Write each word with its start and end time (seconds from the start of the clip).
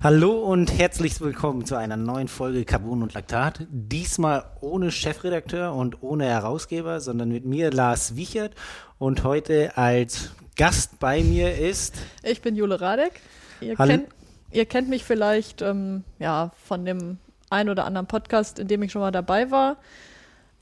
Hallo 0.00 0.30
und 0.30 0.78
herzlich 0.78 1.20
willkommen 1.20 1.66
zu 1.66 1.74
einer 1.74 1.96
neuen 1.96 2.28
Folge 2.28 2.64
Carbon 2.64 3.02
und 3.02 3.14
Laktat. 3.14 3.66
Diesmal 3.68 4.44
ohne 4.60 4.92
Chefredakteur 4.92 5.74
und 5.74 6.04
ohne 6.04 6.24
Herausgeber, 6.24 7.00
sondern 7.00 7.30
mit 7.30 7.44
mir 7.44 7.72
Lars 7.72 8.14
Wiechert 8.14 8.54
und 9.00 9.24
heute 9.24 9.76
als 9.76 10.30
Gast 10.56 11.00
bei 11.00 11.24
mir 11.24 11.58
ist. 11.58 11.96
Ich 12.22 12.42
bin 12.42 12.54
Jule 12.54 12.80
Radek. 12.80 13.20
Ihr, 13.60 13.74
kennt, 13.74 14.06
ihr 14.52 14.66
kennt 14.66 14.88
mich 14.88 15.02
vielleicht 15.02 15.62
ähm, 15.62 16.04
ja, 16.20 16.52
von 16.64 16.84
dem 16.84 17.18
ein 17.50 17.68
oder 17.68 17.84
anderen 17.84 18.06
Podcast, 18.06 18.60
in 18.60 18.68
dem 18.68 18.84
ich 18.84 18.92
schon 18.92 19.02
mal 19.02 19.10
dabei 19.10 19.50
war. 19.50 19.78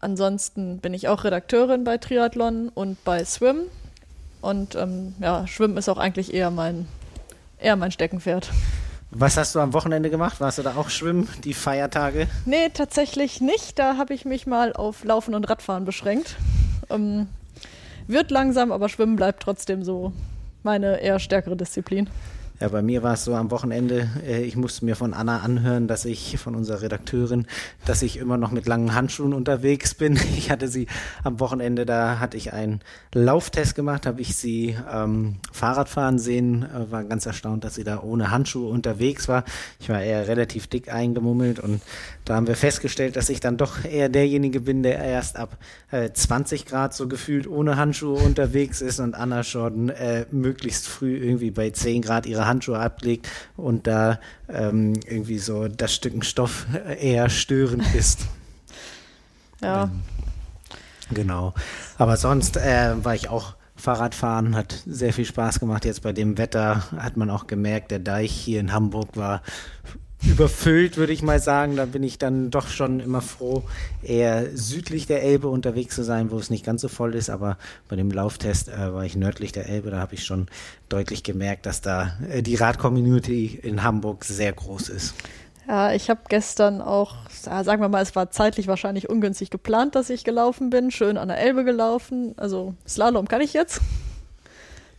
Ansonsten 0.01 0.79
bin 0.79 0.95
ich 0.95 1.09
auch 1.09 1.25
Redakteurin 1.25 1.85
bei 1.85 1.99
Triathlon 1.99 2.71
und 2.71 3.05
bei 3.05 3.23
Swim. 3.27 3.65
Und 4.41 4.77
ähm, 4.77 5.15
ja, 5.21 5.47
Schwimmen 5.47 5.77
ist 5.77 5.91
auch 5.91 5.99
eigentlich 5.99 6.33
eher 6.33 6.51
mein, 6.51 6.89
eher 7.59 7.77
mein 7.77 7.93
Steckenpferd. 7.93 8.51
Was 9.19 9.39
hast 9.39 9.55
du 9.55 9.61
am 9.61 9.73
Wochenende 9.73 10.11
gemacht? 10.11 10.43
Warst 10.43 10.59
du 10.59 10.63
da 10.63 10.77
auch 10.77 10.91
schwimmen, 10.91 11.27
die 11.43 11.55
Feiertage? 11.55 12.27
Nee, 12.45 12.69
tatsächlich 12.69 13.41
nicht. 13.41 13.79
Da 13.79 13.97
habe 13.97 14.13
ich 14.13 14.27
mich 14.27 14.47
mal 14.47 14.75
auf 14.75 15.05
Laufen 15.05 15.35
und 15.35 15.49
Radfahren 15.49 15.87
beschränkt. 15.87 16.37
Ähm, 16.91 17.27
wird 18.09 18.31
langsam, 18.31 18.73
aber 18.73 18.91
Schwimmen 18.91 19.17
bleibt 19.17 19.43
trotzdem 19.43 19.85
so 19.85 20.13
meine 20.63 21.01
eher 21.01 21.19
stärkere 21.19 21.57
Disziplin. 21.57 22.11
Ja, 22.59 22.69
bei 22.69 22.81
mir 22.81 23.03
war 23.03 23.13
es 23.13 23.25
so 23.25 23.35
am 23.35 23.51
Wochenende, 23.51 24.09
äh, 24.27 24.43
ich 24.43 24.57
musste 24.57 24.87
mir 24.87 24.97
von 24.97 25.13
Anna 25.13 25.41
anhören, 25.41 25.89
dass 25.89 26.07
ich, 26.07 26.39
von 26.39 26.55
unserer 26.55 26.81
Redakteurin, 26.81 27.47
dass 27.85 28.01
ich 28.01 28.17
immer 28.17 28.39
noch 28.39 28.51
mit 28.51 28.67
langen 28.67 28.95
Handschuhen 28.95 29.35
unterwegs 29.35 29.95
bin. 29.95 30.19
Ich 30.37 30.51
hatte 30.51 30.69
sie 30.69 30.87
am 31.25 31.41
Wochenende, 31.41 31.87
da 31.87 32.19
hatte 32.19 32.37
ich 32.37 32.53
einen 32.53 32.81
Lauftest 33.15 33.75
gemacht, 33.75 34.07
habe 34.07 34.21
ich 34.21 34.37
sie 34.37 34.77
ähm, 34.93 35.37
Fahrradfahren 35.51 36.19
sehen, 36.19 36.63
äh, 36.63 36.91
war 36.91 37.05
ganz 37.05 37.27
erstaunt, 37.27 37.65
dass 37.65 37.75
sie 37.75 37.85
da 37.85 38.03
ohne 38.03 38.31
Handschuhe 38.31 38.69
unterwegs 38.69 39.29
war. 39.29 39.45
Ich 39.81 39.89
war 39.89 40.03
eher 40.03 40.29
relativ 40.29 40.67
dick 40.67 40.93
eingemummelt 40.93 41.59
und 41.59 41.81
da 42.25 42.37
haben 42.37 42.47
wir 42.47 42.57
festgestellt, 42.57 43.17
dass 43.17 43.29
ich 43.29 43.41
dann 43.41 43.57
doch 43.57 43.85
eher 43.85 44.09
derjenige 44.09 44.61
bin, 44.61 44.83
der 44.83 44.99
erst 44.99 45.37
ab 45.37 45.59
äh, 45.91 46.11
20 46.13 46.67
Grad 46.67 46.95
so 46.95 47.09
gefühlt 47.09 47.47
ohne 47.47 47.77
Handschuhe 47.77 48.19
unterwegs 48.19 48.81
ist 48.81 49.01
und 49.01 49.15
Anna 49.15 49.43
schon 49.43 49.89
äh, 49.89 50.27
möglichst 50.31 50.87
früh 50.87 51.17
irgendwie 51.17 51.51
bei 51.51 51.71
10 51.71 52.03
Grad 52.03 52.27
ihre 52.27 52.46
Handschuhe 52.47 52.79
ablegt 52.79 53.29
und 53.57 53.87
da 53.87 54.19
ähm, 54.49 54.95
irgendwie 55.07 55.39
so 55.39 55.69
das 55.69 55.95
Stück 55.95 56.25
Stoff 56.25 56.67
eher 57.01 57.29
störend 57.29 57.95
ist. 57.95 58.21
Ja. 59.63 59.85
Ähm, 59.85 60.03
genau. 61.15 61.55
Aber 61.97 62.19
sonst 62.19 62.59
äh, 62.59 62.93
war 63.03 63.15
ich 63.15 63.31
auch 63.31 63.55
Fahrradfahren, 63.75 64.55
hat 64.55 64.83
sehr 64.87 65.13
viel 65.13 65.25
Spaß 65.25 65.61
gemacht. 65.61 65.85
Jetzt 65.85 66.03
bei 66.03 66.13
dem 66.13 66.37
Wetter 66.39 66.83
hat 66.97 67.17
man 67.17 67.31
auch 67.31 67.47
gemerkt, 67.47 67.91
der 67.91 67.99
Deich 67.99 68.33
hier 68.33 68.61
in 68.61 68.73
Hamburg 68.73 69.17
war 69.17 69.43
überfüllt, 70.27 70.97
würde 70.97 71.13
ich 71.13 71.23
mal 71.23 71.41
sagen. 71.41 71.77
Da 71.77 71.87
bin 71.87 72.03
ich 72.03 72.19
dann 72.19 72.51
doch 72.51 72.69
schon 72.69 73.01
immer 73.01 73.21
froh, 73.21 73.63
eher 74.03 74.57
südlich 74.57 75.07
der 75.07 75.23
Elbe 75.23 75.49
unterwegs 75.49 75.95
zu 75.95 76.03
sein, 76.03 76.31
wo 76.31 76.39
es 76.39 76.51
nicht 76.51 76.65
ganz 76.65 76.83
so 76.83 76.89
voll 76.89 77.15
ist. 77.15 77.31
Aber 77.31 77.57
bei 77.89 77.97
dem 77.97 78.11
Lauftest 78.11 78.69
äh, 78.69 78.93
war 78.93 79.05
ich 79.05 79.17
nördlich 79.17 79.53
der 79.53 79.69
Elbe. 79.69 79.91
Da 79.91 79.99
habe 79.99 80.15
ich 80.15 80.25
schon 80.25 80.47
deutlich 80.89 81.23
gemerkt, 81.23 81.67
dass 81.67 81.81
da 81.81 82.17
äh, 82.29 82.43
die 82.43 82.57
Rad-Community 82.57 83.61
in 83.63 83.83
Hamburg 83.83 84.25
sehr 84.25 84.53
groß 84.53 84.89
ist. 84.89 85.15
Ja, 85.69 85.93
ich 85.93 86.11
habe 86.11 86.21
gestern 86.29 86.81
auch, 86.81 87.17
sagen 87.29 87.83
wir 87.83 87.89
mal, 87.89 88.03
es 88.03 88.15
war 88.15 88.31
zeitlich 88.31 88.69
wahrscheinlich 88.69 89.09
ungünstig 89.09 89.51
geplant, 89.51 89.97
dass 89.97 90.11
ich 90.11 90.23
gelaufen 90.23 90.71
bin. 90.71 90.93
Schön 90.93 91.17
an 91.19 91.29
der 91.29 91.39
Elbe 91.39 91.65
gelaufen. 91.65 92.35
Also 92.37 92.75
Slalom 92.87 93.27
kann 93.27 93.41
ich 93.41 93.53
jetzt. 93.53 93.81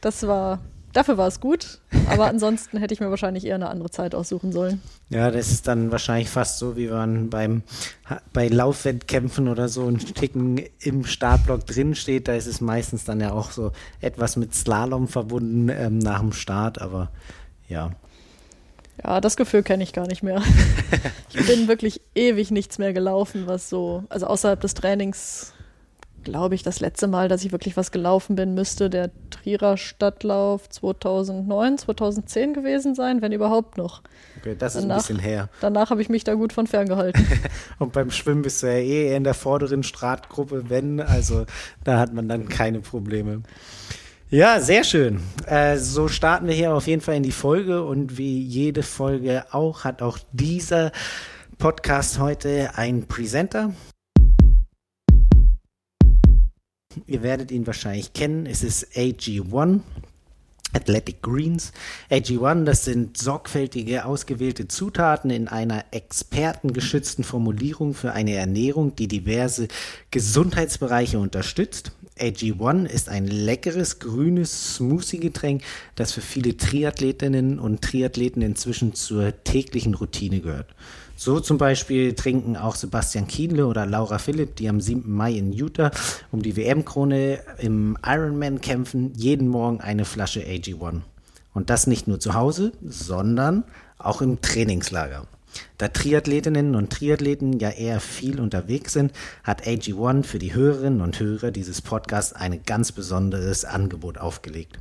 Das 0.02 0.28
war 0.28 0.60
Dafür 0.98 1.20
war 1.20 1.28
es 1.28 1.40
gut, 1.40 1.80
aber 2.10 2.26
ansonsten 2.26 2.80
hätte 2.80 2.92
ich 2.92 3.00
mir 3.00 3.12
wahrscheinlich 3.12 3.46
eher 3.46 3.54
eine 3.54 3.70
andere 3.70 3.92
Zeit 3.92 4.16
aussuchen 4.16 4.52
sollen. 4.52 4.82
Ja, 5.12 5.30
das 5.30 5.52
ist 5.52 5.68
dann 5.68 5.92
wahrscheinlich 5.92 6.28
fast 6.28 6.58
so, 6.58 6.76
wie 6.76 6.88
man 6.88 7.30
beim 7.30 7.62
bei 8.34 8.48
Laufwettkämpfen 8.48 9.48
oder 9.48 9.70
so 9.70 9.88
ein 9.88 10.00
Ticken 10.00 10.60
im 10.80 11.06
Startblock 11.06 11.68
drin 11.68 11.94
steht. 11.94 12.28
Da 12.28 12.34
ist 12.34 12.48
es 12.48 12.62
meistens 12.62 13.06
dann 13.06 13.22
ja 13.22 13.32
auch 13.32 13.52
so 13.52 13.74
etwas 14.02 14.38
mit 14.38 14.56
Slalom 14.56 15.08
verbunden 15.08 15.70
ähm, 15.70 16.00
nach 16.00 16.22
dem 16.22 16.32
Start, 16.32 16.82
aber 16.82 17.12
ja. 17.70 17.92
Ja, 19.04 19.22
das 19.22 19.38
Gefühl 19.38 19.62
kenne 19.62 19.84
ich 19.84 19.94
gar 19.94 20.08
nicht 20.08 20.24
mehr. 20.24 20.42
ich 21.32 21.46
bin 21.46 21.68
wirklich 21.68 22.02
ewig 22.16 22.50
nichts 22.50 22.80
mehr 22.80 22.94
gelaufen, 22.94 23.44
was 23.46 23.70
so, 23.70 24.04
also 24.10 24.26
außerhalb 24.26 24.60
des 24.60 24.74
Trainings 24.74 25.54
glaube 26.28 26.56
ich, 26.56 26.64
das 26.64 26.82
letzte 26.82 27.08
Mal, 27.08 27.30
dass 27.30 27.46
ich 27.46 27.54
wirklich 27.54 27.78
was 27.78 27.92
gelaufen 27.92 28.36
bin, 28.36 28.54
müsste 28.54 28.90
der 28.90 29.12
Trierer 29.30 29.78
Stadtlauf 29.78 30.68
2009, 30.68 31.78
2010 31.78 32.54
gewesen 32.54 32.96
sein, 32.96 33.22
wenn 33.22 33.32
überhaupt 33.32 33.78
noch. 33.78 34.02
Okay, 34.40 34.56
das 34.60 34.76
ist 34.76 34.82
danach, 34.82 34.96
ein 34.96 35.00
bisschen 35.00 35.20
her. 35.20 35.50
Danach 35.62 35.90
habe 35.90 36.02
ich 36.02 36.10
mich 36.10 36.26
da 36.26 36.34
gut 36.34 36.52
von 36.52 36.68
ferngehalten. 36.68 37.26
Und 37.80 37.94
beim 37.94 38.12
Schwimmen 38.12 38.42
bist 38.42 38.62
du 38.62 38.68
ja 38.68 38.74
eh 38.74 39.16
in 39.16 39.24
der 39.24 39.34
vorderen 39.34 39.84
Startgruppe, 39.84 40.70
wenn, 40.70 41.00
also 41.00 41.46
da 41.86 41.98
hat 41.98 42.14
man 42.14 42.28
dann 42.28 42.50
keine 42.50 42.82
Probleme. 42.82 43.44
Ja, 44.30 44.60
sehr 44.60 44.84
schön. 44.84 45.22
Äh, 45.46 45.78
so 45.78 46.10
starten 46.10 46.48
wir 46.48 46.54
hier 46.54 46.74
auf 46.74 46.88
jeden 46.88 47.02
Fall 47.02 47.16
in 47.16 47.24
die 47.24 47.32
Folge 47.32 47.84
und 47.84 48.18
wie 48.18 48.42
jede 48.42 48.84
Folge 48.84 49.46
auch 49.52 49.86
hat 49.86 50.02
auch 50.02 50.20
dieser 50.34 50.92
Podcast 51.58 52.20
heute 52.20 52.72
einen 52.76 53.08
Presenter. 53.08 53.72
Ihr 57.06 57.24
werdet 57.24 57.52
ihn 57.52 57.68
wahrscheinlich 57.68 58.14
kennen. 58.14 58.46
Es 58.46 58.64
ist 58.64 58.96
AG1. 58.96 59.82
Athletic 60.74 61.22
Greens. 61.22 61.72
AG1, 62.12 62.66
das 62.66 62.84
sind 62.84 63.18
sorgfältige 63.18 64.06
ausgewählte 64.06 64.68
Zutaten 64.68 65.30
in 65.30 65.48
einer 65.48 65.86
expertengeschützten 65.92 67.24
Formulierung 67.24 67.94
für 67.94 68.12
eine 68.12 68.34
Ernährung, 68.34 68.96
die 68.96 69.08
diverse 69.08 69.70
Gesundheitsbereiche 70.12 71.20
unterstützt. 71.20 71.94
AG1 72.20 72.86
ist 72.86 73.10
ein 73.10 73.28
leckeres, 73.28 74.00
grünes 74.00 74.76
Smoothie-Getränk, 74.76 75.64
das 75.96 76.12
für 76.12 76.22
viele 76.22 76.58
Triathletinnen 76.58 77.60
und 77.60 77.82
Triathleten 77.82 78.42
inzwischen 78.42 78.94
zur 78.94 79.44
täglichen 79.44 79.94
Routine 79.94 80.42
gehört. 80.42 80.76
So 81.20 81.40
zum 81.40 81.58
Beispiel 81.58 82.14
trinken 82.14 82.56
auch 82.56 82.76
Sebastian 82.76 83.26
Kienle 83.26 83.66
oder 83.66 83.88
Laura 83.88 84.20
Philipp, 84.20 84.56
die 84.56 84.70
am 84.70 84.80
7. 84.80 85.12
Mai 85.12 85.34
in 85.34 85.52
Utah 85.52 85.90
um 86.32 86.44
die 86.44 86.56
WM-Krone 86.56 87.40
im 87.58 87.98
Ironman 88.06 88.62
kämpfen, 88.62 89.14
jeden 89.16 89.48
Morgen 89.48 89.82
eine 89.82 90.06
Flasche 90.06 90.42
AG1. 90.42 91.02
Und 91.56 91.72
das 91.72 91.88
nicht 91.88 92.08
nur 92.08 92.20
zu 92.20 92.36
Hause, 92.36 92.72
sondern 92.88 93.64
auch 93.98 94.22
im 94.22 94.42
Trainingslager. 94.42 95.26
Da 95.80 95.88
Triathletinnen 95.88 96.76
und 96.76 96.92
Triathleten 96.92 97.58
ja 97.58 97.72
eher 97.72 98.00
viel 98.00 98.40
unterwegs 98.40 98.94
sind, 98.94 99.12
hat 99.44 99.66
AG1 99.66 100.24
für 100.24 100.38
die 100.38 100.54
Hörerinnen 100.54 101.02
und 101.02 101.20
Hörer 101.20 101.50
dieses 101.50 101.82
Podcasts 101.82 102.34
ein 102.34 102.62
ganz 102.64 102.92
besonderes 102.92 103.66
Angebot 103.66 104.20
aufgelegt. 104.20 104.78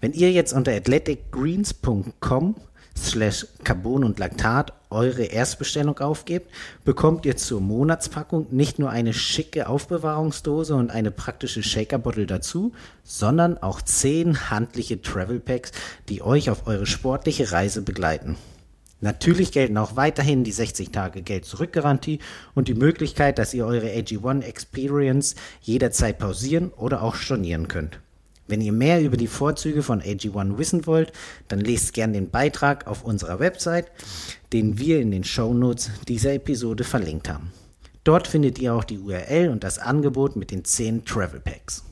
Wenn 0.00 0.12
ihr 0.12 0.30
jetzt 0.30 0.52
unter 0.52 0.70
athleticgreens.com 0.70 2.54
slash 2.96 3.46
Carbon 3.64 4.04
und 4.04 4.18
Laktat 4.18 4.72
eure 4.90 5.24
Erstbestellung 5.24 5.98
aufgebt, 5.98 6.50
bekommt 6.84 7.26
ihr 7.26 7.36
zur 7.36 7.60
Monatspackung 7.60 8.46
nicht 8.50 8.78
nur 8.78 8.90
eine 8.90 9.12
schicke 9.12 9.68
Aufbewahrungsdose 9.68 10.74
und 10.74 10.90
eine 10.90 11.10
praktische 11.10 11.62
Shaker-Bottle 11.62 12.26
dazu, 12.26 12.72
sondern 13.02 13.58
auch 13.58 13.82
zehn 13.82 14.50
handliche 14.50 15.00
Travel 15.00 15.40
Packs, 15.40 15.72
die 16.08 16.22
euch 16.22 16.50
auf 16.50 16.66
eure 16.66 16.86
sportliche 16.86 17.52
Reise 17.52 17.82
begleiten. 17.82 18.36
Natürlich 19.00 19.50
gelten 19.50 19.78
auch 19.78 19.96
weiterhin 19.96 20.44
die 20.44 20.52
60 20.52 20.90
Tage 20.92 21.22
Geld-Zurück-Garantie 21.22 22.20
und 22.54 22.68
die 22.68 22.74
Möglichkeit, 22.74 23.38
dass 23.38 23.52
ihr 23.52 23.66
eure 23.66 23.88
AG1 23.88 24.42
Experience 24.42 25.34
jederzeit 25.60 26.20
pausieren 26.20 26.70
oder 26.76 27.02
auch 27.02 27.16
stornieren 27.16 27.66
könnt. 27.66 27.98
Wenn 28.48 28.60
ihr 28.60 28.72
mehr 28.72 29.00
über 29.00 29.16
die 29.16 29.28
Vorzüge 29.28 29.82
von 29.82 30.02
AG1 30.02 30.58
wissen 30.58 30.86
wollt, 30.86 31.12
dann 31.48 31.60
lest 31.60 31.92
gern 31.92 32.12
den 32.12 32.30
Beitrag 32.30 32.86
auf 32.86 33.04
unserer 33.04 33.38
Website, 33.38 33.90
den 34.52 34.78
wir 34.78 35.00
in 35.00 35.10
den 35.10 35.24
Show 35.24 35.54
Notes 35.54 35.90
dieser 36.08 36.34
Episode 36.34 36.84
verlinkt 36.84 37.28
haben. 37.28 37.52
Dort 38.04 38.26
findet 38.26 38.58
ihr 38.58 38.74
auch 38.74 38.84
die 38.84 38.98
URL 38.98 39.48
und 39.48 39.62
das 39.62 39.78
Angebot 39.78 40.34
mit 40.34 40.50
den 40.50 40.64
10 40.64 41.04
Travel 41.04 41.38
Packs. 41.38 41.84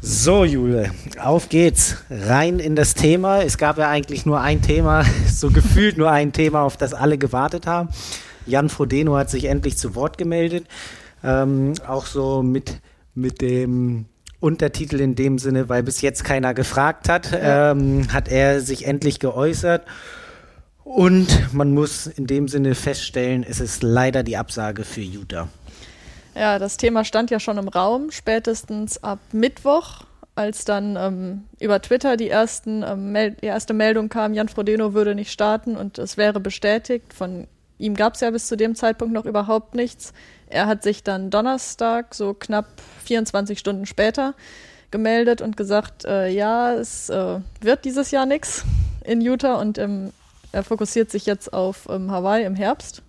So, 0.00 0.44
Jule, 0.44 0.90
auf 1.18 1.48
geht's. 1.48 1.96
Rein 2.10 2.58
in 2.58 2.76
das 2.76 2.94
Thema. 2.94 3.40
Es 3.42 3.56
gab 3.56 3.78
ja 3.78 3.88
eigentlich 3.88 4.26
nur 4.26 4.40
ein 4.40 4.60
Thema, 4.60 5.04
so 5.32 5.50
gefühlt 5.50 5.96
nur 5.96 6.10
ein 6.10 6.32
Thema, 6.32 6.62
auf 6.62 6.76
das 6.76 6.92
alle 6.92 7.18
gewartet 7.18 7.66
haben. 7.66 7.88
Jan 8.46 8.68
Frodeno 8.68 9.16
hat 9.16 9.30
sich 9.30 9.44
endlich 9.44 9.78
zu 9.78 9.94
Wort 9.94 10.18
gemeldet. 10.18 10.66
Ähm, 11.22 11.72
auch 11.86 12.04
so 12.04 12.42
mit 12.42 12.80
mit 13.14 13.40
dem 13.40 14.06
Untertitel 14.40 15.00
in 15.00 15.14
dem 15.14 15.38
Sinne, 15.38 15.68
weil 15.68 15.82
bis 15.82 16.00
jetzt 16.00 16.24
keiner 16.24 16.54
gefragt 16.54 17.08
hat, 17.08 17.32
ja. 17.32 17.70
ähm, 17.70 18.12
hat 18.12 18.28
er 18.28 18.60
sich 18.60 18.86
endlich 18.86 19.20
geäußert. 19.20 19.86
Und 20.84 21.52
man 21.54 21.72
muss 21.72 22.06
in 22.06 22.26
dem 22.26 22.46
Sinne 22.46 22.74
feststellen, 22.74 23.44
es 23.48 23.58
ist 23.60 23.82
leider 23.82 24.22
die 24.22 24.36
Absage 24.36 24.84
für 24.84 25.00
Utah. 25.00 25.48
Ja, 26.34 26.58
das 26.58 26.76
Thema 26.76 27.04
stand 27.04 27.30
ja 27.30 27.40
schon 27.40 27.58
im 27.58 27.68
Raum, 27.68 28.10
spätestens 28.10 29.02
ab 29.02 29.20
Mittwoch 29.32 30.04
als 30.34 30.64
dann 30.64 30.96
ähm, 30.96 31.44
über 31.60 31.80
Twitter 31.80 32.16
die, 32.16 32.28
ersten, 32.28 32.82
ähm, 32.82 33.14
die 33.40 33.46
erste 33.46 33.72
Meldung 33.72 34.08
kam, 34.08 34.34
Jan 34.34 34.48
Frodeno 34.48 34.94
würde 34.94 35.14
nicht 35.14 35.30
starten 35.30 35.76
und 35.76 35.98
es 35.98 36.16
wäre 36.16 36.40
bestätigt. 36.40 37.14
Von 37.14 37.46
ihm 37.84 37.94
gab 37.94 38.14
es 38.14 38.20
ja 38.20 38.30
bis 38.30 38.48
zu 38.48 38.56
dem 38.56 38.74
Zeitpunkt 38.74 39.12
noch 39.12 39.26
überhaupt 39.26 39.74
nichts. 39.74 40.12
Er 40.48 40.66
hat 40.66 40.82
sich 40.82 41.02
dann 41.02 41.30
Donnerstag, 41.30 42.14
so 42.14 42.34
knapp 42.34 42.66
24 43.04 43.58
Stunden 43.58 43.86
später, 43.86 44.34
gemeldet 44.90 45.42
und 45.42 45.56
gesagt, 45.56 46.04
äh, 46.04 46.28
ja, 46.28 46.72
es 46.72 47.10
äh, 47.10 47.40
wird 47.60 47.84
dieses 47.84 48.10
Jahr 48.10 48.26
nichts 48.26 48.64
in 49.04 49.20
Utah 49.20 49.56
und 49.56 49.78
ähm, 49.78 50.12
er 50.52 50.62
fokussiert 50.62 51.10
sich 51.10 51.26
jetzt 51.26 51.52
auf 51.52 51.88
ähm, 51.90 52.10
Hawaii 52.10 52.44
im 52.44 52.54
Herbst. 52.54 53.02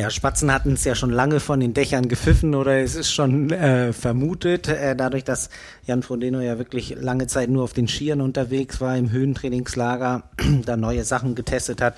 Ja, 0.00 0.08
Spatzen 0.08 0.50
hatten 0.50 0.72
es 0.72 0.84
ja 0.84 0.94
schon 0.94 1.10
lange 1.10 1.40
von 1.40 1.60
den 1.60 1.74
Dächern 1.74 2.08
gepfiffen 2.08 2.54
oder 2.54 2.78
es 2.78 2.94
ist 2.94 3.12
schon 3.12 3.50
äh, 3.50 3.92
vermutet, 3.92 4.66
äh, 4.66 4.96
dadurch, 4.96 5.24
dass 5.24 5.50
Jan 5.84 6.02
Frodeno 6.02 6.40
ja 6.40 6.56
wirklich 6.56 6.96
lange 6.98 7.26
Zeit 7.26 7.50
nur 7.50 7.64
auf 7.64 7.74
den 7.74 7.86
Skiern 7.86 8.22
unterwegs 8.22 8.80
war, 8.80 8.96
im 8.96 9.10
Höhentrainingslager, 9.10 10.22
da 10.64 10.78
neue 10.78 11.04
Sachen 11.04 11.34
getestet 11.34 11.82
hat, 11.82 11.96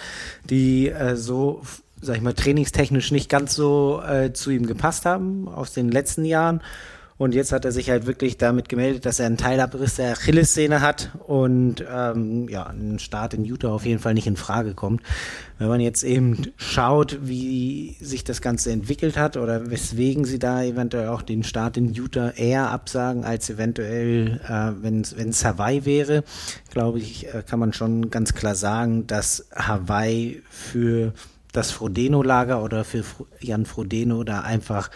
die 0.50 0.88
äh, 0.88 1.14
so, 1.14 1.62
sag 2.00 2.16
ich 2.16 2.22
mal, 2.22 2.34
trainingstechnisch 2.34 3.12
nicht 3.12 3.28
ganz 3.28 3.54
so 3.54 4.02
äh, 4.02 4.32
zu 4.32 4.50
ihm 4.50 4.66
gepasst 4.66 5.06
haben 5.06 5.46
aus 5.46 5.72
den 5.72 5.88
letzten 5.88 6.24
Jahren. 6.24 6.60
Und 7.18 7.34
jetzt 7.34 7.52
hat 7.52 7.64
er 7.64 7.72
sich 7.72 7.90
halt 7.90 8.06
wirklich 8.06 8.38
damit 8.38 8.68
gemeldet, 8.68 9.06
dass 9.06 9.20
er 9.20 9.26
einen 9.26 9.36
Teilabriss 9.36 9.96
der 9.96 10.12
Achillessehne 10.12 10.80
hat 10.80 11.10
und 11.26 11.84
ähm, 11.88 12.48
ja, 12.48 12.66
ein 12.66 12.98
Start 12.98 13.34
in 13.34 13.44
Utah 13.44 13.68
auf 13.68 13.84
jeden 13.84 14.00
Fall 14.00 14.14
nicht 14.14 14.26
in 14.26 14.36
Frage 14.36 14.74
kommt. 14.74 15.02
Wenn 15.58 15.68
man 15.68 15.80
jetzt 15.80 16.02
eben 16.02 16.52
schaut, 16.56 17.18
wie 17.22 17.96
sich 18.00 18.24
das 18.24 18.40
Ganze 18.40 18.72
entwickelt 18.72 19.16
hat 19.16 19.36
oder 19.36 19.70
weswegen 19.70 20.24
sie 20.24 20.38
da 20.38 20.64
eventuell 20.64 21.08
auch 21.08 21.22
den 21.22 21.44
Start 21.44 21.76
in 21.76 21.92
Utah 21.92 22.30
eher 22.30 22.70
absagen 22.70 23.24
als 23.24 23.48
eventuell, 23.50 24.40
äh, 24.48 24.82
wenn 24.82 25.02
es 25.02 25.44
Hawaii 25.44 25.84
wäre, 25.84 26.24
glaube 26.70 26.98
ich, 26.98 27.32
äh, 27.32 27.42
kann 27.48 27.60
man 27.60 27.72
schon 27.72 28.10
ganz 28.10 28.34
klar 28.34 28.54
sagen, 28.54 29.06
dass 29.06 29.46
Hawaii 29.54 30.42
für 30.50 31.12
das 31.52 31.70
Frodeno-Lager 31.70 32.62
oder 32.62 32.82
für 32.84 33.04
Jan 33.40 33.66
Frodeno 33.66 34.24
da 34.24 34.40
einfach 34.40 34.90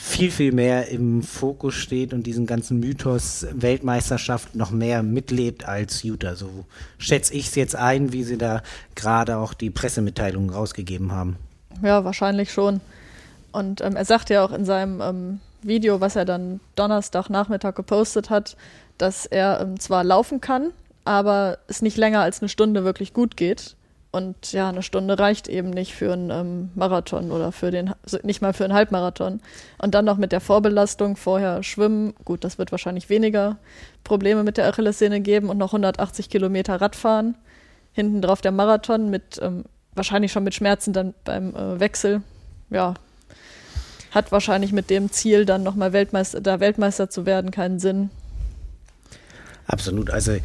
viel, 0.00 0.30
viel 0.30 0.52
mehr 0.52 0.88
im 0.88 1.24
Fokus 1.24 1.74
steht 1.74 2.14
und 2.14 2.22
diesen 2.22 2.46
ganzen 2.46 2.78
Mythos 2.78 3.44
Weltmeisterschaft 3.52 4.54
noch 4.54 4.70
mehr 4.70 5.02
mitlebt 5.02 5.66
als 5.66 6.04
Utah. 6.04 6.36
So 6.36 6.66
schätze 6.98 7.34
ich 7.34 7.48
es 7.48 7.56
jetzt 7.56 7.74
ein, 7.74 8.12
wie 8.12 8.22
sie 8.22 8.38
da 8.38 8.62
gerade 8.94 9.38
auch 9.38 9.54
die 9.54 9.70
Pressemitteilungen 9.70 10.50
rausgegeben 10.50 11.10
haben. 11.10 11.36
Ja, 11.82 12.04
wahrscheinlich 12.04 12.52
schon. 12.52 12.80
Und 13.50 13.80
ähm, 13.80 13.96
er 13.96 14.04
sagt 14.04 14.30
ja 14.30 14.44
auch 14.44 14.52
in 14.52 14.64
seinem 14.64 15.00
ähm, 15.00 15.40
Video, 15.62 16.00
was 16.00 16.14
er 16.14 16.24
dann 16.24 16.60
Donnerstagnachmittag 16.76 17.74
gepostet 17.74 18.30
hat, 18.30 18.56
dass 18.98 19.26
er 19.26 19.60
ähm, 19.60 19.80
zwar 19.80 20.04
laufen 20.04 20.40
kann, 20.40 20.70
aber 21.04 21.58
es 21.66 21.82
nicht 21.82 21.96
länger 21.96 22.20
als 22.20 22.40
eine 22.40 22.48
Stunde 22.48 22.84
wirklich 22.84 23.12
gut 23.12 23.36
geht. 23.36 23.74
Und 24.18 24.52
ja, 24.52 24.68
eine 24.68 24.82
Stunde 24.82 25.16
reicht 25.16 25.46
eben 25.46 25.70
nicht 25.70 25.94
für 25.94 26.12
einen 26.12 26.30
ähm, 26.30 26.70
Marathon 26.74 27.30
oder 27.30 27.52
für 27.52 27.70
den, 27.70 27.94
also 28.02 28.18
nicht 28.24 28.42
mal 28.42 28.52
für 28.52 28.64
einen 28.64 28.74
Halbmarathon. 28.74 29.40
Und 29.78 29.94
dann 29.94 30.04
noch 30.04 30.16
mit 30.16 30.32
der 30.32 30.40
Vorbelastung, 30.40 31.16
vorher 31.16 31.62
schwimmen, 31.62 32.14
gut, 32.24 32.42
das 32.42 32.58
wird 32.58 32.72
wahrscheinlich 32.72 33.08
weniger 33.10 33.58
Probleme 34.02 34.42
mit 34.42 34.56
der 34.56 34.66
Achillessehne 34.66 35.20
geben 35.20 35.50
und 35.50 35.56
noch 35.56 35.68
180 35.68 36.30
Kilometer 36.30 36.80
Radfahren. 36.80 37.36
Hinten 37.92 38.20
drauf 38.20 38.40
der 38.40 38.50
Marathon 38.50 39.08
mit, 39.08 39.38
ähm, 39.40 39.64
wahrscheinlich 39.94 40.32
schon 40.32 40.42
mit 40.42 40.54
Schmerzen 40.54 40.92
dann 40.92 41.14
beim 41.24 41.54
äh, 41.54 41.78
Wechsel. 41.78 42.22
Ja, 42.70 42.94
hat 44.10 44.32
wahrscheinlich 44.32 44.72
mit 44.72 44.90
dem 44.90 45.12
Ziel, 45.12 45.46
dann 45.46 45.62
nochmal 45.62 45.92
Weltmeister, 45.92 46.40
da 46.40 46.58
Weltmeister 46.58 47.08
zu 47.08 47.24
werden, 47.24 47.52
keinen 47.52 47.78
Sinn. 47.78 48.10
Absolut. 49.68 50.10
Also 50.10 50.38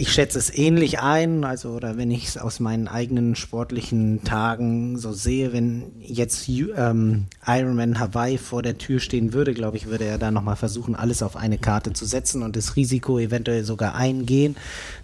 ich 0.00 0.12
schätze 0.14 0.38
es 0.38 0.56
ähnlich 0.56 1.00
ein, 1.00 1.44
also 1.44 1.72
oder 1.72 1.98
wenn 1.98 2.10
ich 2.10 2.26
es 2.26 2.38
aus 2.38 2.58
meinen 2.58 2.88
eigenen 2.88 3.36
sportlichen 3.36 4.24
Tagen 4.24 4.96
so 4.96 5.12
sehe, 5.12 5.52
wenn 5.52 5.92
jetzt 6.00 6.48
ähm, 6.48 7.26
Ironman 7.46 8.00
Hawaii 8.00 8.38
vor 8.38 8.62
der 8.62 8.78
Tür 8.78 8.98
stehen 8.98 9.34
würde, 9.34 9.52
glaube 9.52 9.76
ich, 9.76 9.86
würde 9.86 10.06
er 10.06 10.16
da 10.16 10.30
nochmal 10.30 10.56
versuchen, 10.56 10.96
alles 10.96 11.22
auf 11.22 11.36
eine 11.36 11.58
Karte 11.58 11.92
zu 11.92 12.06
setzen 12.06 12.42
und 12.42 12.56
das 12.56 12.76
Risiko 12.76 13.18
eventuell 13.18 13.62
sogar 13.62 13.94
eingehen. 13.94 14.56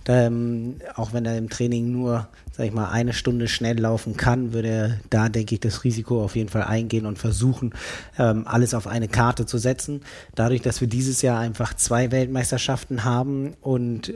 Ähm, 0.08 0.76
auch 0.94 1.12
wenn 1.12 1.26
er 1.26 1.36
im 1.36 1.50
Training 1.50 1.92
nur, 1.92 2.28
sag 2.52 2.64
ich 2.64 2.72
mal, 2.72 2.88
eine 2.88 3.12
Stunde 3.12 3.48
schnell 3.48 3.78
laufen 3.78 4.16
kann, 4.16 4.54
würde 4.54 4.68
er 4.68 5.00
da, 5.10 5.28
denke 5.28 5.56
ich, 5.56 5.60
das 5.60 5.84
Risiko 5.84 6.24
auf 6.24 6.36
jeden 6.36 6.48
Fall 6.48 6.64
eingehen 6.64 7.04
und 7.04 7.18
versuchen, 7.18 7.74
ähm, 8.18 8.46
alles 8.46 8.72
auf 8.72 8.86
eine 8.86 9.08
Karte 9.08 9.44
zu 9.44 9.58
setzen. 9.58 10.00
Dadurch, 10.34 10.62
dass 10.62 10.80
wir 10.80 10.88
dieses 10.88 11.20
Jahr 11.20 11.38
einfach 11.38 11.74
zwei 11.74 12.10
Weltmeisterschaften 12.12 13.04
haben 13.04 13.52
und 13.60 14.14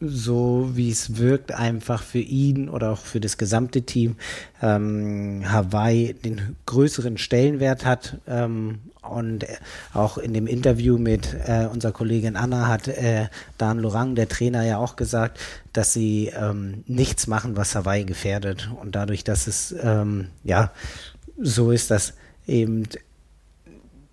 so 0.00 0.70
wie 0.74 0.90
es 0.90 1.18
wirkt, 1.18 1.52
einfach 1.52 2.02
für 2.02 2.18
ihn 2.18 2.68
oder 2.68 2.90
auch 2.90 3.04
für 3.04 3.20
das 3.20 3.36
gesamte 3.36 3.82
Team 3.82 4.16
ähm, 4.62 5.42
Hawaii 5.46 6.14
den 6.14 6.56
größeren 6.66 7.18
Stellenwert 7.18 7.84
hat. 7.84 8.18
Ähm, 8.26 8.80
und 9.02 9.46
auch 9.92 10.18
in 10.18 10.34
dem 10.34 10.46
Interview 10.46 10.98
mit 10.98 11.34
äh, 11.46 11.66
unserer 11.66 11.92
Kollegin 11.92 12.36
Anna 12.36 12.68
hat 12.68 12.88
äh, 12.88 13.28
Dan 13.58 13.78
Lorang, 13.78 14.14
der 14.14 14.28
Trainer, 14.28 14.64
ja 14.64 14.78
auch 14.78 14.96
gesagt, 14.96 15.38
dass 15.72 15.92
sie 15.92 16.32
ähm, 16.34 16.84
nichts 16.86 17.26
machen, 17.26 17.56
was 17.56 17.74
Hawaii 17.74 18.04
gefährdet. 18.04 18.70
Und 18.80 18.94
dadurch, 18.94 19.24
dass 19.24 19.46
es 19.46 19.74
ähm, 19.82 20.28
ja 20.44 20.70
so 21.38 21.70
ist, 21.70 21.90
dass 21.90 22.14
eben 22.46 22.84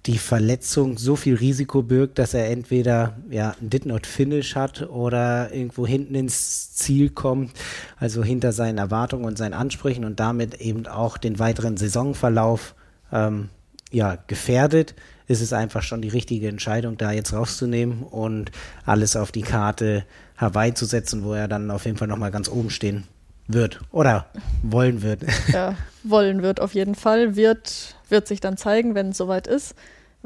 die 0.08 0.18
Verletzung 0.18 0.98
so 0.98 1.18
viel 1.18 1.36
Risiko 1.36 1.84
birgt, 1.84 2.18
dass 2.18 2.34
er 2.34 2.50
entweder 2.50 3.18
ja 3.30 3.54
ein 3.62 3.70
Did 3.70 3.86
Not 3.86 4.08
Finish 4.08 4.56
hat 4.56 4.90
oder 4.90 5.54
irgendwo 5.54 5.86
hinten 5.86 6.16
ins 6.16 6.74
Ziel 6.74 7.10
kommt, 7.10 7.52
also 7.98 8.24
hinter 8.24 8.54
seinen 8.54 8.78
Erwartungen 8.78 9.26
und 9.26 9.38
seinen 9.38 9.54
Ansprüchen 9.54 10.06
und 10.06 10.20
damit 10.20 10.62
eben 10.62 10.88
auch 10.88 11.18
den 11.18 11.40
weiteren 11.40 11.76
Saisonverlauf 11.76 12.74
ähm, 13.12 13.50
ja 13.92 14.18
gefährdet, 14.28 14.96
ist 15.28 15.42
es 15.42 15.52
einfach 15.52 15.84
schon 15.84 16.02
die 16.02 16.08
richtige 16.08 16.48
Entscheidung, 16.48 16.98
da 16.98 17.12
jetzt 17.12 17.34
rauszunehmen 17.34 18.04
und 18.04 18.52
alles 18.86 19.18
auf 19.18 19.34
die 19.34 19.42
Karte 19.42 20.06
Hawaii 20.38 20.74
zu 20.74 20.86
setzen, 20.86 21.26
wo 21.26 21.34
er 21.34 21.50
dann 21.50 21.70
auf 21.70 21.84
jeden 21.84 21.98
Fall 21.98 22.08
nochmal 22.08 22.32
ganz 22.32 22.48
oben 22.48 22.70
stehen 22.70 23.04
wird 23.50 23.82
oder 23.92 24.28
wollen 24.64 25.02
wird. 25.02 25.24
Ja, 25.52 25.76
wollen 26.04 26.44
wird 26.44 26.62
auf 26.62 26.74
jeden 26.74 26.96
Fall, 26.96 27.36
wird, 27.36 27.98
wird 28.08 28.28
sich 28.28 28.40
dann 28.40 28.56
zeigen, 28.56 28.96
wenn 28.96 29.10
es 29.10 29.18
soweit 29.18 29.48
ist 29.48 29.76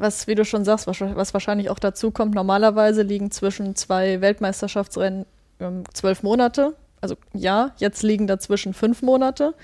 was, 0.02 0.26
wie 0.26 0.34
du 0.34 0.44
schon 0.44 0.64
sagst, 0.64 0.86
was, 0.86 1.00
was 1.00 1.32
wahrscheinlich 1.32 1.70
auch 1.70 1.78
dazu 1.78 2.10
kommt, 2.10 2.34
normalerweise 2.34 3.02
liegen 3.02 3.30
zwischen 3.30 3.74
zwei 3.74 4.20
Weltmeisterschaftsrennen 4.20 5.24
ähm, 5.60 5.84
zwölf 5.94 6.22
Monate. 6.22 6.74
Also 7.00 7.16
ja, 7.32 7.72
jetzt 7.78 8.02
liegen 8.02 8.26
dazwischen 8.26 8.74
fünf 8.74 9.00
Monate. 9.00 9.54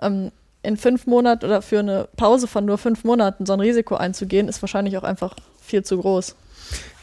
Ähm, 0.00 0.32
in 0.62 0.76
fünf 0.76 1.06
Monaten 1.06 1.44
oder 1.44 1.60
für 1.60 1.80
eine 1.80 2.08
Pause 2.16 2.46
von 2.46 2.64
nur 2.64 2.78
fünf 2.78 3.04
Monaten 3.04 3.44
so 3.44 3.52
ein 3.52 3.60
Risiko 3.60 3.96
einzugehen, 3.96 4.48
ist 4.48 4.62
wahrscheinlich 4.62 4.96
auch 4.96 5.02
einfach 5.02 5.34
viel 5.60 5.82
zu 5.82 5.98
groß 5.98 6.36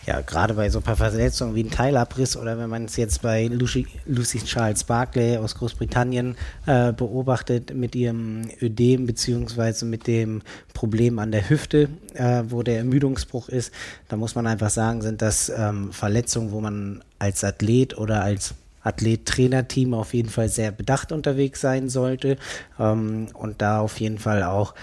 ja, 0.06 0.22
gerade 0.22 0.54
bei 0.54 0.70
so 0.70 0.80
ein 0.80 0.84
paar 0.84 0.96
Verletzungen 0.96 1.56
wie 1.56 1.64
ein 1.64 1.72
Teilabriss 1.72 2.38
oder 2.38 2.58
wenn 2.58 2.70
man 2.70 2.86
es 2.86 2.96
jetzt 2.96 3.22
bei 3.22 3.48
Lucy, 3.48 3.88
Lucy 4.06 4.40
Charles 4.40 4.84
Barclay 4.84 5.38
aus 5.38 5.56
Großbritannien 5.56 6.36
äh, 6.66 6.94
beobachtet 6.94 7.76
mit 7.76 7.96
ihrem 7.96 8.50
Ödem 8.62 9.06
beziehungsweise 9.06 9.86
mit 9.86 10.08
dem 10.08 10.42
Problem 10.74 11.20
an 11.20 11.32
der 11.32 11.50
Hüfte, 11.50 11.90
äh, 12.14 12.44
wo 12.48 12.64
der 12.64 12.78
Ermüdungsbruch 12.78 13.50
ist, 13.50 13.74
da 14.08 14.16
muss 14.16 14.36
man 14.36 14.48
einfach 14.48 14.70
sagen, 14.70 15.02
sind 15.02 15.22
das 15.22 15.52
ähm, 15.56 15.92
Verletzungen, 15.92 16.52
wo 16.52 16.62
man 16.62 17.04
als 17.20 17.44
Athlet 17.44 17.98
oder 17.98 18.24
als 18.24 18.56
Athlet-Trainer-Team 18.84 19.94
auf 19.94 20.14
jeden 20.14 20.30
Fall 20.30 20.50
sehr 20.50 20.72
bedacht 20.72 21.12
unterwegs 21.12 21.62
sein 21.62 21.90
sollte 21.90 22.38
ähm, 22.80 23.28
und 23.34 23.62
da 23.62 23.82
auf 23.82 24.00
jeden 24.00 24.18
Fall 24.18 24.44
auch 24.44 24.74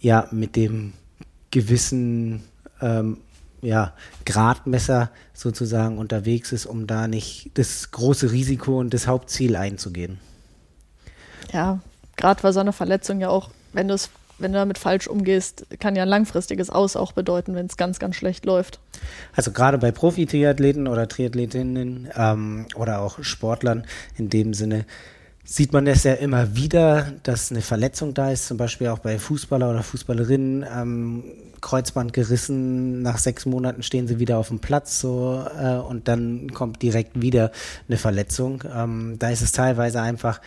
ja 0.00 0.28
mit 0.30 0.56
dem 0.56 0.92
gewissen 1.50 2.42
ähm, 2.80 3.18
ja, 3.62 3.94
Gradmesser 4.26 5.10
sozusagen 5.32 5.98
unterwegs 5.98 6.52
ist, 6.52 6.66
um 6.66 6.86
da 6.86 7.08
nicht 7.08 7.52
das 7.54 7.90
große 7.92 8.32
Risiko 8.32 8.78
und 8.78 8.92
das 8.92 9.06
Hauptziel 9.06 9.56
einzugehen. 9.56 10.18
Ja, 11.52 11.80
gerade 12.16 12.42
weil 12.42 12.52
so 12.52 12.60
eine 12.60 12.72
Verletzung 12.72 13.20
ja 13.20 13.28
auch, 13.28 13.50
wenn 13.72 13.88
du 13.88 13.94
es 13.94 14.10
wenn 14.38 14.52
du 14.52 14.58
damit 14.58 14.78
falsch 14.78 15.06
umgehst, 15.06 15.66
kann 15.78 15.94
ja 15.94 16.02
ein 16.02 16.08
langfristiges 16.08 16.68
Aus 16.68 16.96
auch 16.96 17.12
bedeuten, 17.12 17.54
wenn 17.54 17.66
es 17.66 17.76
ganz, 17.76 18.00
ganz 18.00 18.16
schlecht 18.16 18.44
läuft. 18.44 18.80
Also 19.36 19.52
gerade 19.52 19.78
bei 19.78 19.92
Profi-Triathleten 19.92 20.88
oder 20.88 21.06
Triathletinnen 21.06 22.08
ähm, 22.16 22.66
oder 22.74 23.00
auch 23.00 23.22
Sportlern 23.22 23.86
in 24.16 24.30
dem 24.30 24.52
Sinne 24.52 24.84
sieht 25.44 25.72
man 25.72 25.86
es 25.86 26.04
ja 26.04 26.14
immer 26.14 26.54
wieder, 26.54 27.12
dass 27.24 27.50
eine 27.50 27.62
Verletzung 27.62 28.14
da 28.14 28.30
ist, 28.30 28.46
zum 28.46 28.56
Beispiel 28.56 28.88
auch 28.88 29.00
bei 29.00 29.18
Fußballer 29.18 29.70
oder 29.70 29.82
Fußballerinnen, 29.82 30.64
ähm, 30.74 31.24
Kreuzband 31.60 32.12
gerissen, 32.12 33.02
nach 33.02 33.18
sechs 33.18 33.46
Monaten 33.46 33.82
stehen 33.82 34.08
sie 34.08 34.18
wieder 34.18 34.38
auf 34.38 34.48
dem 34.48 34.58
Platz 34.58 35.00
so 35.00 35.44
äh, 35.58 35.76
und 35.76 36.08
dann 36.08 36.52
kommt 36.52 36.82
direkt 36.82 37.20
wieder 37.22 37.52
eine 37.88 37.98
Verletzung. 37.98 38.64
Ähm, 38.74 39.16
da 39.18 39.30
ist 39.30 39.42
es 39.42 39.52
teilweise 39.52 40.02
einfach 40.02 40.40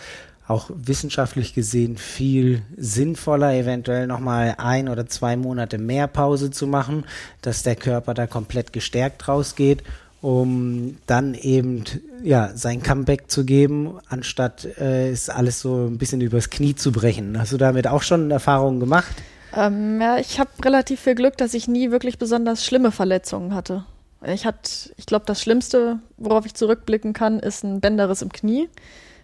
auch 0.48 0.70
wissenschaftlich 0.74 1.54
gesehen 1.54 1.98
viel 1.98 2.62
sinnvoller, 2.78 3.54
eventuell 3.54 4.08
nochmal 4.08 4.56
ein 4.58 4.90
oder 4.90 5.08
zwei 5.08 5.36
Monate 5.38 5.78
mehr 5.78 6.08
Pause 6.08 6.52
zu 6.52 6.68
machen, 6.68 7.06
dass 7.42 7.64
der 7.64 7.76
Körper 7.76 8.14
da 8.14 8.28
komplett 8.28 8.72
gestärkt 8.72 9.28
rausgeht 9.28 9.84
um 10.22 10.98
dann 11.06 11.34
eben 11.34 11.84
ja 12.24 12.52
sein 12.56 12.82
Comeback 12.82 13.30
zu 13.30 13.46
geben, 13.46 14.00
anstatt 14.08 14.66
äh, 14.80 15.10
es 15.10 15.30
alles 15.30 15.60
so 15.60 15.86
ein 15.86 15.98
bisschen 15.98 16.22
übers 16.22 16.50
Knie 16.50 16.76
zu 16.76 16.92
brechen. 16.92 17.38
Hast 17.40 17.52
du 17.52 17.58
damit 17.58 17.88
auch 17.88 18.02
schon 18.02 18.32
Erfahrungen 18.32 18.80
gemacht? 18.80 19.16
Ähm, 19.56 20.02
ja, 20.02 20.18
ich 20.18 20.40
habe 20.40 20.50
relativ 20.64 21.02
viel 21.02 21.16
Glück, 21.16 21.38
dass 21.38 21.54
ich 21.54 21.68
nie 21.68 21.92
wirklich 21.92 22.18
besonders 22.18 22.66
schlimme 22.66 22.92
Verletzungen 22.92 23.54
hatte. 23.54 23.86
Ich 24.26 24.46
hatte, 24.46 24.72
ich 24.98 25.06
glaube, 25.06 25.26
das 25.26 25.42
Schlimmste, 25.42 26.00
worauf 26.18 26.46
ich 26.46 26.56
zurückblicken 26.56 27.14
kann, 27.14 27.40
ist 27.40 27.64
ein 27.64 27.80
Bänderriss 27.80 28.22
im 28.22 28.32
Knie. 28.32 28.70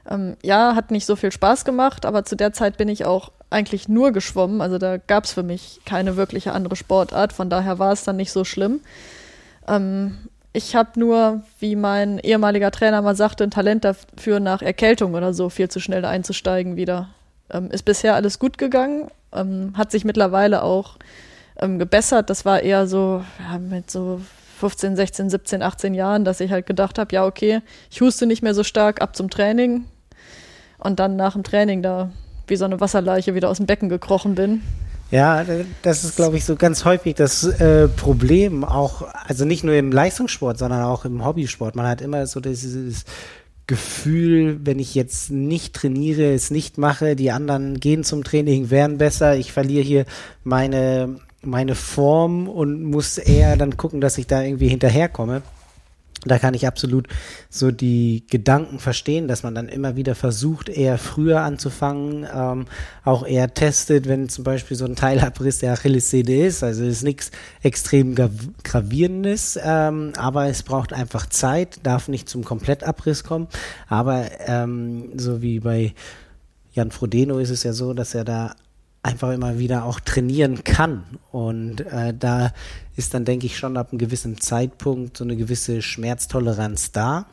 Ähm, 0.10 0.38
ja, 0.44 0.76
hat 0.76 0.92
nicht 0.92 1.06
so 1.06 1.16
viel 1.16 1.32
Spaß 1.32 1.66
gemacht, 1.66 2.06
aber 2.06 2.24
zu 2.26 2.36
der 2.36 2.54
Zeit 2.54 2.78
bin 2.78 2.88
ich 2.88 3.06
auch 3.06 3.32
eigentlich 3.50 3.90
nur 3.90 4.12
geschwommen. 4.12 4.62
Also 4.62 4.78
da 4.78 4.98
gab 4.98 5.26
es 5.26 5.34
für 5.34 5.44
mich 5.44 5.82
keine 5.86 6.16
wirkliche 6.16 6.54
andere 6.54 6.76
Sportart. 6.76 7.34
Von 7.34 7.50
daher 7.50 7.80
war 7.80 7.92
es 7.92 8.04
dann 8.04 8.16
nicht 8.16 8.32
so 8.32 8.44
schlimm. 8.44 8.80
Ähm, 9.68 10.18
ich 10.54 10.76
habe 10.76 11.00
nur, 11.00 11.44
wie 11.60 11.76
mein 11.76 12.20
ehemaliger 12.20 12.72
Trainer 12.72 13.02
mal 13.02 13.16
sagte, 13.16 13.44
ein 13.44 13.52
Talent 13.52 13.86
dafür, 13.86 14.40
nach 14.40 14.62
Erkältung 14.62 15.14
oder 15.14 15.34
so 15.34 15.50
viel 15.50 15.70
zu 15.70 15.80
schnell 15.80 16.04
einzusteigen 16.04 16.76
wieder. 16.76 17.10
Ähm, 17.50 17.72
ist 17.72 17.84
bisher 17.84 18.16
alles 18.16 18.40
gut 18.40 18.58
gegangen, 18.58 19.10
ähm, 19.34 19.74
hat 19.78 19.92
sich 19.92 20.04
mittlerweile 20.04 20.64
auch 20.64 20.98
ähm, 21.58 21.80
gebessert. 21.80 22.30
Das 22.30 22.44
war 22.44 22.62
eher 22.62 22.88
so 22.88 23.24
ja, 23.40 23.58
mit 23.60 23.90
so 23.90 24.22
15, 24.60 24.96
16, 24.96 25.30
17, 25.30 25.64
18 25.64 25.94
Jahren, 25.94 26.26
dass 26.26 26.40
ich 26.42 26.52
halt 26.52 26.66
gedacht 26.66 27.00
habe, 27.00 27.16
ja, 27.16 27.26
okay, 27.26 27.62
ich 27.90 28.02
huste 28.02 28.26
nicht 28.26 28.44
mehr 28.44 28.54
so 28.54 28.64
stark 28.64 29.02
ab 29.02 29.16
zum 29.16 29.30
Training 29.30 29.86
und 30.78 31.00
dann 31.00 31.16
nach 31.16 31.34
dem 31.34 31.44
Training 31.44 31.82
da 31.82 32.12
wie 32.48 32.58
so 32.58 32.66
eine 32.66 32.80
Wasserleiche 32.82 33.34
wieder 33.36 33.50
aus 33.50 33.58
dem 33.58 33.66
Becken 33.66 33.88
gekrochen 33.88 34.36
bin. 34.36 34.62
Ja, 35.12 35.46
das 35.82 36.06
ist, 36.06 36.16
glaube 36.16 36.38
ich, 36.38 36.46
so 36.46 36.56
ganz 36.56 36.86
häufig 36.86 37.16
das 37.16 37.44
äh, 37.44 37.90
Problem, 37.90 38.64
auch, 38.64 39.04
also 39.26 39.44
nicht 39.44 39.64
nur 39.64 39.76
im 39.76 39.92
Leistungssport, 39.92 40.58
sondern 40.58 40.84
auch 40.84 41.04
im 41.04 41.26
Hobbysport. 41.26 41.76
Man 41.76 41.86
hat 41.86 42.02
immer 42.02 42.26
so 42.28 42.40
dieses 42.40 43.04
Gefühl, 43.68 44.60
wenn 44.64 44.80
ich 44.80 44.96
jetzt 44.96 45.30
nicht 45.30 45.76
trainiere, 45.76 46.34
es 46.34 46.50
nicht 46.50 46.78
mache, 46.78 47.18
die 47.18 47.32
anderen 47.32 47.80
gehen 47.80 48.06
zum 48.06 48.24
Training, 48.24 48.70
wären 48.70 48.98
besser, 48.98 49.36
ich 49.36 49.52
verliere 49.52 49.84
hier 49.84 50.06
meine 50.44 51.20
meine 51.44 51.76
Form 51.76 52.48
und 52.48 52.84
muss 52.84 53.18
eher 53.18 53.58
dann 53.58 53.78
gucken, 53.78 54.02
dass 54.02 54.18
ich 54.18 54.28
da 54.28 54.44
irgendwie 54.44 54.68
hinterherkomme. 54.68 55.42
Da 56.24 56.38
kann 56.38 56.54
ich 56.54 56.68
absolut 56.68 57.08
so 57.50 57.72
die 57.72 58.26
Gedanken 58.30 58.78
verstehen, 58.78 59.28
dass 59.28 59.42
man 59.42 59.56
dann 59.56 59.68
immer 59.68 59.96
wieder 59.96 60.14
versucht, 60.14 60.70
eher 60.70 61.00
früher 61.00 61.42
anzufangen, 61.42 62.28
ähm, 62.32 62.66
auch 63.04 63.26
eher 63.26 63.54
testet, 63.56 64.08
wenn 64.08 64.30
zum 64.30 64.44
Beispiel 64.44 64.78
so 64.78 64.86
ein 64.86 64.96
Teilabriss 64.96 65.60
der 65.60 65.74
Achillessehne 65.74 66.46
ist. 66.46 66.64
Also 66.64 66.84
ist 66.84 67.02
nichts 67.04 67.32
extrem 67.64 68.16
gravierendes, 68.64 69.60
ähm, 69.64 70.14
aber 70.16 70.46
es 70.46 70.62
braucht 70.62 70.94
einfach 70.94 71.28
Zeit, 71.28 71.80
darf 71.84 72.08
nicht 72.08 72.30
zum 72.30 72.44
Komplettabriss 72.44 73.24
kommen. 73.24 73.48
Aber 73.88 74.26
ähm, 74.46 75.14
so 75.18 75.42
wie 75.42 75.60
bei 75.60 75.96
Jan 76.74 76.92
Frodeno 76.92 77.40
ist 77.40 77.50
es 77.50 77.64
ja 77.64 77.74
so, 77.74 77.94
dass 77.94 78.14
er 78.14 78.26
da 78.26 78.56
einfach 79.04 79.32
immer 79.32 79.58
wieder 79.58 79.86
auch 79.86 80.00
trainieren 80.00 80.64
kann. 80.64 81.04
Und 81.32 81.82
äh, 81.82 82.14
da 82.18 82.54
ist 82.96 83.14
dann, 83.14 83.26
denke 83.26 83.46
ich, 83.46 83.58
schon 83.58 83.78
ab 83.78 83.92
einem 83.92 84.00
gewissen 84.00 84.40
Zeitpunkt 84.40 85.18
so 85.18 85.24
eine 85.24 85.36
gewisse 85.36 85.82
Schmerztoleranz 85.82 86.92
da. 86.92 87.26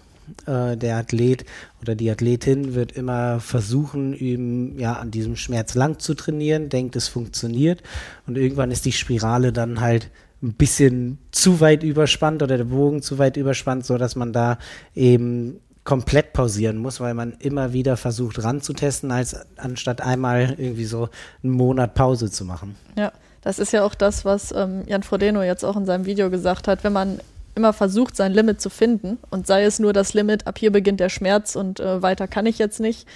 Äh, 0.46 0.76
der 0.76 0.96
Athlet 0.96 1.44
oder 1.82 1.94
die 1.94 2.10
Athletin 2.10 2.74
wird 2.74 2.92
immer 2.92 3.40
versuchen, 3.40 4.14
ihm 4.14 4.78
ja 4.78 4.94
an 4.94 5.10
diesem 5.10 5.36
Schmerz 5.36 5.74
lang 5.74 5.98
zu 5.98 6.14
trainieren, 6.14 6.68
denkt, 6.68 6.96
es 6.96 7.08
funktioniert. 7.08 7.82
Und 8.26 8.38
irgendwann 8.38 8.70
ist 8.70 8.84
die 8.84 8.92
Spirale 8.92 9.52
dann 9.52 9.80
halt 9.80 10.10
ein 10.42 10.54
bisschen 10.54 11.18
zu 11.32 11.60
weit 11.60 11.82
überspannt 11.82 12.42
oder 12.42 12.56
der 12.56 12.64
Bogen 12.64 13.02
zu 13.02 13.18
weit 13.18 13.36
überspannt, 13.36 13.84
so 13.84 13.98
dass 13.98 14.14
man 14.14 14.32
da 14.32 14.58
eben 14.94 15.60
komplett 15.88 16.34
pausieren 16.34 16.76
muss, 16.76 17.00
weil 17.00 17.14
man 17.14 17.32
immer 17.38 17.72
wieder 17.72 17.96
versucht 17.96 18.44
ranzutesten, 18.44 19.10
als 19.10 19.34
anstatt 19.56 20.02
einmal 20.02 20.54
irgendwie 20.58 20.84
so 20.84 21.08
einen 21.42 21.54
Monat 21.54 21.94
Pause 21.94 22.30
zu 22.30 22.44
machen. 22.44 22.76
Ja, 22.98 23.10
das 23.40 23.58
ist 23.58 23.72
ja 23.72 23.82
auch 23.84 23.94
das, 23.94 24.26
was 24.26 24.52
ähm, 24.52 24.82
Jan 24.86 25.02
Frodeno 25.02 25.42
jetzt 25.42 25.64
auch 25.64 25.78
in 25.78 25.86
seinem 25.86 26.04
Video 26.04 26.28
gesagt 26.28 26.68
hat. 26.68 26.84
Wenn 26.84 26.92
man 26.92 27.20
immer 27.54 27.72
versucht, 27.72 28.16
sein 28.16 28.34
Limit 28.34 28.60
zu 28.60 28.68
finden 28.68 29.16
und 29.30 29.46
sei 29.46 29.64
es 29.64 29.78
nur 29.78 29.94
das 29.94 30.12
Limit, 30.12 30.46
ab 30.46 30.58
hier 30.58 30.72
beginnt 30.72 31.00
der 31.00 31.08
Schmerz 31.08 31.56
und 31.56 31.80
äh, 31.80 32.02
weiter 32.02 32.28
kann 32.28 32.44
ich 32.44 32.58
jetzt 32.58 32.80
nicht, 32.80 33.08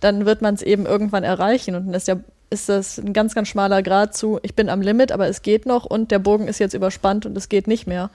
dann 0.00 0.26
wird 0.26 0.42
man 0.42 0.54
es 0.54 0.60
eben 0.60 0.84
irgendwann 0.84 1.24
erreichen 1.24 1.76
und 1.76 1.86
dann 1.86 1.94
ist 1.94 2.08
ja 2.08 2.16
ist 2.50 2.68
das 2.68 2.98
ein 2.98 3.14
ganz, 3.14 3.34
ganz 3.34 3.48
schmaler 3.48 3.82
Grad 3.82 4.14
zu, 4.14 4.38
ich 4.42 4.54
bin 4.54 4.68
am 4.68 4.82
Limit, 4.82 5.12
aber 5.12 5.28
es 5.28 5.40
geht 5.40 5.64
noch 5.64 5.86
und 5.86 6.10
der 6.10 6.18
Bogen 6.18 6.46
ist 6.46 6.58
jetzt 6.58 6.74
überspannt 6.74 7.24
und 7.24 7.36
es 7.38 7.48
geht 7.48 7.66
nicht 7.66 7.86
mehr. 7.86 8.10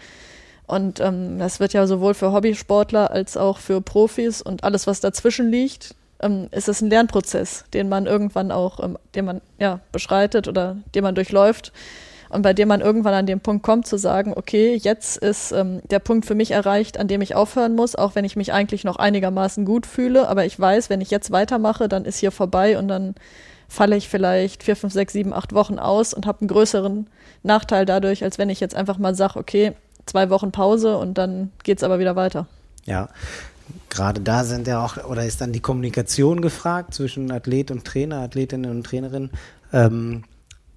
Und 0.66 1.00
ähm, 1.00 1.40
das 1.40 1.60
wird 1.60 1.74
ja 1.74 1.86
sowohl 1.88 2.14
für 2.14 2.32
Hobbysportler 2.32 3.12
als 3.12 3.36
auch 3.38 3.58
für 3.58 3.82
Profis 3.82 4.42
und 4.42 4.64
alles, 4.64 4.88
was 4.88 5.02
dazwischen 5.02 5.50
liegt, 5.50 5.96
ähm, 6.22 6.48
ist 6.52 6.70
es 6.70 6.82
ein 6.82 6.90
Lernprozess, 6.90 7.66
den 7.74 7.90
man 7.90 8.06
irgendwann 8.06 8.52
auch, 8.52 8.82
ähm, 8.82 8.98
den 9.16 9.26
man 9.26 9.42
ja 9.60 9.82
beschreitet 9.92 10.48
oder 10.48 10.78
den 10.96 11.04
man 11.04 11.16
durchläuft. 11.16 11.74
Und 12.30 12.42
bei 12.42 12.54
dem 12.54 12.68
man 12.68 12.82
irgendwann 12.82 13.14
an 13.14 13.28
den 13.28 13.42
Punkt 13.42 13.64
kommt 13.64 13.86
zu 13.86 13.98
sagen, 13.98 14.34
okay, 14.36 14.76
jetzt 14.82 15.18
ist 15.18 15.52
ähm, 15.52 15.82
der 15.92 16.00
Punkt 16.00 16.26
für 16.26 16.34
mich 16.34 16.50
erreicht, 16.50 17.00
an 17.00 17.08
dem 17.08 17.22
ich 17.22 17.36
aufhören 17.36 17.76
muss, 17.76 17.96
auch 17.96 18.16
wenn 18.16 18.26
ich 18.26 18.36
mich 18.36 18.52
eigentlich 18.52 18.84
noch 18.84 18.96
einigermaßen 18.96 19.66
gut 19.66 19.86
fühle, 19.86 20.28
aber 20.28 20.44
ich 20.44 20.60
weiß, 20.60 20.90
wenn 20.90 21.02
ich 21.02 21.12
jetzt 21.12 21.30
weitermache, 21.30 21.88
dann 21.88 22.06
ist 22.06 22.18
hier 22.18 22.32
vorbei 22.32 22.80
und 22.80 22.88
dann 22.88 23.14
falle 23.68 23.96
ich 23.96 24.10
vielleicht 24.10 24.64
vier, 24.64 24.76
fünf, 24.76 24.94
sechs, 24.94 25.14
sieben, 25.14 25.32
acht 25.32 25.54
Wochen 25.54 25.78
aus 25.78 26.14
und 26.14 26.26
habe 26.26 26.42
einen 26.42 26.48
größeren 26.48 27.08
Nachteil 27.44 27.86
dadurch, 27.86 28.24
als 28.24 28.40
wenn 28.40 28.50
ich 28.50 28.60
jetzt 28.60 28.76
einfach 28.76 28.98
mal 28.98 29.14
sage, 29.14 29.38
okay, 29.38 29.74
zwei 30.06 30.30
Wochen 30.30 30.52
Pause 30.52 30.98
und 30.98 31.18
dann 31.18 31.52
geht 31.64 31.78
es 31.78 31.84
aber 31.84 32.00
wieder 32.00 32.16
weiter. 32.16 32.48
Ja, 32.86 33.10
gerade 33.90 34.22
da 34.22 34.44
sind 34.44 34.68
ja 34.68 34.84
auch, 34.84 34.98
oder 35.06 35.26
ist 35.26 35.42
dann 35.42 35.54
die 35.54 35.60
Kommunikation 35.60 36.42
gefragt 36.42 36.94
zwischen 36.94 37.32
Athlet 37.32 37.72
und 37.72 37.86
Trainer, 37.86 38.20
Athletinnen 38.20 38.72
und 38.72 38.86
Trainerin. 38.86 39.30
Ähm, 39.72 40.24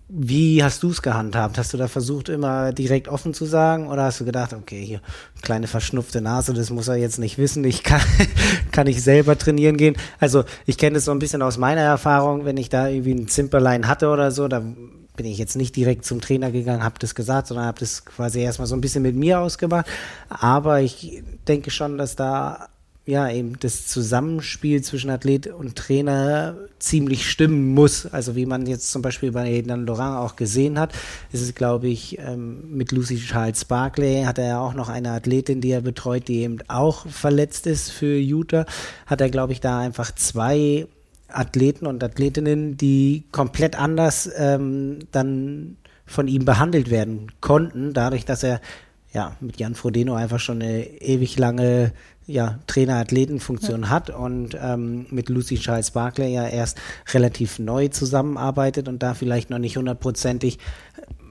wie 0.08 0.62
hast 0.62 0.84
du 0.84 0.90
es 0.90 1.02
gehandhabt? 1.02 1.58
Hast 1.58 1.72
du 1.72 1.78
da 1.78 1.88
versucht, 1.88 2.28
immer 2.28 2.72
direkt 2.72 3.08
offen 3.08 3.34
zu 3.34 3.44
sagen? 3.44 3.88
Oder 3.88 4.04
hast 4.04 4.20
du 4.20 4.24
gedacht, 4.24 4.52
okay, 4.52 4.84
hier, 4.84 5.00
kleine 5.42 5.66
verschnupfte 5.66 6.20
Nase, 6.20 6.54
das 6.54 6.70
muss 6.70 6.86
er 6.86 6.94
jetzt 6.94 7.18
nicht 7.18 7.38
wissen, 7.38 7.64
ich 7.64 7.82
kann, 7.82 8.00
kann 8.70 8.86
ich 8.86 9.02
selber 9.02 9.36
trainieren 9.36 9.76
gehen? 9.76 9.96
Also, 10.20 10.44
ich 10.64 10.78
kenne 10.78 10.94
das 10.94 11.06
so 11.06 11.10
ein 11.10 11.18
bisschen 11.18 11.42
aus 11.42 11.58
meiner 11.58 11.80
Erfahrung, 11.80 12.44
wenn 12.44 12.56
ich 12.56 12.68
da 12.68 12.86
irgendwie 12.86 13.14
ein 13.14 13.26
Zimperlein 13.26 13.88
hatte 13.88 14.08
oder 14.08 14.30
so, 14.30 14.46
da 14.46 14.62
bin 15.16 15.26
ich 15.26 15.38
jetzt 15.38 15.56
nicht 15.56 15.74
direkt 15.76 16.04
zum 16.04 16.20
Trainer 16.20 16.50
gegangen, 16.50 16.82
habe 16.82 16.98
das 16.98 17.14
gesagt, 17.14 17.48
sondern 17.48 17.66
habe 17.66 17.80
das 17.80 18.04
quasi 18.04 18.40
erstmal 18.40 18.66
so 18.66 18.76
ein 18.76 18.80
bisschen 18.80 19.02
mit 19.02 19.16
mir 19.16 19.40
ausgemacht. 19.40 19.86
Aber 20.28 20.80
ich 20.80 21.22
denke 21.46 21.70
schon, 21.70 21.98
dass 21.98 22.16
da 22.16 22.68
ja 23.06 23.30
eben 23.30 23.58
das 23.60 23.86
Zusammenspiel 23.86 24.82
zwischen 24.82 25.10
Athlet 25.10 25.46
und 25.46 25.76
Trainer 25.76 26.56
ziemlich 26.80 27.30
stimmen 27.30 27.72
muss. 27.72 28.06
Also 28.06 28.34
wie 28.34 28.46
man 28.46 28.66
jetzt 28.66 28.90
zum 28.90 29.00
Beispiel 29.00 29.30
bei 29.30 29.62
Dan 29.62 29.86
Laurent 29.86 30.16
auch 30.16 30.34
gesehen 30.34 30.78
hat, 30.78 30.92
ist 31.32 31.40
es, 31.40 31.54
glaube 31.54 31.86
ich, 31.86 32.18
ähm, 32.18 32.76
mit 32.76 32.90
Lucy 32.90 33.16
Charles 33.16 33.64
Barclay 33.64 34.24
hat 34.24 34.38
er 34.38 34.46
ja 34.46 34.60
auch 34.60 34.74
noch 34.74 34.88
eine 34.88 35.12
Athletin, 35.12 35.60
die 35.60 35.70
er 35.70 35.82
betreut, 35.82 36.26
die 36.26 36.40
eben 36.40 36.58
auch 36.66 37.06
verletzt 37.06 37.68
ist 37.68 37.92
für 37.92 38.18
Utah. 38.18 38.66
Hat 39.06 39.20
er, 39.20 39.30
glaube 39.30 39.52
ich, 39.52 39.60
da 39.60 39.78
einfach 39.78 40.12
zwei 40.12 40.88
Athleten 41.28 41.86
und 41.86 42.02
Athletinnen, 42.02 42.76
die 42.76 43.24
komplett 43.32 43.78
anders 43.78 44.30
ähm, 44.36 45.00
dann 45.12 45.76
von 46.06 46.28
ihm 46.28 46.44
behandelt 46.44 46.90
werden 46.90 47.32
konnten, 47.40 47.92
dadurch, 47.92 48.24
dass 48.24 48.42
er 48.42 48.60
ja 49.12 49.36
mit 49.40 49.58
Jan 49.58 49.74
Frodeno 49.74 50.14
einfach 50.14 50.38
schon 50.38 50.62
eine 50.62 50.84
ewig 51.00 51.38
lange 51.38 51.92
ja, 52.26 52.58
Trainer-Athleten-Funktion 52.66 53.82
ja. 53.82 53.88
hat 53.88 54.10
und 54.10 54.56
ähm, 54.60 55.06
mit 55.10 55.28
Lucy 55.28 55.56
Charles 55.56 55.92
Barclay 55.92 56.32
ja 56.32 56.46
erst 56.46 56.78
relativ 57.12 57.58
neu 57.58 57.88
zusammenarbeitet 57.88 58.88
und 58.88 59.02
da 59.02 59.14
vielleicht 59.14 59.48
noch 59.50 59.58
nicht 59.58 59.76
hundertprozentig 59.76 60.58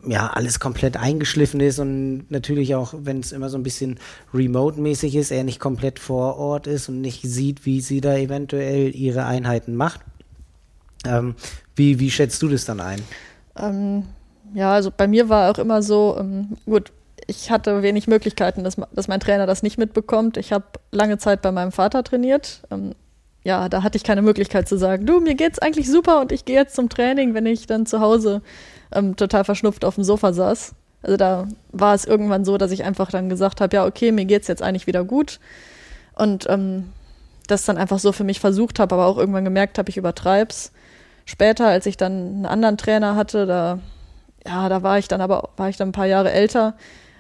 ja, 0.08 0.28
alles 0.28 0.60
komplett 0.60 0.98
eingeschliffen 0.98 1.60
ist 1.60 1.80
und 1.80 2.26
natürlich 2.30 2.76
auch, 2.76 2.94
wenn 2.98 3.20
es 3.20 3.32
immer 3.32 3.50
so 3.50 3.58
ein 3.58 3.64
bisschen 3.64 4.00
remote-mäßig 4.34 5.16
ist, 5.16 5.32
er 5.32 5.44
nicht 5.44 5.60
komplett 5.60 6.00
vor 6.00 6.38
Ort 6.38 6.68
ist 6.68 6.90
und 6.90 7.02
nicht 7.02 7.22
sieht, 7.24 7.66
wie 7.66 7.82
sie 7.82 8.02
da 8.02 8.16
eventuell 8.16 8.96
ihre 8.96 9.26
Einheiten 9.26 9.76
macht. 9.76 10.02
Ähm, 11.06 11.36
wie, 11.76 12.00
wie 12.00 12.12
schätzt 12.12 12.42
du 12.42 12.48
das 12.48 12.66
dann 12.66 12.80
ein? 12.80 13.02
Ähm, 13.58 14.04
ja, 14.54 14.74
also 14.74 14.92
bei 14.96 15.08
mir 15.08 15.30
war 15.30 15.52
auch 15.52 15.60
immer 15.60 15.82
so, 15.82 16.18
ähm, 16.20 16.58
gut, 16.66 16.92
ich 17.28 17.52
hatte 17.52 17.82
wenig 17.82 18.08
Möglichkeiten, 18.08 18.64
dass, 18.64 18.78
dass 18.92 19.08
mein 19.08 19.20
Trainer 19.20 19.48
das 19.48 19.64
nicht 19.64 19.78
mitbekommt. 19.78 20.38
Ich 20.38 20.54
habe 20.54 20.66
lange 20.92 21.18
Zeit 21.18 21.42
bei 21.42 21.52
meinem 21.52 21.72
Vater 21.72 22.04
trainiert. 22.04 22.62
Ähm, 22.72 22.94
ja, 23.44 23.70
da 23.70 23.84
hatte 23.84 23.96
ich 23.96 24.04
keine 24.04 24.22
Möglichkeit 24.24 24.68
zu 24.68 24.78
sagen, 24.78 25.06
du, 25.06 25.20
mir 25.20 25.36
geht's 25.36 25.60
eigentlich 25.60 25.90
super 25.90 26.20
und 26.20 26.32
ich 26.32 26.46
gehe 26.46 26.56
jetzt 26.56 26.76
zum 26.76 26.90
Training, 26.90 27.34
wenn 27.36 27.46
ich 27.46 27.68
dann 27.68 27.86
zu 27.86 28.00
Hause 28.00 28.42
ähm, 28.94 29.16
total 29.16 29.44
verschnupft 29.44 29.86
auf 29.86 29.96
dem 29.96 30.04
Sofa 30.04 30.34
saß. 30.34 30.76
Also 31.02 31.18
da 31.18 31.48
war 31.72 31.94
es 31.94 32.06
irgendwann 32.06 32.46
so, 32.46 32.58
dass 32.58 32.72
ich 32.72 32.84
einfach 32.84 33.12
dann 33.12 33.30
gesagt 33.30 33.62
habe, 33.62 33.76
ja, 33.76 33.86
okay, 33.86 34.12
mir 34.12 34.26
geht's 34.26 34.48
jetzt 34.48 34.64
eigentlich 34.64 34.88
wieder 34.88 35.04
gut. 35.04 35.40
Und 36.16 36.50
ähm, 36.50 36.92
das 37.48 37.66
dann 37.66 37.78
einfach 37.78 38.00
so 38.00 38.12
für 38.12 38.24
mich 38.24 38.40
versucht 38.40 38.80
habe, 38.80 38.96
aber 38.96 39.06
auch 39.06 39.18
irgendwann 39.18 39.46
gemerkt 39.46 39.78
habe, 39.78 39.90
ich 39.90 39.98
übertreib's. 39.98 40.72
Später, 41.26 41.68
als 41.68 41.86
ich 41.86 41.98
dann 41.98 42.12
einen 42.12 42.46
anderen 42.46 42.78
Trainer 42.78 43.16
hatte, 43.16 43.46
da, 43.46 43.80
ja, 44.46 44.70
da 44.70 44.84
war 44.84 44.98
ich 44.98 45.08
dann 45.08 45.22
aber, 45.22 45.50
war 45.58 45.70
ich 45.70 45.78
dann 45.78 45.90
ein 45.90 45.94
paar 45.94 46.08
Jahre 46.08 46.32
älter. 46.32 46.76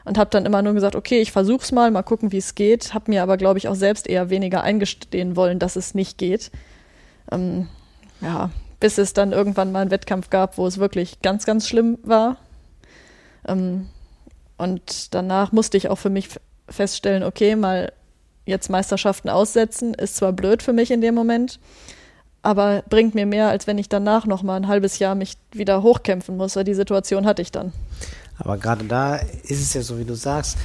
und 0.05 0.17
habe 0.17 0.29
dann 0.29 0.45
immer 0.45 0.61
nur 0.61 0.73
gesagt, 0.73 0.95
okay, 0.95 1.19
ich 1.19 1.31
versuch's 1.31 1.71
mal, 1.71 1.91
mal 1.91 2.03
gucken, 2.03 2.31
wie 2.31 2.37
es 2.37 2.55
geht. 2.55 2.93
Habe 2.93 3.11
mir 3.11 3.23
aber, 3.23 3.37
glaube 3.37 3.57
ich, 3.57 3.67
auch 3.67 3.75
selbst 3.75 4.07
eher 4.07 4.29
weniger 4.29 4.63
eingestehen 4.63 5.35
wollen, 5.35 5.59
dass 5.59 5.75
es 5.75 5.95
nicht 5.95 6.17
geht. 6.17 6.51
Ähm, 7.31 7.67
ja, 8.21 8.51
bis 8.85 8.99
es 8.99 9.13
dann 9.13 9.31
irgendwann 9.31 9.71
mal 9.71 9.81
einen 9.81 9.89
Wettkampf 9.89 10.29
gab, 10.29 10.59
wo 10.59 10.67
es 10.67 10.77
wirklich 10.77 11.19
ganz, 11.23 11.47
ganz 11.47 11.67
schlimm 11.67 11.97
war. 12.03 12.37
Ähm, 13.47 13.89
und 14.57 15.15
danach 15.15 15.51
musste 15.51 15.75
ich 15.75 15.89
auch 15.89 15.95
für 15.95 16.11
mich 16.11 16.29
feststellen, 16.69 17.23
okay, 17.23 17.55
mal 17.55 17.91
jetzt 18.45 18.69
Meisterschaften 18.69 19.27
aussetzen, 19.27 19.95
ist 19.95 20.17
zwar 20.17 20.33
blöd 20.33 20.61
für 20.61 20.71
mich 20.71 20.91
in 20.91 21.01
dem 21.01 21.15
Moment, 21.15 21.59
aber 22.43 22.83
bringt 22.87 23.15
mir 23.15 23.25
mehr, 23.25 23.49
als 23.49 23.65
wenn 23.65 23.79
ich 23.79 23.89
danach 23.89 24.27
noch 24.27 24.43
mal 24.43 24.55
ein 24.55 24.67
halbes 24.67 24.99
Jahr 24.99 25.15
mich 25.15 25.33
wieder 25.51 25.81
hochkämpfen 25.81 26.37
muss, 26.37 26.55
weil 26.55 26.63
die 26.63 26.75
Situation 26.75 27.25
hatte 27.25 27.41
ich 27.41 27.51
dann. 27.51 27.73
Aber 28.37 28.55
gerade 28.59 28.85
da 28.85 29.15
ist 29.15 29.63
es 29.63 29.73
ja 29.73 29.81
so, 29.81 29.97
wie 29.97 30.05
du 30.05 30.13
sagst, 30.13 30.59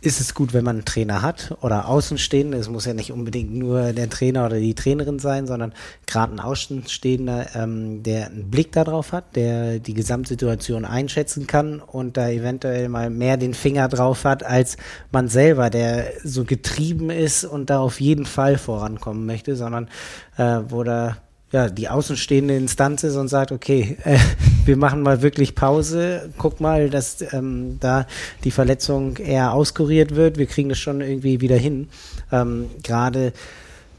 ist 0.00 0.20
es 0.20 0.32
gut, 0.32 0.52
wenn 0.52 0.64
man 0.64 0.76
einen 0.76 0.84
Trainer 0.84 1.22
hat 1.22 1.56
oder 1.60 1.88
Außenstehende. 1.88 2.56
Es 2.56 2.68
muss 2.68 2.84
ja 2.84 2.94
nicht 2.94 3.10
unbedingt 3.10 3.52
nur 3.52 3.92
der 3.92 4.08
Trainer 4.08 4.46
oder 4.46 4.60
die 4.60 4.74
Trainerin 4.74 5.18
sein, 5.18 5.48
sondern 5.48 5.72
gerade 6.06 6.34
ein 6.34 6.40
Außenstehender, 6.40 7.56
ähm, 7.56 8.04
der 8.04 8.26
einen 8.26 8.48
Blick 8.48 8.70
darauf 8.70 9.10
hat, 9.10 9.34
der 9.34 9.80
die 9.80 9.94
Gesamtsituation 9.94 10.84
einschätzen 10.84 11.48
kann 11.48 11.80
und 11.80 12.16
da 12.16 12.28
eventuell 12.28 12.88
mal 12.88 13.10
mehr 13.10 13.36
den 13.36 13.54
Finger 13.54 13.88
drauf 13.88 14.24
hat 14.24 14.44
als 14.44 14.76
man 15.10 15.28
selber, 15.28 15.68
der 15.68 16.12
so 16.22 16.44
getrieben 16.44 17.10
ist 17.10 17.44
und 17.44 17.68
da 17.68 17.80
auf 17.80 18.00
jeden 18.00 18.26
Fall 18.26 18.56
vorankommen 18.56 19.26
möchte, 19.26 19.56
sondern 19.56 19.88
äh, 20.36 20.60
wo 20.68 20.84
da 20.84 21.16
ja, 21.50 21.68
die 21.68 21.88
außenstehende 21.88 22.56
Instanz 22.56 23.04
ist 23.04 23.16
und 23.16 23.28
sagt, 23.28 23.52
okay, 23.52 23.96
äh, 24.04 24.18
wir 24.66 24.76
machen 24.76 25.02
mal 25.02 25.22
wirklich 25.22 25.54
Pause, 25.54 26.30
guck 26.36 26.60
mal, 26.60 26.90
dass 26.90 27.24
ähm, 27.32 27.78
da 27.80 28.06
die 28.44 28.50
Verletzung 28.50 29.16
eher 29.16 29.52
auskuriert 29.52 30.14
wird, 30.14 30.36
wir 30.36 30.46
kriegen 30.46 30.68
das 30.68 30.78
schon 30.78 31.00
irgendwie 31.00 31.40
wieder 31.40 31.56
hin. 31.56 31.88
Ähm, 32.30 32.66
Gerade 32.82 33.32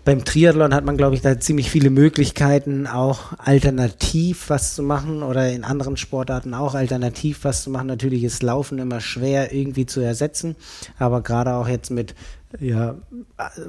beim 0.05 0.25
Triathlon 0.25 0.73
hat 0.73 0.85
man, 0.85 0.97
glaube 0.97 1.15
ich, 1.15 1.21
da 1.21 1.39
ziemlich 1.39 1.69
viele 1.69 1.89
Möglichkeiten, 1.89 2.87
auch 2.87 3.33
alternativ 3.37 4.49
was 4.49 4.73
zu 4.73 4.81
machen 4.81 5.21
oder 5.21 5.51
in 5.51 5.63
anderen 5.63 5.97
Sportarten 5.97 6.53
auch 6.53 6.73
alternativ 6.73 7.43
was 7.43 7.63
zu 7.63 7.69
machen. 7.69 7.87
Natürlich 7.87 8.23
ist 8.23 8.41
Laufen 8.41 8.79
immer 8.79 9.01
schwer 9.01 9.53
irgendwie 9.53 9.85
zu 9.85 9.99
ersetzen, 9.99 10.55
aber 10.97 11.21
gerade 11.21 11.53
auch 11.53 11.67
jetzt 11.67 11.91
mit 11.91 12.15
ja, 12.59 12.95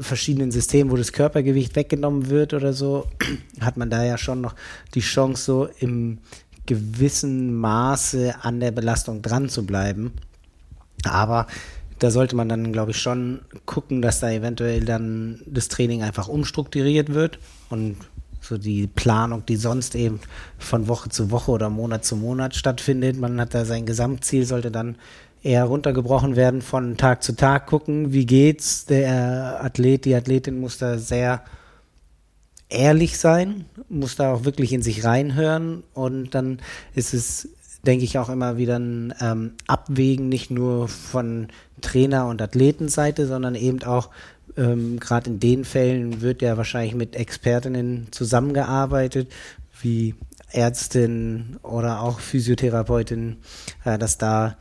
verschiedenen 0.01 0.51
Systemen, 0.51 0.91
wo 0.91 0.97
das 0.97 1.13
Körpergewicht 1.13 1.77
weggenommen 1.77 2.31
wird 2.31 2.55
oder 2.55 2.73
so, 2.73 3.07
hat 3.61 3.77
man 3.77 3.91
da 3.91 4.05
ja 4.05 4.17
schon 4.17 4.41
noch 4.41 4.55
die 4.95 5.01
Chance, 5.01 5.45
so 5.45 5.69
im 5.79 6.19
gewissen 6.67 7.55
Maße 7.55 8.35
an 8.43 8.61
der 8.61 8.71
Belastung 8.71 9.23
dran 9.23 9.49
zu 9.49 9.67
bleiben. 9.67 10.13
Aber 11.05 11.47
da 11.99 12.11
sollte 12.11 12.37
man 12.37 12.49
dann, 12.49 12.73
glaube 12.73 12.93
ich, 12.93 12.99
schon 12.99 13.41
gucken, 13.67 14.01
dass 14.01 14.21
da 14.21 14.31
eventuell 14.31 14.85
dann 14.85 15.43
das 15.47 15.69
Training 15.69 16.03
einfach 16.03 16.29
umstrukturiert 16.29 17.13
wird 17.13 17.39
und 17.69 17.97
so 18.41 18.57
die 18.57 18.87
Planung, 18.87 19.45
die 19.45 19.57
sonst 19.57 19.95
eben 19.95 20.21
von 20.59 20.89
Woche 20.89 21.11
zu 21.11 21.31
Woche 21.31 21.51
oder 21.51 21.69
Monat 21.69 22.05
zu 22.05 22.17
Monat 22.17 22.55
stattfindet. 22.57 23.19
Man 23.19 23.39
hat 23.39 23.53
da 23.53 23.67
sein 23.67 23.85
Gesamtziel, 23.85 24.47
sollte 24.47 24.71
dann 24.71 24.97
eher 25.43 25.65
runtergebrochen 25.65 26.37
werden 26.37 26.63
von 26.63 26.97
Tag 26.97 27.23
zu 27.23 27.35
Tag 27.35 27.67
gucken, 27.67 28.13
wie 28.13 28.27
geht's. 28.27 28.87
Der 28.87 29.61
Athlet, 29.63 30.05
die 30.05 30.15
Athletin 30.15 30.61
muss 30.61 30.79
da 30.79 30.99
sehr 30.99 31.43
ehrlich 32.69 33.19
sein, 33.19 33.65
muss 33.89 34.17
da 34.17 34.33
auch 34.33 34.45
wirklich 34.45 34.73
in 34.73 34.83
sich 34.83 35.05
reinhören 35.05 35.83
und 35.93 36.35
dann 36.35 36.61
ist 36.95 37.15
es, 37.15 37.49
denke 37.85 38.05
ich, 38.05 38.19
auch 38.19 38.29
immer 38.29 38.57
wieder 38.59 38.79
ein 38.79 39.15
ähm, 39.21 39.53
Abwägen, 39.67 40.29
nicht 40.29 40.51
nur 40.51 40.89
von 40.89 41.49
Trainer- 41.81 42.29
und 42.29 42.41
Athletenseite, 42.41 43.27
sondern 43.27 43.55
eben 43.55 43.83
auch 43.83 44.11
ähm, 44.57 45.01
gerade 45.01 45.31
in 45.31 45.41
den 45.41 45.65
Fällen 45.65 46.21
wird 46.21 46.43
ja 46.43 46.57
wahrscheinlich 46.57 46.95
mit 46.95 47.17
Expertinnen 47.17 48.09
zusammengearbeitet, 48.11 49.33
wie 49.81 50.15
Ärztin 50.53 51.57
oder 51.63 52.03
auch 52.03 52.21
Physiotherapeutin, 52.21 53.39
äh, 53.85 53.99
dass 53.99 54.19
da 54.19 54.57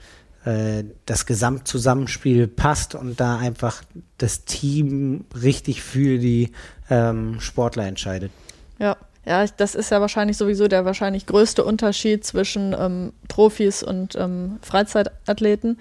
das 1.06 1.26
Gesamtzusammenspiel 1.26 2.48
passt 2.48 2.96
und 2.96 3.20
da 3.20 3.38
einfach 3.38 3.84
das 4.18 4.46
Team 4.46 5.26
richtig 5.40 5.84
für 5.84 6.18
die 6.18 6.52
ähm, 6.90 7.40
Sportler 7.40 7.86
entscheidet. 7.86 8.32
Ja. 8.80 8.98
Ja, 9.26 9.46
das 9.46 9.76
ist 9.76 9.92
ja 9.92 10.02
wahrscheinlich 10.02 10.38
sowieso 10.38 10.68
der 10.68 10.86
wahrscheinlich 10.86 11.28
größte 11.28 11.64
Unterschied 11.64 12.26
zwischen 12.26 12.74
ähm, 12.74 13.14
Profis 13.28 13.84
und 13.84 14.16
ähm, 14.16 14.58
Freizeitathleten. 14.64 15.78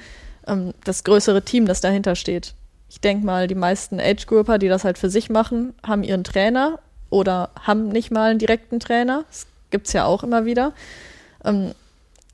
Ähm, 0.46 0.74
das 0.84 1.04
größere 1.04 1.40
Team, 1.42 1.64
das 1.64 1.80
dahinter 1.80 2.14
steht. 2.14 2.54
Ich 2.90 3.00
denke 3.00 3.24
mal, 3.24 3.46
die 3.46 3.54
meisten 3.54 4.00
Age-Grouper, 4.00 4.58
die 4.58 4.68
das 4.68 4.84
halt 4.84 4.98
für 4.98 5.08
sich 5.08 5.30
machen, 5.30 5.72
haben 5.86 6.02
ihren 6.02 6.24
Trainer 6.24 6.80
oder 7.10 7.50
haben 7.62 7.88
nicht 7.88 8.10
mal 8.10 8.30
einen 8.30 8.38
direkten 8.38 8.80
Trainer. 8.80 9.24
Das 9.28 9.46
gibt 9.70 9.86
es 9.86 9.92
ja 9.92 10.04
auch 10.04 10.22
immer 10.22 10.44
wieder. 10.44 10.72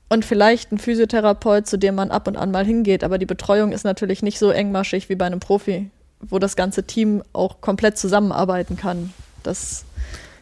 Ähm, 0.09 0.15
und 0.15 0.25
vielleicht 0.25 0.71
ein 0.71 0.77
Physiotherapeut, 0.77 1.67
zu 1.67 1.77
dem 1.77 1.95
man 1.95 2.11
ab 2.11 2.27
und 2.27 2.37
an 2.37 2.51
mal 2.51 2.65
hingeht. 2.65 3.03
Aber 3.03 3.17
die 3.17 3.25
Betreuung 3.25 3.71
ist 3.71 3.83
natürlich 3.83 4.23
nicht 4.23 4.39
so 4.39 4.49
engmaschig 4.49 5.09
wie 5.09 5.15
bei 5.15 5.25
einem 5.25 5.39
Profi, 5.39 5.89
wo 6.21 6.39
das 6.39 6.55
ganze 6.55 6.83
Team 6.83 7.23
auch 7.33 7.61
komplett 7.61 7.97
zusammenarbeiten 7.97 8.77
kann. 8.77 9.13
Das 9.43 9.85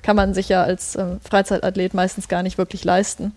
kann 0.01 0.15
man 0.15 0.33
sich 0.33 0.49
ja 0.49 0.63
als 0.63 0.95
äh, 0.95 1.17
Freizeitathlet 1.27 1.93
meistens 1.93 2.27
gar 2.27 2.43
nicht 2.43 2.57
wirklich 2.57 2.83
leisten. 2.83 3.33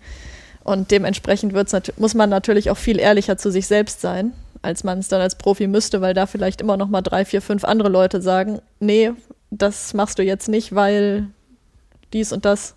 Und 0.63 0.91
dementsprechend 0.91 1.53
muss 1.97 2.13
man 2.13 2.29
natürlich 2.29 2.69
auch 2.69 2.77
viel 2.77 2.99
ehrlicher 2.99 3.37
zu 3.37 3.51
sich 3.51 3.67
selbst 3.67 4.01
sein, 4.01 4.33
als 4.61 4.83
man 4.83 4.99
es 4.99 5.07
dann 5.07 5.21
als 5.21 5.37
Profi 5.37 5.65
müsste, 5.65 6.01
weil 6.01 6.13
da 6.13 6.25
vielleicht 6.25 6.59
immer 6.59 6.75
noch 6.75 6.89
mal 6.89 7.01
drei, 7.01 7.23
vier, 7.23 7.41
fünf 7.41 7.63
andere 7.63 7.87
Leute 7.87 8.21
sagen, 8.21 8.59
nee, 8.81 9.11
das 9.49 9.93
machst 9.93 10.19
du 10.19 10.23
jetzt 10.23 10.49
nicht, 10.49 10.75
weil 10.75 11.27
dies 12.11 12.33
und 12.33 12.43
das. 12.43 12.75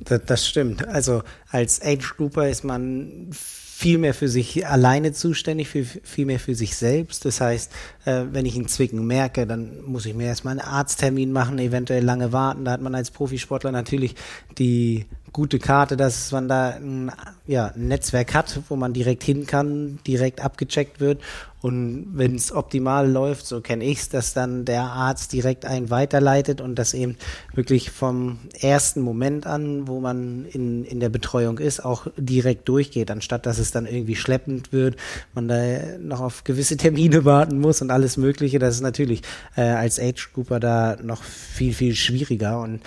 Das, 0.00 0.48
stimmt. 0.48 0.86
Also 0.88 1.22
als 1.50 1.80
Age 1.80 2.16
Grouper 2.16 2.48
ist 2.48 2.64
man 2.64 3.28
viel 3.32 3.98
mehr 3.98 4.14
für 4.14 4.28
sich 4.28 4.66
alleine 4.66 5.12
zuständig, 5.12 5.68
für, 5.68 5.84
viel 5.84 6.26
mehr 6.26 6.38
für 6.38 6.54
sich 6.54 6.76
selbst. 6.76 7.24
Das 7.24 7.40
heißt, 7.40 7.72
äh, 8.04 8.24
wenn 8.30 8.46
ich 8.46 8.54
einen 8.54 8.68
Zwicken 8.68 9.04
merke, 9.06 9.46
dann 9.46 9.82
muss 9.82 10.06
ich 10.06 10.14
mir 10.14 10.26
erstmal 10.26 10.52
einen 10.52 10.68
Arzttermin 10.68 11.32
machen, 11.32 11.58
eventuell 11.58 12.04
lange 12.04 12.32
warten. 12.32 12.64
Da 12.64 12.72
hat 12.72 12.80
man 12.80 12.94
als 12.94 13.10
Profisportler 13.10 13.72
natürlich 13.72 14.14
die 14.58 15.06
gute 15.32 15.58
Karte, 15.58 15.96
dass 15.96 16.30
man 16.32 16.48
da 16.48 16.70
ein, 16.70 17.10
ja, 17.46 17.72
ein 17.74 17.88
Netzwerk 17.88 18.34
hat, 18.34 18.60
wo 18.68 18.76
man 18.76 18.92
direkt 18.92 19.22
hin 19.22 19.46
kann, 19.46 19.98
direkt 20.06 20.44
abgecheckt 20.44 21.00
wird. 21.00 21.20
Und 21.62 22.08
wenn 22.14 22.34
es 22.34 22.52
optimal 22.52 23.08
läuft, 23.08 23.46
so 23.46 23.60
kenne 23.60 23.84
ich 23.84 24.00
es, 24.00 24.08
dass 24.08 24.34
dann 24.34 24.64
der 24.64 24.82
Arzt 24.82 25.32
direkt 25.32 25.64
einen 25.64 25.90
weiterleitet 25.90 26.60
und 26.60 26.74
das 26.74 26.92
eben 26.92 27.16
wirklich 27.54 27.92
vom 27.92 28.40
ersten 28.60 29.00
Moment 29.00 29.46
an, 29.46 29.86
wo 29.86 30.00
man 30.00 30.44
in, 30.46 30.84
in 30.84 30.98
der 30.98 31.08
Betreuung 31.08 31.58
ist, 31.58 31.84
auch 31.84 32.08
direkt 32.16 32.68
durchgeht, 32.68 33.12
anstatt 33.12 33.46
dass 33.46 33.58
es 33.58 33.70
dann 33.70 33.86
irgendwie 33.86 34.16
schleppend 34.16 34.72
wird, 34.72 34.96
man 35.34 35.46
da 35.46 35.98
noch 36.00 36.20
auf 36.20 36.42
gewisse 36.42 36.76
Termine 36.76 37.24
warten 37.24 37.60
muss 37.60 37.80
und 37.80 37.92
alles 37.92 38.16
Mögliche. 38.16 38.58
Das 38.58 38.74
ist 38.74 38.80
natürlich 38.82 39.22
äh, 39.56 39.62
als 39.62 40.00
Age-Grouper 40.00 40.58
da 40.58 40.96
noch 41.00 41.22
viel, 41.22 41.74
viel 41.74 41.94
schwieriger 41.94 42.60
und 42.60 42.80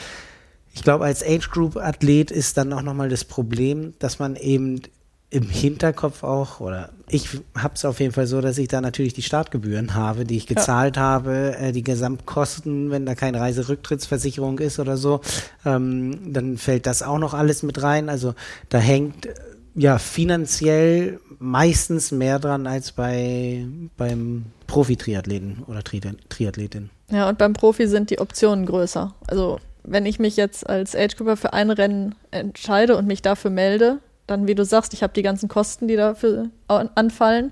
ich 0.76 0.84
glaube, 0.84 1.06
als 1.06 1.24
Age 1.24 1.50
Group 1.50 1.78
Athlet 1.78 2.32
ist 2.32 2.58
dann 2.58 2.74
auch 2.74 2.82
nochmal 2.82 3.08
das 3.08 3.24
Problem, 3.24 3.94
dass 4.00 4.20
man 4.20 4.36
eben 4.36 4.82
im 5.30 5.50
Hinterkopf 5.50 6.24
auch, 6.24 6.60
oder 6.60 6.92
ich 7.10 7.30
habe 7.58 7.76
es 7.76 7.86
auf 7.86 8.00
jeden 8.00 8.12
Fall 8.12 8.28
so, 8.28 8.42
dass 8.42 8.58
ich 8.58 8.68
da 8.68 8.82
natürlich 8.82 9.14
die 9.14 9.22
Startgebühren 9.22 9.96
habe, 9.96 10.26
die 10.26 10.38
ich 10.38 10.48
gezahlt 10.48 10.98
ja. 10.98 11.02
habe, 11.02 11.56
äh, 11.58 11.72
die 11.72 11.82
Gesamtkosten, 11.82 12.92
wenn 12.92 13.06
da 13.06 13.16
keine 13.16 13.40
Reiserücktrittsversicherung 13.40 14.60
ist 14.60 14.78
oder 14.80 14.98
so, 14.98 15.22
ähm, 15.66 16.34
dann 16.34 16.58
fällt 16.58 16.86
das 16.86 17.04
auch 17.04 17.20
noch 17.20 17.34
alles 17.34 17.64
mit 17.64 17.82
rein. 17.82 18.10
Also 18.10 18.36
da 18.70 18.78
hängt 18.78 19.30
ja 19.76 19.98
finanziell 19.98 21.20
meistens 21.40 22.12
mehr 22.12 22.40
dran 22.40 22.68
als 22.68 22.92
bei 22.92 23.66
beim 23.98 24.46
Profi-Triathleten 24.68 25.64
oder 25.68 25.84
Tri 25.84 26.02
Triathletin. 26.30 26.90
Ja, 27.12 27.30
und 27.30 27.38
beim 27.38 27.54
Profi 27.54 27.88
sind 27.88 28.10
die 28.10 28.20
Optionen 28.20 28.66
größer. 28.66 29.14
Also 29.28 29.60
wenn 29.88 30.06
ich 30.06 30.20
mich 30.20 30.36
jetzt 30.36 30.68
als 30.70 30.96
Age 30.96 31.16
Grouper 31.16 31.38
für 31.38 31.54
ein 31.54 31.70
Rennen 31.70 32.16
entscheide 32.32 32.98
und 32.98 33.08
mich 33.08 33.22
dafür 33.22 33.52
melde, 33.52 34.00
dann, 34.28 34.48
wie 34.48 34.56
du 34.56 34.66
sagst, 34.66 34.94
ich 34.94 35.04
habe 35.04 35.14
die 35.14 35.22
ganzen 35.22 35.50
Kosten, 35.50 35.88
die 35.88 35.96
dafür 35.96 36.50
anfallen 36.68 37.52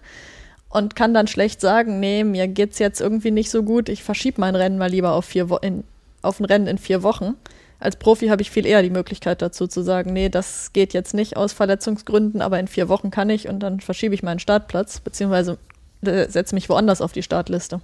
und 0.70 0.96
kann 0.96 1.14
dann 1.14 1.28
schlecht 1.28 1.62
sagen, 1.62 2.00
nee, 2.00 2.24
mir 2.24 2.48
geht's 2.48 2.80
jetzt 2.80 3.00
irgendwie 3.00 3.32
nicht 3.32 3.52
so 3.52 3.64
gut, 3.64 3.90
ich 3.90 4.04
verschiebe 4.04 4.42
mein 4.42 4.56
Rennen 4.56 4.78
mal 4.78 4.90
lieber 4.90 5.14
auf, 5.14 5.26
vier 5.26 5.50
Wo 5.50 5.58
in, 5.58 5.84
auf 6.22 6.40
ein 6.40 6.46
Rennen 6.46 6.68
in 6.68 6.78
vier 6.78 7.04
Wochen. 7.04 7.36
Als 7.80 7.98
Profi 7.98 8.28
habe 8.28 8.42
ich 8.42 8.50
viel 8.50 8.66
eher 8.66 8.82
die 8.82 8.90
Möglichkeit 8.90 9.42
dazu 9.42 9.68
zu 9.68 9.84
sagen, 9.84 10.14
nee, 10.14 10.30
das 10.30 10.72
geht 10.74 10.94
jetzt 10.94 11.14
nicht 11.14 11.38
aus 11.38 11.54
Verletzungsgründen, 11.54 12.42
aber 12.42 12.60
in 12.60 12.68
vier 12.68 12.90
Wochen 12.90 13.12
kann 13.12 13.30
ich 13.30 13.48
und 13.48 13.60
dann 13.60 13.82
verschiebe 13.82 14.16
ich 14.16 14.24
meinen 14.24 14.40
Startplatz, 14.40 15.00
beziehungsweise 15.00 15.58
äh, 16.02 16.28
setze 16.30 16.56
mich 16.56 16.70
woanders 16.70 17.02
auf 17.02 17.12
die 17.12 17.24
Startliste. 17.24 17.82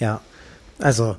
Ja, 0.00 0.20
also 0.78 1.16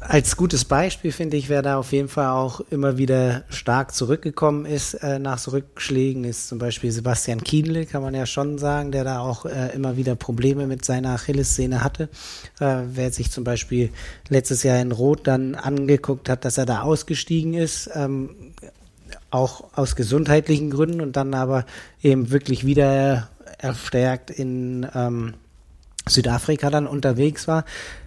als 0.00 0.36
gutes 0.36 0.64
Beispiel 0.64 1.12
finde 1.12 1.36
ich, 1.36 1.48
wer 1.48 1.62
da 1.62 1.76
auf 1.76 1.92
jeden 1.92 2.08
Fall 2.08 2.28
auch 2.28 2.60
immer 2.70 2.98
wieder 2.98 3.44
stark 3.48 3.94
zurückgekommen 3.94 4.66
ist 4.66 4.94
äh, 4.94 5.18
nach 5.18 5.46
Rückschlägen, 5.46 6.24
ist 6.24 6.48
zum 6.48 6.58
Beispiel 6.58 6.92
Sebastian 6.92 7.42
Kienle, 7.42 7.86
kann 7.86 8.02
man 8.02 8.14
ja 8.14 8.26
schon 8.26 8.58
sagen, 8.58 8.92
der 8.92 9.04
da 9.04 9.20
auch 9.20 9.46
äh, 9.46 9.74
immer 9.74 9.96
wieder 9.96 10.14
Probleme 10.14 10.66
mit 10.66 10.84
seiner 10.84 11.10
Achillessehne 11.10 11.82
hatte. 11.82 12.08
Äh, 12.60 12.82
wer 12.92 13.10
sich 13.10 13.30
zum 13.30 13.44
Beispiel 13.44 13.90
letztes 14.28 14.62
Jahr 14.62 14.80
in 14.80 14.92
Rot 14.92 15.26
dann 15.26 15.54
angeguckt 15.54 16.28
hat, 16.28 16.44
dass 16.44 16.58
er 16.58 16.66
da 16.66 16.82
ausgestiegen 16.82 17.54
ist, 17.54 17.90
ähm, 17.94 18.30
auch 19.30 19.64
aus 19.74 19.96
gesundheitlichen 19.96 20.70
Gründen 20.70 21.00
und 21.00 21.16
dann 21.16 21.34
aber 21.34 21.64
eben 22.02 22.30
wirklich 22.30 22.64
wieder 22.64 23.28
erstärkt 23.58 24.30
in 24.30 24.86
ähm, 24.94 25.34
Südafrika 26.08 26.70
dann 26.70 26.86
unterwegs 26.86 27.46
war, 27.46 27.64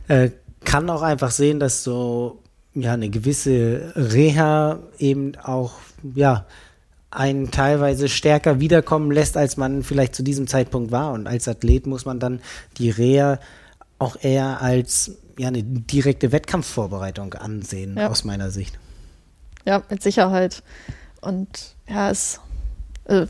äh, 0.08 0.32
kann 0.66 0.90
auch 0.90 1.02
einfach 1.02 1.32
sehen, 1.32 1.60
dass 1.60 1.84
so 1.84 2.42
ja 2.74 2.94
eine 2.94 3.10
gewisse 3.10 3.94
Reha 3.96 4.80
eben 4.98 5.34
auch 5.38 5.74
ja 6.16 6.46
einen 7.12 7.52
teilweise 7.52 8.10
stärker 8.10 8.60
wiederkommen 8.60 9.12
lässt, 9.12 9.38
als 9.38 9.58
man 9.58 9.84
vielleicht 9.84 10.16
zu 10.16 10.24
diesem 10.24 10.48
Zeitpunkt 10.48 10.92
war. 10.92 11.12
Und 11.12 11.28
als 11.28 11.48
Athlet 11.48 11.86
muss 11.86 12.06
man 12.06 12.20
dann 12.20 12.42
die 12.78 12.90
Reha 12.90 13.40
auch 14.00 14.18
eher 14.22 14.62
als 14.62 15.18
ja 15.38 15.48
eine 15.48 15.64
direkte 15.64 16.32
Wettkampfvorbereitung 16.32 17.34
ansehen, 17.36 17.98
ja. 17.98 18.10
aus 18.10 18.24
meiner 18.24 18.50
Sicht. 18.52 18.80
Ja, 19.66 19.84
mit 19.90 20.02
Sicherheit. 20.04 20.64
Und 21.22 21.76
ja, 21.88 22.10
es 22.10 22.42
äh, 23.06 23.28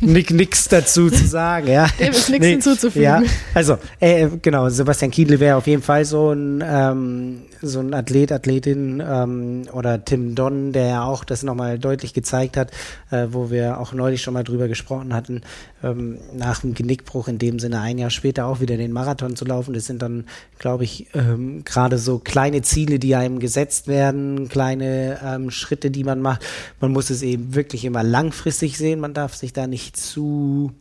Nix 0.00 0.68
dazu 0.68 1.10
zu 1.10 1.26
sagen, 1.26 1.68
ja. 1.68 1.86
Dem 1.98 2.12
ist 2.12 2.28
nichts 2.28 2.44
nee, 2.44 2.50
hinzuzufügen. 2.52 3.02
Ja, 3.02 3.22
also, 3.52 3.78
äh, 4.00 4.28
genau, 4.40 4.68
Sebastian 4.68 5.10
Kiedle 5.10 5.40
wäre 5.40 5.56
auf 5.56 5.66
jeden 5.66 5.82
Fall 5.82 6.04
so 6.04 6.32
ein, 6.32 6.62
ähm, 6.66 7.42
so 7.62 7.80
ein 7.80 7.94
Athlet, 7.94 8.32
Athletin 8.32 9.02
ähm, 9.06 9.62
oder 9.72 10.04
Tim 10.04 10.34
Don, 10.34 10.72
der 10.72 10.86
ja 10.86 11.04
auch 11.04 11.24
das 11.24 11.42
nochmal 11.42 11.78
deutlich 11.78 12.14
gezeigt 12.14 12.56
hat, 12.56 12.70
äh, 13.10 13.28
wo 13.30 13.50
wir 13.50 13.80
auch 13.80 13.92
neulich 13.92 14.22
schon 14.22 14.34
mal 14.34 14.44
drüber 14.44 14.68
gesprochen 14.68 15.14
hatten, 15.14 15.42
ähm, 15.82 16.18
nach 16.32 16.60
dem 16.60 16.74
Genickbruch 16.74 17.28
in 17.28 17.38
dem 17.38 17.58
Sinne 17.58 17.80
ein 17.80 17.98
Jahr 17.98 18.10
später 18.10 18.46
auch 18.46 18.60
wieder 18.60 18.76
den 18.76 18.92
Marathon 18.92 19.36
zu 19.36 19.44
laufen. 19.44 19.74
Das 19.74 19.86
sind 19.86 20.02
dann, 20.02 20.24
glaube 20.58 20.84
ich, 20.84 21.08
ähm, 21.14 21.64
gerade 21.64 21.98
so 21.98 22.18
kleine 22.18 22.62
Ziele, 22.62 22.98
die 22.98 23.14
einem 23.14 23.38
gesetzt 23.38 23.88
werden, 23.88 24.48
kleine 24.48 25.18
ähm, 25.24 25.50
Schritte, 25.50 25.90
die 25.90 26.04
man 26.04 26.20
macht. 26.20 26.44
Man 26.80 26.92
muss 26.92 27.10
es 27.10 27.22
eben 27.22 27.54
wirklich 27.54 27.84
immer 27.84 28.02
langfristig 28.02 28.78
sehen. 28.78 29.00
Man 29.00 29.14
darf 29.14 29.34
sich 29.34 29.52
da 29.52 29.66
nicht 29.66 29.96
zu 29.96 30.72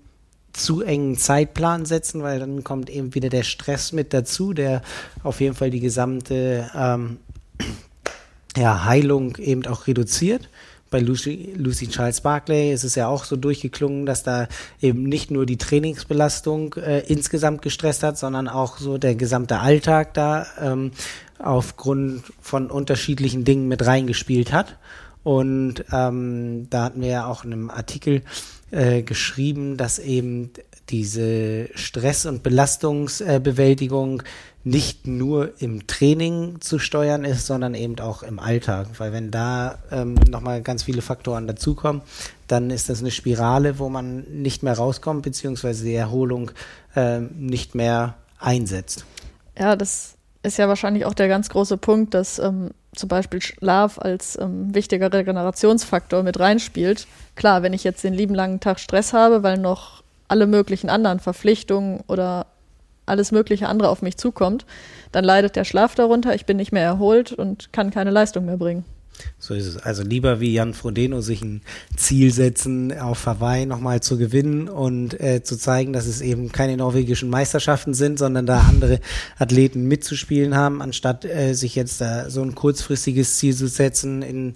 zu 0.53 0.81
engen 0.81 1.17
Zeitplan 1.17 1.85
setzen, 1.85 2.23
weil 2.23 2.39
dann 2.39 2.63
kommt 2.63 2.89
eben 2.89 3.13
wieder 3.15 3.29
der 3.29 3.43
Stress 3.43 3.91
mit 3.91 4.13
dazu, 4.13 4.53
der 4.53 4.81
auf 5.23 5.41
jeden 5.41 5.55
Fall 5.55 5.71
die 5.71 5.79
gesamte 5.79 6.69
ähm, 6.75 7.17
ja, 8.57 8.85
Heilung 8.85 9.37
eben 9.37 9.65
auch 9.65 9.87
reduziert 9.87 10.49
bei 10.93 10.99
Lucy, 10.99 11.55
Lucy 11.57 11.87
Charles 11.87 12.21
Barclay 12.21 12.71
ist 12.71 12.83
es 12.83 12.93
ja 12.93 13.07
auch 13.07 13.23
so 13.23 13.35
durchgeklungen, 13.35 14.05
dass 14.05 14.21
da 14.21 14.47
eben 14.79 15.01
nicht 15.01 15.31
nur 15.31 15.47
die 15.47 15.57
Trainingsbelastung 15.57 16.75
äh, 16.75 16.99
insgesamt 17.07 17.63
gestresst 17.63 18.03
hat, 18.03 18.19
sondern 18.19 18.47
auch 18.47 18.77
so 18.77 18.99
der 18.99 19.15
gesamte 19.15 19.59
Alltag 19.59 20.13
da 20.13 20.45
ähm, 20.61 20.91
aufgrund 21.39 22.21
von 22.39 22.69
unterschiedlichen 22.69 23.43
Dingen 23.43 23.67
mit 23.67 23.83
reingespielt 23.83 24.53
hat. 24.53 24.77
Und 25.23 25.83
ähm, 25.91 26.67
da 26.69 26.83
hatten 26.83 27.01
wir 27.01 27.09
ja 27.09 27.25
auch 27.25 27.43
in 27.43 27.53
einem 27.53 27.69
Artikel 27.71 28.21
äh, 28.73 29.03
geschrieben, 29.03 29.77
dass 29.77 29.99
eben 29.99 30.51
diese 30.89 31.69
Stress- 31.75 32.25
und 32.25 32.43
Belastungsbewältigung 32.43 34.23
nicht 34.63 35.07
nur 35.07 35.61
im 35.61 35.87
Training 35.87 36.61
zu 36.61 36.79
steuern 36.79 37.25
ist, 37.25 37.45
sondern 37.45 37.75
eben 37.75 37.99
auch 37.99 38.23
im 38.23 38.39
Alltag. 38.39 38.87
Weil 38.97 39.11
wenn 39.11 39.29
da 39.29 39.77
ähm, 39.91 40.15
nochmal 40.29 40.61
ganz 40.61 40.83
viele 40.83 41.01
Faktoren 41.01 41.47
dazukommen, 41.47 42.01
dann 42.47 42.69
ist 42.69 42.89
das 42.89 43.01
eine 43.01 43.11
Spirale, 43.11 43.79
wo 43.79 43.89
man 43.89 44.21
nicht 44.21 44.63
mehr 44.63 44.73
rauskommt, 44.73 45.23
beziehungsweise 45.23 45.83
die 45.83 45.95
Erholung 45.95 46.51
äh, 46.95 47.19
nicht 47.19 47.75
mehr 47.75 48.15
einsetzt. 48.39 49.05
Ja, 49.57 49.75
das 49.75 50.15
ist 50.43 50.57
ja 50.57 50.67
wahrscheinlich 50.67 51.05
auch 51.05 51.13
der 51.13 51.27
ganz 51.27 51.49
große 51.49 51.77
Punkt, 51.77 52.13
dass 52.13 52.39
ähm, 52.39 52.71
zum 52.95 53.09
Beispiel 53.09 53.41
Schlaf 53.41 53.99
als 53.99 54.37
ähm, 54.39 54.73
wichtiger 54.73 55.11
Regenerationsfaktor 55.11 56.23
mit 56.23 56.39
reinspielt. 56.39 57.07
Klar, 57.35 57.63
wenn 57.63 57.73
ich 57.73 57.83
jetzt 57.83 58.03
den 58.03 58.13
lieben 58.13 58.35
langen 58.35 58.59
Tag 58.59 58.79
Stress 58.79 59.13
habe, 59.13 59.43
weil 59.43 59.57
noch 59.57 60.03
alle 60.27 60.47
möglichen 60.47 60.89
anderen 60.89 61.19
Verpflichtungen 61.19 62.01
oder 62.07 62.47
alles 63.05 63.31
mögliche 63.31 63.67
andere 63.67 63.89
auf 63.89 64.01
mich 64.01 64.17
zukommt, 64.17 64.65
dann 65.11 65.23
leidet 65.23 65.55
der 65.55 65.65
Schlaf 65.65 65.95
darunter, 65.95 66.33
ich 66.33 66.45
bin 66.45 66.57
nicht 66.57 66.71
mehr 66.71 66.83
erholt 66.83 67.31
und 67.33 67.73
kann 67.73 67.91
keine 67.91 68.11
Leistung 68.11 68.45
mehr 68.45 68.57
bringen. 68.57 68.85
So 69.39 69.53
ist 69.53 69.67
es. 69.67 69.77
Also 69.77 70.03
lieber 70.03 70.39
wie 70.39 70.53
Jan 70.53 70.73
Frodeno 70.73 71.21
sich 71.21 71.41
ein 71.41 71.61
Ziel 71.95 72.31
setzen, 72.31 72.97
auf 72.97 73.25
Hawaii 73.25 73.65
nochmal 73.65 74.01
zu 74.01 74.17
gewinnen 74.17 74.67
und 74.69 75.19
äh, 75.19 75.43
zu 75.43 75.57
zeigen, 75.57 75.93
dass 75.93 76.05
es 76.05 76.21
eben 76.21 76.51
keine 76.51 76.77
norwegischen 76.77 77.29
Meisterschaften 77.29 77.93
sind, 77.93 78.19
sondern 78.19 78.45
da 78.45 78.61
andere 78.61 78.99
Athleten 79.37 79.87
mitzuspielen 79.87 80.55
haben, 80.55 80.81
anstatt 80.81 81.25
äh, 81.25 81.53
sich 81.53 81.75
jetzt 81.75 82.01
da 82.01 82.29
so 82.29 82.41
ein 82.41 82.55
kurzfristiges 82.55 83.37
Ziel 83.37 83.55
zu 83.55 83.67
setzen, 83.67 84.21
in 84.21 84.55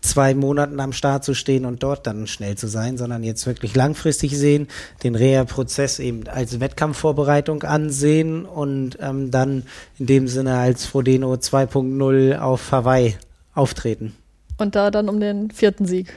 zwei 0.00 0.34
Monaten 0.34 0.80
am 0.80 0.92
Start 0.92 1.24
zu 1.24 1.34
stehen 1.34 1.64
und 1.64 1.82
dort 1.82 2.06
dann 2.06 2.26
schnell 2.26 2.56
zu 2.56 2.68
sein, 2.68 2.96
sondern 2.96 3.22
jetzt 3.22 3.46
wirklich 3.46 3.74
langfristig 3.74 4.36
sehen, 4.36 4.68
den 5.02 5.14
Reha-Prozess 5.14 5.98
eben 5.98 6.26
als 6.26 6.60
Wettkampfvorbereitung 6.60 7.62
ansehen 7.62 8.44
und 8.44 8.98
ähm, 9.00 9.30
dann 9.30 9.64
in 9.98 10.06
dem 10.06 10.28
Sinne 10.28 10.58
als 10.58 10.86
Frodeno 10.86 11.34
2.0 11.34 12.38
auf 12.38 12.72
Hawaii 12.72 13.16
auftreten. 13.54 14.14
Und 14.58 14.74
da 14.74 14.90
dann 14.90 15.08
um 15.08 15.20
den 15.20 15.50
vierten 15.50 15.86
Sieg. 15.86 16.14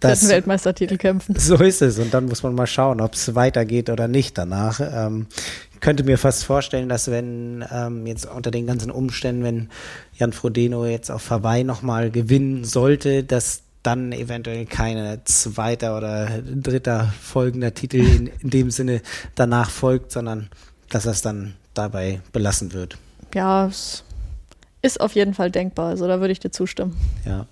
Das, 0.00 0.20
vierten 0.20 0.34
Weltmeistertitel 0.34 0.96
kämpfen. 0.96 1.34
So 1.38 1.56
ist 1.56 1.82
es. 1.82 1.98
Und 1.98 2.12
dann 2.12 2.26
muss 2.26 2.42
man 2.42 2.54
mal 2.54 2.66
schauen, 2.66 3.00
ob 3.00 3.14
es 3.14 3.34
weitergeht 3.34 3.90
oder 3.90 4.08
nicht 4.08 4.36
danach. 4.36 4.80
Ähm, 4.80 5.26
könnte 5.80 6.04
mir 6.04 6.18
fast 6.18 6.44
vorstellen, 6.44 6.88
dass 6.88 7.10
wenn 7.10 7.64
ähm, 7.72 8.06
jetzt 8.06 8.26
unter 8.26 8.50
den 8.50 8.66
ganzen 8.66 8.90
Umständen, 8.90 9.42
wenn 9.42 9.68
Jan 10.14 10.32
Frodeno 10.32 10.86
jetzt 10.86 11.10
auf 11.10 11.30
Hawaii 11.30 11.64
nochmal 11.64 12.10
gewinnen 12.10 12.64
sollte, 12.64 13.24
dass 13.24 13.62
dann 13.82 14.12
eventuell 14.12 14.64
keine 14.64 15.24
zweiter 15.24 15.96
oder 15.96 16.28
dritter 16.42 17.12
folgender 17.20 17.74
Titel 17.74 17.96
in, 17.96 18.30
in 18.40 18.50
dem 18.50 18.70
Sinne 18.70 19.02
danach 19.34 19.70
folgt, 19.70 20.12
sondern 20.12 20.48
dass 20.88 21.04
das 21.04 21.20
dann 21.20 21.54
dabei 21.74 22.20
belassen 22.32 22.72
wird. 22.72 22.96
Ja, 23.34 23.66
es 23.66 24.04
ist 24.82 25.00
auf 25.00 25.14
jeden 25.14 25.34
Fall 25.34 25.50
denkbar. 25.50 25.90
Also 25.90 26.06
da 26.06 26.20
würde 26.20 26.32
ich 26.32 26.40
dir 26.40 26.50
zustimmen. 26.50 26.96
Ja. 27.24 27.46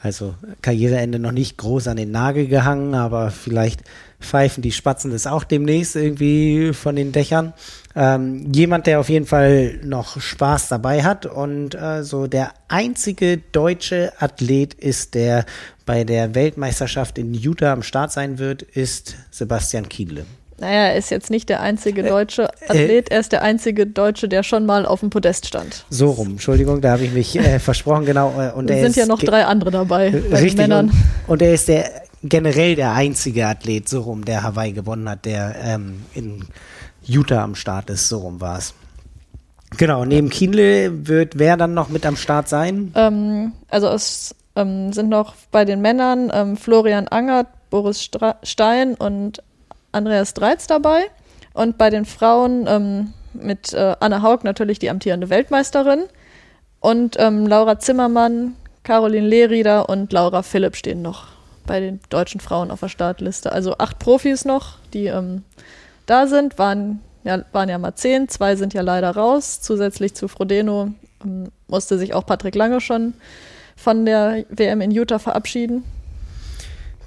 Also 0.00 0.34
Karriereende 0.62 1.18
noch 1.18 1.32
nicht 1.32 1.56
groß 1.56 1.88
an 1.88 1.96
den 1.96 2.12
Nagel 2.12 2.46
gehangen, 2.46 2.94
aber 2.94 3.32
vielleicht 3.32 3.82
pfeifen 4.20 4.62
die 4.62 4.70
Spatzen 4.70 5.10
das 5.10 5.26
auch 5.26 5.42
demnächst 5.42 5.96
irgendwie 5.96 6.72
von 6.72 6.94
den 6.94 7.10
Dächern. 7.10 7.52
Ähm, 7.96 8.52
jemand, 8.52 8.86
der 8.86 9.00
auf 9.00 9.08
jeden 9.08 9.26
Fall 9.26 9.80
noch 9.82 10.20
Spaß 10.20 10.68
dabei 10.68 11.02
hat 11.02 11.26
und 11.26 11.74
äh, 11.74 12.04
so 12.04 12.28
der 12.28 12.52
einzige 12.68 13.38
deutsche 13.38 14.12
Athlet 14.20 14.74
ist, 14.74 15.14
der 15.14 15.44
bei 15.84 16.04
der 16.04 16.34
Weltmeisterschaft 16.34 17.18
in 17.18 17.34
Utah 17.34 17.72
am 17.72 17.82
Start 17.82 18.12
sein 18.12 18.38
wird, 18.38 18.62
ist 18.62 19.16
Sebastian 19.32 19.88
Kiedle. 19.88 20.26
Naja, 20.60 20.88
er 20.88 20.96
ist 20.96 21.10
jetzt 21.10 21.30
nicht 21.30 21.48
der 21.48 21.60
einzige 21.60 22.02
äh, 22.02 22.08
deutsche 22.08 22.48
äh, 22.60 22.70
Athlet, 22.70 23.10
er 23.10 23.20
ist 23.20 23.32
der 23.32 23.42
einzige 23.42 23.86
Deutsche, 23.86 24.28
der 24.28 24.42
schon 24.42 24.66
mal 24.66 24.86
auf 24.86 25.00
dem 25.00 25.10
Podest 25.10 25.46
stand. 25.46 25.84
So 25.88 26.10
rum, 26.10 26.30
Entschuldigung, 26.30 26.80
da 26.80 26.92
habe 26.92 27.04
ich 27.04 27.12
mich 27.12 27.38
äh, 27.38 27.58
versprochen, 27.60 28.04
genau. 28.04 28.32
Äh, 28.40 28.52
und 28.52 28.68
es 28.70 28.80
sind 28.80 28.96
ja 28.96 29.06
noch 29.06 29.20
drei 29.20 29.44
andere 29.44 29.70
dabei, 29.70 30.10
bei 30.10 30.38
richtig, 30.38 30.56
Männern. 30.56 30.88
Und, 30.88 31.34
und 31.34 31.42
er 31.42 31.54
ist 31.54 31.68
der 31.68 31.90
generell 32.22 32.74
der 32.74 32.92
einzige 32.92 33.46
Athlet, 33.46 33.88
so 33.88 34.00
rum, 34.00 34.24
der 34.24 34.42
Hawaii 34.42 34.72
gewonnen 34.72 35.08
hat, 35.08 35.24
der 35.24 35.54
ähm, 35.62 36.04
in 36.14 36.44
Utah 37.06 37.44
am 37.44 37.54
Start 37.54 37.90
ist, 37.90 38.08
so 38.08 38.18
rum 38.18 38.40
war 38.40 38.58
es. 38.58 38.74
Genau, 39.76 40.04
neben 40.04 40.30
Kienle 40.30 41.06
wird 41.06 41.38
wer 41.38 41.56
dann 41.56 41.74
noch 41.74 41.88
mit 41.88 42.06
am 42.06 42.16
Start 42.16 42.48
sein? 42.48 42.92
Ähm, 42.96 43.52
also 43.68 43.88
es 43.88 44.34
ähm, 44.56 44.92
sind 44.92 45.08
noch 45.08 45.34
bei 45.50 45.64
den 45.64 45.80
Männern 45.80 46.30
ähm, 46.32 46.56
Florian 46.56 47.06
Angert, 47.08 47.48
Boris 47.70 48.02
Stra 48.02 48.36
Stein 48.42 48.94
und 48.94 49.42
Andreas 49.98 50.34
Dreiz 50.34 50.66
dabei. 50.66 51.04
Und 51.52 51.76
bei 51.76 51.90
den 51.90 52.04
Frauen 52.04 52.66
ähm, 52.68 53.12
mit 53.34 53.72
äh, 53.72 53.96
Anne 54.00 54.22
Haug 54.22 54.44
natürlich 54.44 54.78
die 54.78 54.90
amtierende 54.90 55.28
Weltmeisterin. 55.28 56.04
Und 56.80 57.16
ähm, 57.18 57.46
Laura 57.46 57.78
Zimmermann, 57.78 58.54
Caroline 58.84 59.26
Lehrieder 59.26 59.88
und 59.88 60.12
Laura 60.12 60.42
Philipp 60.42 60.76
stehen 60.76 61.02
noch 61.02 61.26
bei 61.66 61.80
den 61.80 62.00
deutschen 62.08 62.40
Frauen 62.40 62.70
auf 62.70 62.80
der 62.80 62.88
Startliste. 62.88 63.52
Also 63.52 63.76
acht 63.78 63.98
Profis 63.98 64.44
noch, 64.44 64.78
die 64.94 65.06
ähm, 65.06 65.42
da 66.06 66.26
sind, 66.26 66.58
waren 66.58 67.00
ja, 67.24 67.44
waren 67.52 67.68
ja 67.68 67.78
mal 67.78 67.94
zehn, 67.94 68.28
zwei 68.28 68.56
sind 68.56 68.74
ja 68.74 68.80
leider 68.80 69.10
raus. 69.10 69.60
Zusätzlich 69.60 70.14
zu 70.14 70.28
Frodeno 70.28 70.92
ähm, 71.24 71.48
musste 71.66 71.98
sich 71.98 72.14
auch 72.14 72.24
Patrick 72.24 72.54
Lange 72.54 72.80
schon 72.80 73.14
von 73.76 74.06
der 74.06 74.44
WM 74.48 74.80
in 74.80 74.90
Utah 74.90 75.18
verabschieden. 75.18 75.84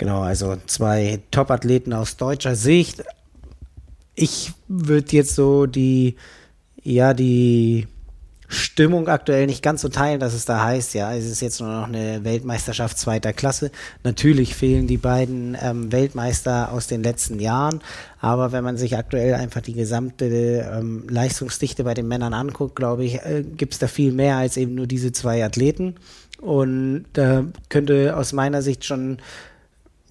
Genau, 0.01 0.21
also 0.21 0.57
zwei 0.65 1.19
Top-Athleten 1.29 1.93
aus 1.93 2.17
deutscher 2.17 2.55
Sicht. 2.55 3.03
Ich 4.15 4.51
würde 4.67 5.15
jetzt 5.15 5.35
so 5.35 5.67
die 5.67 6.15
ja 6.81 7.13
die 7.13 7.85
Stimmung 8.47 9.07
aktuell 9.09 9.45
nicht 9.45 9.61
ganz 9.61 9.81
so 9.81 9.89
teilen, 9.89 10.19
dass 10.19 10.33
es 10.33 10.45
da 10.45 10.63
heißt, 10.63 10.95
ja, 10.95 11.13
es 11.13 11.25
ist 11.25 11.43
jetzt 11.43 11.61
nur 11.61 11.69
noch 11.69 11.87
eine 11.87 12.23
Weltmeisterschaft 12.23 12.97
zweiter 12.97 13.31
Klasse. 13.31 13.69
Natürlich 14.03 14.55
fehlen 14.55 14.87
die 14.87 14.97
beiden 14.97 15.55
ähm, 15.61 15.91
Weltmeister 15.91 16.71
aus 16.71 16.87
den 16.87 17.03
letzten 17.03 17.39
Jahren, 17.39 17.79
aber 18.19 18.51
wenn 18.51 18.63
man 18.63 18.77
sich 18.77 18.97
aktuell 18.97 19.35
einfach 19.35 19.61
die 19.61 19.73
gesamte 19.73 20.25
ähm, 20.25 21.05
Leistungsdichte 21.11 21.83
bei 21.83 21.93
den 21.93 22.07
Männern 22.07 22.33
anguckt, 22.33 22.75
glaube 22.75 23.05
ich, 23.05 23.21
äh, 23.23 23.43
gibt 23.43 23.73
es 23.73 23.79
da 23.79 23.85
viel 23.85 24.13
mehr 24.13 24.37
als 24.37 24.57
eben 24.57 24.73
nur 24.73 24.87
diese 24.87 25.11
zwei 25.11 25.45
Athleten. 25.45 25.97
Und 26.39 27.05
da 27.13 27.45
könnte 27.69 28.17
aus 28.17 28.33
meiner 28.33 28.63
Sicht 28.63 28.83
schon 28.83 29.19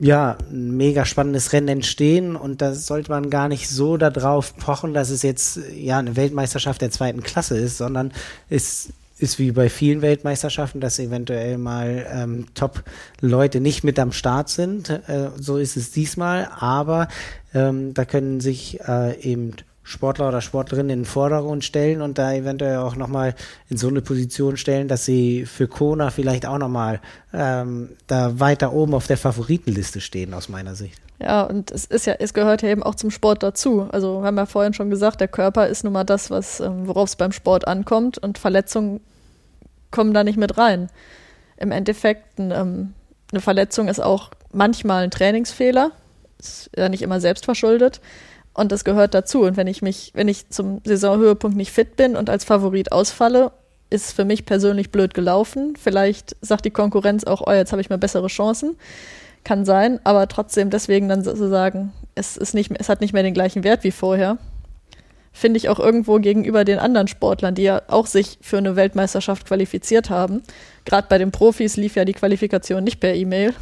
ja, 0.00 0.38
ein 0.50 0.76
mega 0.78 1.04
spannendes 1.04 1.52
Rennen 1.52 1.68
entstehen 1.68 2.34
und 2.34 2.62
da 2.62 2.74
sollte 2.74 3.10
man 3.10 3.28
gar 3.28 3.48
nicht 3.48 3.68
so 3.68 3.98
darauf 3.98 4.56
pochen, 4.56 4.94
dass 4.94 5.10
es 5.10 5.22
jetzt 5.22 5.60
ja 5.76 5.98
eine 5.98 6.16
Weltmeisterschaft 6.16 6.80
der 6.80 6.90
zweiten 6.90 7.22
Klasse 7.22 7.58
ist, 7.58 7.76
sondern 7.76 8.12
es 8.48 8.88
ist 9.18 9.38
wie 9.38 9.52
bei 9.52 9.68
vielen 9.68 10.00
Weltmeisterschaften, 10.00 10.80
dass 10.80 10.98
eventuell 10.98 11.58
mal 11.58 12.06
ähm, 12.10 12.46
Top-Leute 12.54 13.60
nicht 13.60 13.84
mit 13.84 13.98
am 13.98 14.12
Start 14.12 14.48
sind. 14.48 14.88
Äh, 14.88 15.30
so 15.36 15.58
ist 15.58 15.76
es 15.76 15.90
diesmal, 15.90 16.48
aber 16.58 17.08
ähm, 17.52 17.92
da 17.92 18.06
können 18.06 18.40
sich 18.40 18.80
äh, 18.80 19.20
eben 19.20 19.52
Sportler 19.90 20.28
oder 20.28 20.40
Sportlerinnen 20.40 20.90
in 20.90 20.98
den 21.00 21.04
Vordergrund 21.04 21.64
stellen 21.64 22.00
und 22.00 22.16
da 22.16 22.32
eventuell 22.32 22.78
auch 22.78 22.94
nochmal 22.94 23.34
in 23.68 23.76
so 23.76 23.88
eine 23.88 24.00
Position 24.00 24.56
stellen, 24.56 24.86
dass 24.86 25.04
sie 25.04 25.46
für 25.46 25.66
Kona 25.66 26.10
vielleicht 26.10 26.46
auch 26.46 26.58
nochmal 26.58 27.00
ähm, 27.34 27.90
da 28.06 28.38
weiter 28.38 28.72
oben 28.72 28.94
auf 28.94 29.08
der 29.08 29.16
Favoritenliste 29.16 30.00
stehen, 30.00 30.32
aus 30.32 30.48
meiner 30.48 30.74
Sicht. 30.74 31.00
Ja, 31.20 31.42
und 31.42 31.70
es 31.70 31.84
ist 31.84 32.06
ja, 32.06 32.14
es 32.18 32.32
gehört 32.32 32.62
ja 32.62 32.68
eben 32.68 32.82
auch 32.82 32.94
zum 32.94 33.10
Sport 33.10 33.42
dazu. 33.42 33.88
Also 33.90 34.20
wir 34.20 34.26
haben 34.26 34.36
ja 34.36 34.46
vorhin 34.46 34.74
schon 34.74 34.90
gesagt, 34.90 35.20
der 35.20 35.28
Körper 35.28 35.66
ist 35.66 35.82
nun 35.82 35.92
mal 35.92 36.04
das, 36.04 36.30
was, 36.30 36.60
ähm, 36.60 36.86
worauf 36.86 37.08
es 37.08 37.16
beim 37.16 37.32
Sport 37.32 37.66
ankommt 37.66 38.16
und 38.16 38.38
Verletzungen 38.38 39.00
kommen 39.90 40.14
da 40.14 40.22
nicht 40.22 40.38
mit 40.38 40.56
rein. 40.56 40.88
Im 41.56 41.72
Endeffekt, 41.72 42.38
ein, 42.38 42.52
ähm, 42.52 42.94
eine 43.32 43.40
Verletzung 43.40 43.88
ist 43.88 44.00
auch 44.00 44.30
manchmal 44.52 45.04
ein 45.04 45.10
Trainingsfehler, 45.10 45.90
ist 46.38 46.70
ja 46.76 46.88
nicht 46.88 47.02
immer 47.02 47.20
selbst 47.20 47.44
verschuldet. 47.44 48.00
Und 48.54 48.72
das 48.72 48.84
gehört 48.84 49.14
dazu. 49.14 49.42
Und 49.42 49.56
wenn 49.56 49.66
ich 49.66 49.82
mich, 49.82 50.12
wenn 50.14 50.28
ich 50.28 50.48
zum 50.50 50.80
Saisonhöhepunkt 50.84 51.56
nicht 51.56 51.72
fit 51.72 51.96
bin 51.96 52.16
und 52.16 52.28
als 52.28 52.44
Favorit 52.44 52.92
ausfalle, 52.92 53.52
ist 53.90 54.12
für 54.12 54.24
mich 54.24 54.46
persönlich 54.46 54.90
blöd 54.90 55.14
gelaufen. 55.14 55.74
Vielleicht 55.76 56.36
sagt 56.40 56.64
die 56.64 56.70
Konkurrenz 56.70 57.24
auch, 57.24 57.42
oh, 57.46 57.52
jetzt 57.52 57.72
habe 57.72 57.82
ich 57.82 57.90
mal 57.90 57.98
bessere 57.98 58.28
Chancen. 58.28 58.76
Kann 59.42 59.64
sein, 59.64 59.98
aber 60.04 60.28
trotzdem 60.28 60.70
deswegen 60.70 61.08
dann 61.08 61.24
sozusagen, 61.24 61.92
es 62.14 62.36
ist 62.36 62.54
nicht, 62.54 62.70
es 62.78 62.88
hat 62.88 63.00
nicht 63.00 63.12
mehr 63.12 63.22
den 63.22 63.34
gleichen 63.34 63.64
Wert 63.64 63.84
wie 63.84 63.90
vorher. 63.90 64.38
Finde 65.32 65.58
ich 65.58 65.68
auch 65.68 65.78
irgendwo 65.78 66.18
gegenüber 66.18 66.64
den 66.64 66.78
anderen 66.78 67.08
Sportlern, 67.08 67.54
die 67.54 67.62
ja 67.62 67.82
auch 67.88 68.06
sich 68.06 68.38
für 68.42 68.58
eine 68.58 68.76
Weltmeisterschaft 68.76 69.46
qualifiziert 69.46 70.10
haben. 70.10 70.42
Gerade 70.84 71.06
bei 71.08 71.18
den 71.18 71.30
Profis 71.30 71.76
lief 71.76 71.94
ja 71.96 72.04
die 72.04 72.12
Qualifikation 72.12 72.84
nicht 72.84 73.00
per 73.00 73.14
E-Mail. 73.14 73.54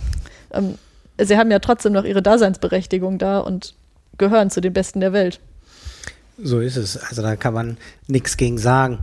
Ähm, 0.53 0.79
sie 1.19 1.37
haben 1.37 1.51
ja 1.51 1.59
trotzdem 1.59 1.93
noch 1.93 2.05
ihre 2.05 2.23
Daseinsberechtigung 2.23 3.19
da 3.19 3.39
und 3.39 3.75
gehören 4.19 4.51
zu 4.51 4.61
den 4.61 4.73
Besten 4.73 5.01
der 5.01 5.13
Welt. 5.13 5.41
So 6.41 6.61
ist 6.61 6.77
es. 6.77 6.97
Also 6.97 7.23
da 7.23 7.37
kann 7.37 7.55
man 7.55 7.79
nichts 8.07 8.37
gegen 8.37 8.59
sagen. 8.59 9.01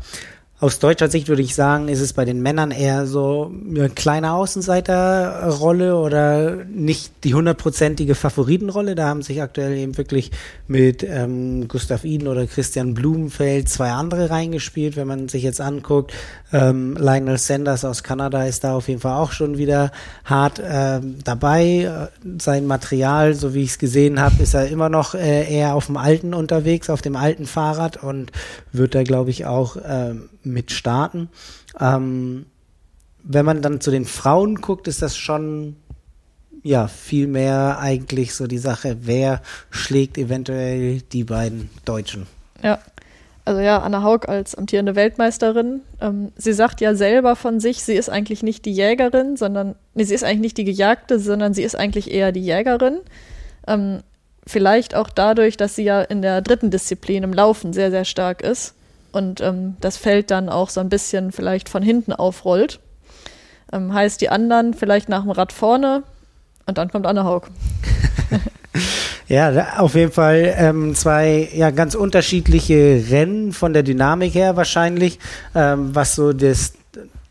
Aus 0.57 0.79
deutscher 0.79 1.09
Sicht 1.09 1.27
würde 1.27 1.41
ich 1.41 1.53
sagen, 1.53 1.89
ist 1.89 1.99
es 1.99 2.13
bei 2.13 2.23
den 2.23 2.41
Männern 2.41 2.71
eher 2.71 3.07
so 3.07 3.51
eine 3.69 3.89
kleine 3.89 4.31
Außenseiterrolle 4.31 5.97
oder 5.97 6.63
nicht 6.71 7.11
die 7.25 7.33
hundertprozentige 7.33 8.15
Favoritenrolle. 8.15 8.95
Da 8.95 9.09
haben 9.09 9.21
sich 9.21 9.41
aktuell 9.41 9.75
eben 9.75 9.97
wirklich 9.97 10.31
mit 10.65 11.03
ähm, 11.03 11.67
Gustav 11.67 12.05
Iden 12.05 12.29
oder 12.29 12.47
Christian 12.47 12.93
Blumenfeld 12.93 13.67
zwei 13.67 13.91
andere 13.91 14.29
reingespielt. 14.29 14.95
Wenn 14.95 15.09
man 15.09 15.27
sich 15.27 15.43
jetzt 15.43 15.59
anguckt, 15.59 16.13
ähm, 16.53 16.95
Lionel 16.97 17.37
Sanders 17.37 17.83
aus 17.83 18.03
Kanada 18.03 18.45
ist 18.45 18.63
da 18.63 18.77
auf 18.77 18.87
jeden 18.87 19.01
Fall 19.01 19.19
auch 19.19 19.33
schon 19.33 19.57
wieder 19.57 19.91
hart 20.23 20.61
ähm, 20.65 21.17
dabei. 21.25 22.09
Sein 22.39 22.65
Material, 22.65 23.33
so 23.33 23.53
wie 23.53 23.63
ich 23.63 23.71
es 23.71 23.77
gesehen 23.77 24.21
habe, 24.21 24.41
ist 24.41 24.53
er 24.53 24.69
immer 24.69 24.87
noch 24.87 25.15
äh, 25.15 25.53
eher 25.53 25.75
auf 25.75 25.87
dem 25.87 25.97
alten 25.97 26.33
unterwegs, 26.33 26.89
auf 26.89 27.01
dem 27.01 27.17
alten 27.17 27.45
Fahrrad 27.45 28.01
und 28.01 28.31
wird 28.71 28.95
da, 28.95 29.03
glaube 29.03 29.31
ich, 29.31 29.45
auch 29.45 29.75
ähm, 29.85 30.29
mit 30.45 30.71
starten. 30.71 31.29
Ähm, 31.79 32.45
wenn 33.23 33.45
man 33.45 33.61
dann 33.61 33.81
zu 33.81 33.91
den 33.91 34.05
Frauen 34.05 34.55
guckt, 34.55 34.87
ist 34.87 35.01
das 35.01 35.17
schon 35.17 35.75
ja 36.63 36.87
viel 36.87 37.27
mehr 37.27 37.77
eigentlich 37.79 38.33
so 38.33 38.47
die 38.47 38.57
Sache, 38.57 38.97
wer 39.01 39.41
schlägt 39.69 40.17
eventuell 40.17 41.01
die 41.01 41.23
beiden 41.23 41.69
Deutschen. 41.85 42.27
Ja. 42.63 42.79
Also 43.47 43.61
ja, 43.61 43.77
Anna 43.77 44.01
Haug 44.01 44.27
als 44.27 44.55
amtierende 44.55 44.95
Weltmeisterin. 44.95 45.81
Ähm, 46.01 46.31
sie 46.35 46.53
sagt 46.53 46.81
ja 46.81 46.95
selber 46.95 47.35
von 47.35 47.59
sich, 47.59 47.83
sie 47.83 47.93
ist 47.93 48.09
eigentlich 48.09 48.41
nicht 48.41 48.65
die 48.65 48.73
Jägerin, 48.73 49.37
sondern 49.37 49.75
nee, 49.93 50.03
sie 50.03 50.15
ist 50.15 50.23
eigentlich 50.23 50.41
nicht 50.41 50.57
die 50.57 50.63
Gejagte, 50.63 51.19
sondern 51.19 51.53
sie 51.53 51.61
ist 51.61 51.75
eigentlich 51.75 52.09
eher 52.09 52.31
die 52.31 52.43
Jägerin. 52.43 53.01
Ähm, 53.67 54.01
vielleicht 54.47 54.95
auch 54.95 55.11
dadurch, 55.11 55.57
dass 55.57 55.75
sie 55.75 55.83
ja 55.83 56.01
in 56.01 56.23
der 56.23 56.41
dritten 56.41 56.71
Disziplin 56.71 57.21
im 57.21 57.33
Laufen 57.33 57.71
sehr, 57.71 57.91
sehr 57.91 58.05
stark 58.05 58.41
ist 58.41 58.73
und 59.15 59.39
ähm, 59.39 59.77
das 59.79 59.95
Feld 59.95 60.29
dann 60.29 60.49
auch 60.49 60.69
so 60.69 60.81
ein 60.81 60.89
bisschen 60.89 61.31
vielleicht 61.31 61.69
von 61.69 61.81
hinten 61.81 62.11
aufrollt. 62.11 62.79
Ähm, 63.71 63.93
heißt 63.93 64.19
die 64.19 64.29
anderen 64.29 64.73
vielleicht 64.73 65.09
nach 65.09 65.21
dem 65.21 65.31
Rad 65.31 65.53
vorne 65.53 66.03
und 66.65 66.77
dann 66.77 66.91
kommt 66.91 67.07
Anne 67.07 67.23
Haug. 67.23 67.43
ja, 69.27 69.77
auf 69.77 69.95
jeden 69.95 70.11
Fall 70.11 70.53
ähm, 70.57 70.95
zwei 70.95 71.49
ja 71.53 71.71
ganz 71.71 71.95
unterschiedliche 71.95 73.05
Rennen 73.09 73.53
von 73.53 73.73
der 73.73 73.83
Dynamik 73.83 74.35
her 74.35 74.57
wahrscheinlich, 74.57 75.17
ähm, 75.55 75.95
was 75.95 76.15
so 76.15 76.33
das 76.33 76.73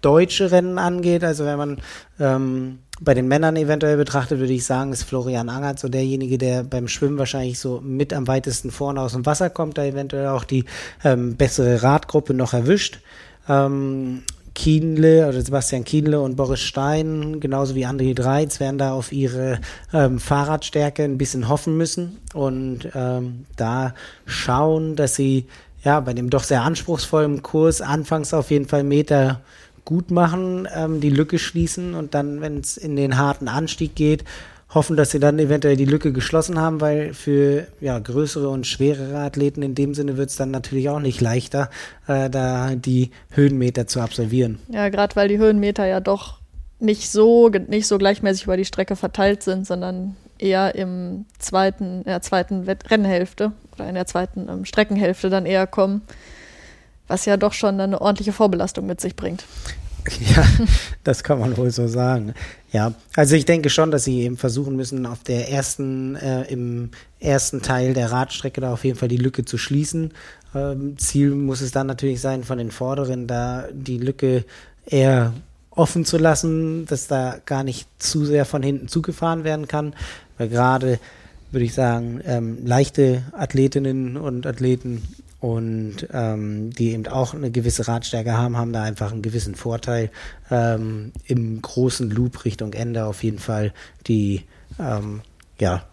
deutsche 0.00 0.50
Rennen 0.50 0.78
angeht. 0.78 1.22
Also 1.22 1.44
wenn 1.44 1.58
man 1.58 1.78
ähm, 2.18 2.78
bei 3.00 3.14
den 3.14 3.26
Männern 3.26 3.56
eventuell 3.56 3.96
betrachtet, 3.96 4.38
würde 4.38 4.52
ich 4.52 4.64
sagen, 4.64 4.92
ist 4.92 5.02
Florian 5.02 5.48
Angert 5.48 5.78
so 5.78 5.88
derjenige, 5.88 6.38
der 6.38 6.62
beim 6.62 6.86
Schwimmen 6.86 7.18
wahrscheinlich 7.18 7.58
so 7.58 7.80
mit 7.80 8.12
am 8.12 8.28
weitesten 8.28 8.70
vorne 8.70 9.00
aus 9.00 9.12
dem 9.12 9.26
Wasser 9.26 9.50
kommt, 9.50 9.78
da 9.78 9.84
eventuell 9.84 10.28
auch 10.28 10.44
die 10.44 10.64
ähm, 11.02 11.36
bessere 11.36 11.82
Radgruppe 11.82 12.34
noch 12.34 12.52
erwischt. 12.52 13.00
Ähm, 13.48 14.22
Kienle 14.54 15.28
oder 15.28 15.42
Sebastian 15.42 15.84
Kienle 15.84 16.20
und 16.20 16.36
Boris 16.36 16.60
Stein, 16.60 17.40
genauso 17.40 17.74
wie 17.74 17.86
André 17.86 18.14
Dreiz, 18.14 18.60
werden 18.60 18.78
da 18.78 18.92
auf 18.92 19.10
ihre 19.10 19.58
ähm, 19.92 20.20
Fahrradstärke 20.20 21.02
ein 21.02 21.18
bisschen 21.18 21.48
hoffen 21.48 21.76
müssen 21.76 22.18
und 22.32 22.88
ähm, 22.94 23.46
da 23.56 23.94
schauen, 24.26 24.94
dass 24.94 25.16
sie 25.16 25.46
ja 25.82 25.98
bei 25.98 26.14
dem 26.14 26.30
doch 26.30 26.44
sehr 26.44 26.62
anspruchsvollen 26.62 27.42
Kurs 27.42 27.80
anfangs 27.80 28.32
auf 28.32 28.50
jeden 28.50 28.66
Fall 28.66 28.84
Meter 28.84 29.40
gut 29.84 30.10
machen, 30.10 30.68
ähm, 30.74 31.00
die 31.00 31.10
Lücke 31.10 31.38
schließen 31.38 31.94
und 31.94 32.14
dann, 32.14 32.40
wenn 32.40 32.58
es 32.58 32.76
in 32.76 32.96
den 32.96 33.18
harten 33.18 33.48
Anstieg 33.48 33.94
geht, 33.94 34.24
hoffen, 34.74 34.96
dass 34.96 35.10
sie 35.10 35.20
dann 35.20 35.38
eventuell 35.38 35.76
die 35.76 35.84
Lücke 35.84 36.12
geschlossen 36.12 36.60
haben, 36.60 36.80
weil 36.80 37.14
für 37.14 37.66
ja, 37.80 37.98
größere 37.98 38.48
und 38.48 38.66
schwerere 38.66 39.18
Athleten 39.18 39.62
in 39.62 39.74
dem 39.74 39.94
Sinne 39.94 40.16
wird 40.16 40.30
es 40.30 40.36
dann 40.36 40.50
natürlich 40.50 40.88
auch 40.88 41.00
nicht 41.00 41.20
leichter, 41.20 41.70
äh, 42.08 42.28
da 42.28 42.74
die 42.74 43.10
Höhenmeter 43.30 43.86
zu 43.86 44.00
absolvieren. 44.00 44.58
Ja, 44.68 44.88
gerade 44.88 45.14
weil 45.16 45.28
die 45.28 45.38
Höhenmeter 45.38 45.86
ja 45.86 46.00
doch 46.00 46.38
nicht 46.80 47.08
so, 47.10 47.48
nicht 47.48 47.86
so 47.86 47.98
gleichmäßig 47.98 48.44
über 48.44 48.56
die 48.56 48.64
Strecke 48.64 48.96
verteilt 48.96 49.42
sind, 49.42 49.66
sondern 49.66 50.16
eher 50.38 50.74
im 50.74 51.26
zweiten, 51.38 51.98
in 51.98 52.04
der 52.04 52.20
zweiten 52.20 52.68
Rennhälfte 52.68 53.52
oder 53.74 53.88
in 53.88 53.94
der 53.94 54.06
zweiten 54.06 54.48
ähm, 54.48 54.64
Streckenhälfte 54.64 55.30
dann 55.30 55.46
eher 55.46 55.66
kommen 55.66 56.02
was 57.08 57.24
ja 57.24 57.36
doch 57.36 57.52
schon 57.52 57.80
eine 57.80 58.00
ordentliche 58.00 58.32
Vorbelastung 58.32 58.86
mit 58.86 59.00
sich 59.00 59.16
bringt. 59.16 59.44
Ja, 60.36 60.44
das 61.02 61.24
kann 61.24 61.40
man 61.40 61.56
wohl 61.56 61.70
so 61.70 61.88
sagen. 61.88 62.34
Ja, 62.72 62.92
also 63.16 63.36
ich 63.36 63.46
denke 63.46 63.70
schon, 63.70 63.90
dass 63.90 64.04
sie 64.04 64.20
eben 64.20 64.36
versuchen 64.36 64.76
müssen, 64.76 65.06
auf 65.06 65.22
der 65.22 65.50
ersten, 65.50 66.16
äh, 66.16 66.42
im 66.42 66.90
ersten 67.20 67.62
Teil 67.62 67.94
der 67.94 68.12
Radstrecke 68.12 68.60
da 68.60 68.74
auf 68.74 68.84
jeden 68.84 68.98
Fall 68.98 69.08
die 69.08 69.16
Lücke 69.16 69.46
zu 69.46 69.56
schließen. 69.56 70.12
Ähm, 70.54 70.98
Ziel 70.98 71.30
muss 71.30 71.62
es 71.62 71.70
dann 71.70 71.86
natürlich 71.86 72.20
sein, 72.20 72.44
von 72.44 72.58
den 72.58 72.70
Vorderen 72.70 73.26
da 73.26 73.64
die 73.72 73.96
Lücke 73.96 74.44
eher 74.84 75.32
offen 75.70 76.04
zu 76.04 76.18
lassen, 76.18 76.86
dass 76.86 77.06
da 77.06 77.38
gar 77.46 77.64
nicht 77.64 77.88
zu 77.98 78.24
sehr 78.24 78.44
von 78.44 78.62
hinten 78.62 78.88
zugefahren 78.88 79.44
werden 79.44 79.68
kann, 79.68 79.94
weil 80.38 80.48
gerade 80.48 80.98
würde 81.50 81.64
ich 81.64 81.74
sagen, 81.74 82.20
ähm, 82.26 82.58
leichte 82.64 83.22
Athletinnen 83.32 84.16
und 84.16 84.46
Athleten 84.46 85.02
und 85.44 86.08
ähm, 86.10 86.70
die 86.70 86.92
eben 86.92 87.06
auch 87.06 87.34
eine 87.34 87.50
gewisse 87.50 87.86
Radstärke 87.86 88.32
haben, 88.32 88.56
haben 88.56 88.72
da 88.72 88.82
einfach 88.82 89.12
einen 89.12 89.20
gewissen 89.20 89.54
Vorteil. 89.54 90.10
Ähm, 90.50 91.12
Im 91.26 91.60
großen 91.60 92.08
Loop 92.08 92.46
Richtung 92.46 92.72
Ende 92.72 93.04
auf 93.04 93.22
jeden 93.22 93.38
Fall 93.38 93.74
die 94.06 94.44
ähm, 94.78 95.20
ja, 95.60 95.84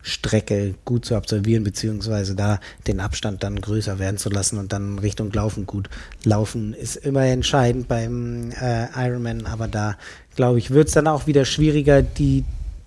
Strecke 0.00 0.76
gut 0.84 1.06
zu 1.06 1.16
absolvieren, 1.16 1.64
beziehungsweise 1.64 2.36
da 2.36 2.60
den 2.86 3.00
Abstand 3.00 3.42
dann 3.42 3.60
größer 3.60 3.98
werden 3.98 4.16
zu 4.16 4.30
lassen 4.30 4.58
und 4.58 4.72
dann 4.72 5.00
Richtung 5.00 5.32
Laufen 5.32 5.66
gut. 5.66 5.90
Laufen 6.22 6.72
ist 6.72 6.94
immer 6.94 7.24
entscheidend 7.24 7.88
beim 7.88 8.52
äh, 8.52 8.86
Ironman, 8.94 9.44
aber 9.46 9.66
da 9.66 9.96
glaube 10.36 10.60
ich, 10.60 10.70
wird 10.70 10.86
es 10.86 10.94
dann 10.94 11.08
auch 11.08 11.26
wieder 11.26 11.44
schwieriger, 11.44 12.02
die 12.02 12.44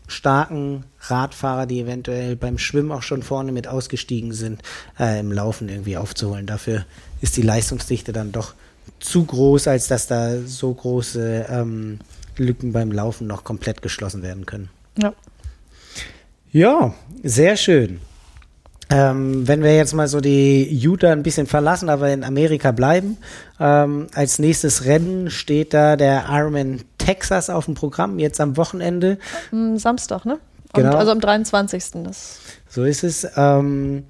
starken 0.07 0.83
Radfahrer, 0.99 1.65
die 1.65 1.79
eventuell 1.81 2.35
beim 2.35 2.57
Schwimmen 2.57 2.91
auch 2.91 3.03
schon 3.03 3.23
vorne 3.23 3.51
mit 3.51 3.67
ausgestiegen 3.67 4.33
sind, 4.33 4.61
äh, 4.99 5.19
im 5.19 5.31
Laufen 5.31 5.69
irgendwie 5.69 5.97
aufzuholen. 5.97 6.45
Dafür 6.45 6.85
ist 7.21 7.37
die 7.37 7.41
Leistungsdichte 7.41 8.13
dann 8.13 8.31
doch 8.31 8.53
zu 8.99 9.25
groß, 9.25 9.67
als 9.67 9.87
dass 9.87 10.07
da 10.07 10.39
so 10.41 10.73
große 10.73 11.47
ähm, 11.49 11.99
Lücken 12.37 12.73
beim 12.73 12.91
Laufen 12.91 13.27
noch 13.27 13.43
komplett 13.43 13.81
geschlossen 13.81 14.23
werden 14.23 14.45
können. 14.45 14.69
Ja. 14.97 15.13
Ja, 16.51 16.93
sehr 17.23 17.57
schön. 17.57 17.99
Ähm, 18.93 19.47
wenn 19.47 19.63
wir 19.63 19.75
jetzt 19.75 19.93
mal 19.93 20.07
so 20.07 20.21
die 20.21 20.71
Utah 20.71 21.11
ein 21.11 21.23
bisschen 21.23 21.47
verlassen, 21.47 21.89
aber 21.89 22.11
in 22.11 22.23
Amerika 22.23 22.71
bleiben, 22.71 23.17
ähm, 23.59 24.05
als 24.13 24.37
nächstes 24.37 24.85
Rennen 24.85 25.31
steht 25.31 25.73
da 25.73 25.95
der 25.95 26.25
Ironman 26.29 26.81
Texas 26.99 27.49
auf 27.49 27.65
dem 27.65 27.73
Programm, 27.73 28.19
jetzt 28.19 28.39
am 28.39 28.55
Wochenende. 28.55 29.17
Am 29.51 29.79
Samstag, 29.79 30.25
ne? 30.25 30.37
Genau. 30.73 30.91
Und 30.91 30.95
also 30.95 31.11
am 31.11 31.19
23. 31.19 32.03
Das 32.03 32.39
so 32.69 32.83
ist 32.83 33.03
es. 33.03 33.27
Ähm, 33.35 34.03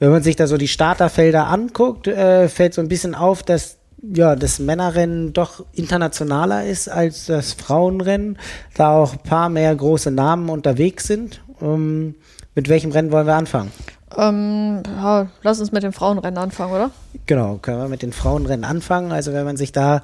wenn 0.00 0.10
man 0.10 0.24
sich 0.24 0.34
da 0.34 0.48
so 0.48 0.56
die 0.56 0.66
Starterfelder 0.66 1.46
anguckt, 1.46 2.08
äh, 2.08 2.48
fällt 2.48 2.74
so 2.74 2.80
ein 2.80 2.88
bisschen 2.88 3.14
auf, 3.14 3.44
dass 3.44 3.76
ja, 4.02 4.34
das 4.34 4.58
Männerrennen 4.58 5.32
doch 5.32 5.64
internationaler 5.72 6.66
ist 6.66 6.88
als 6.88 7.26
das 7.26 7.52
Frauenrennen, 7.52 8.38
da 8.74 8.96
auch 8.96 9.12
ein 9.12 9.20
paar 9.20 9.48
mehr 9.48 9.72
große 9.74 10.10
Namen 10.10 10.48
unterwegs 10.48 11.06
sind. 11.06 11.40
Ähm, 11.62 12.16
mit 12.56 12.68
welchem 12.68 12.90
Rennen 12.90 13.12
wollen 13.12 13.28
wir 13.28 13.36
anfangen? 13.36 13.70
Ähm, 14.16 14.82
ja, 14.96 15.28
lass 15.42 15.60
uns 15.60 15.72
mit 15.72 15.82
dem 15.82 15.92
Frauenrennen 15.92 16.38
anfangen, 16.38 16.72
oder? 16.72 16.90
Genau, 17.26 17.58
können 17.60 17.78
wir 17.78 17.88
mit 17.88 18.02
den 18.02 18.12
Frauenrennen 18.12 18.64
anfangen. 18.64 19.12
Also 19.12 19.32
wenn 19.32 19.44
man 19.44 19.56
sich 19.56 19.72
da 19.72 20.02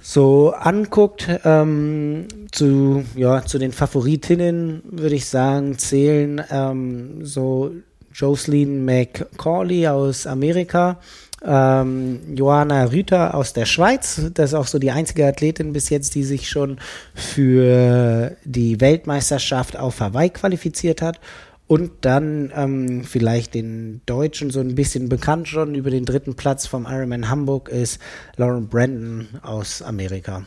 so 0.00 0.52
anguckt, 0.52 1.28
ähm, 1.44 2.28
zu, 2.52 3.04
ja, 3.16 3.42
zu 3.44 3.58
den 3.58 3.72
Favoritinnen 3.72 4.82
würde 4.84 5.14
ich 5.14 5.26
sagen, 5.26 5.78
zählen 5.78 6.42
ähm, 6.50 7.24
so 7.24 7.72
Jocelyn 8.12 8.84
McCauley 8.84 9.88
aus 9.88 10.26
Amerika, 10.26 10.98
ähm, 11.42 12.20
Johanna 12.36 12.84
Rüther 12.84 13.34
aus 13.34 13.54
der 13.54 13.64
Schweiz. 13.64 14.20
Das 14.34 14.50
ist 14.50 14.54
auch 14.54 14.66
so 14.66 14.78
die 14.78 14.90
einzige 14.90 15.26
Athletin 15.26 15.72
bis 15.72 15.88
jetzt, 15.88 16.14
die 16.14 16.24
sich 16.24 16.48
schon 16.48 16.78
für 17.14 18.36
die 18.44 18.80
Weltmeisterschaft 18.80 19.76
auf 19.76 20.00
Hawaii 20.00 20.30
qualifiziert 20.30 21.02
hat. 21.02 21.18
Und 21.66 21.92
dann 22.02 22.52
ähm, 22.54 23.04
vielleicht 23.04 23.54
den 23.54 24.02
Deutschen 24.04 24.50
so 24.50 24.60
ein 24.60 24.74
bisschen 24.74 25.08
bekannt 25.08 25.48
schon 25.48 25.74
über 25.74 25.90
den 25.90 26.04
dritten 26.04 26.34
Platz 26.34 26.66
vom 26.66 26.86
Ironman 26.86 27.30
Hamburg 27.30 27.70
ist 27.70 28.00
Lauren 28.36 28.68
Brandon 28.68 29.28
aus 29.42 29.80
Amerika. 29.80 30.44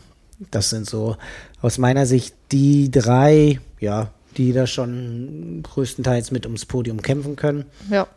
Das 0.51 0.69
sind 0.69 0.87
so 0.87 1.17
aus 1.61 1.79
meiner 1.79 2.05
Sicht 2.05 2.35
die 2.51 2.91
drei, 2.91 3.59
ja, 3.79 4.11
die 4.37 4.53
da 4.53 4.67
schon 4.67 5.63
größtenteils 5.63 6.29
mit 6.29 6.45
ums 6.45 6.65
Podium 6.65 7.01
kämpfen 7.01 7.35
können. 7.35 7.65
Ja. 7.89 8.07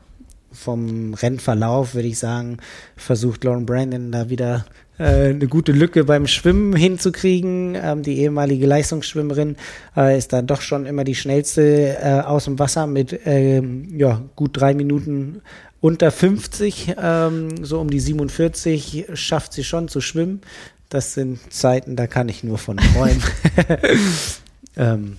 Vom 0.53 1.15
Rennverlauf 1.15 1.95
würde 1.95 2.09
ich 2.09 2.19
sagen, 2.19 2.59
versucht 2.97 3.45
Lauren 3.45 3.65
Brandon 3.65 4.13
da 4.13 4.29
wieder 4.29 4.67
eine 5.05 5.47
gute 5.49 5.73
Lücke 5.73 6.05
beim 6.05 6.27
Schwimmen 6.27 6.75
hinzukriegen. 6.75 7.77
Ähm, 7.81 8.03
die 8.03 8.19
ehemalige 8.19 8.67
Leistungsschwimmerin 8.67 9.57
äh, 9.97 10.17
ist 10.19 10.33
da 10.33 10.43
doch 10.43 10.61
schon 10.61 10.87
immer 10.87 11.05
die 11.05 11.15
schnellste 11.15 11.97
äh, 11.99 12.21
aus 12.21 12.45
dem 12.45 12.59
Wasser 12.59 12.87
mit 12.87 13.21
ähm, 13.25 13.89
ja, 13.97 14.23
gut 14.37 14.61
drei 14.61 14.75
Minuten 14.75 15.43
unter 15.81 16.11
50, 16.11 16.97
ähm, 17.03 17.65
so 17.65 17.81
um 17.81 17.89
die 17.89 18.01
47 18.01 19.07
schafft 19.15 19.55
sie 19.55 19.65
schon 19.65 19.89
zu 19.89 20.01
schwimmen. 20.01 20.43
Das 20.91 21.15
sind 21.15 21.53
Zeiten, 21.53 21.97
da 21.97 22.07
kann 22.07 22.29
ich 22.29 22.45
nur 22.45 22.59
von 22.59 22.77
träumen. 22.77 23.23
ähm, 24.77 25.17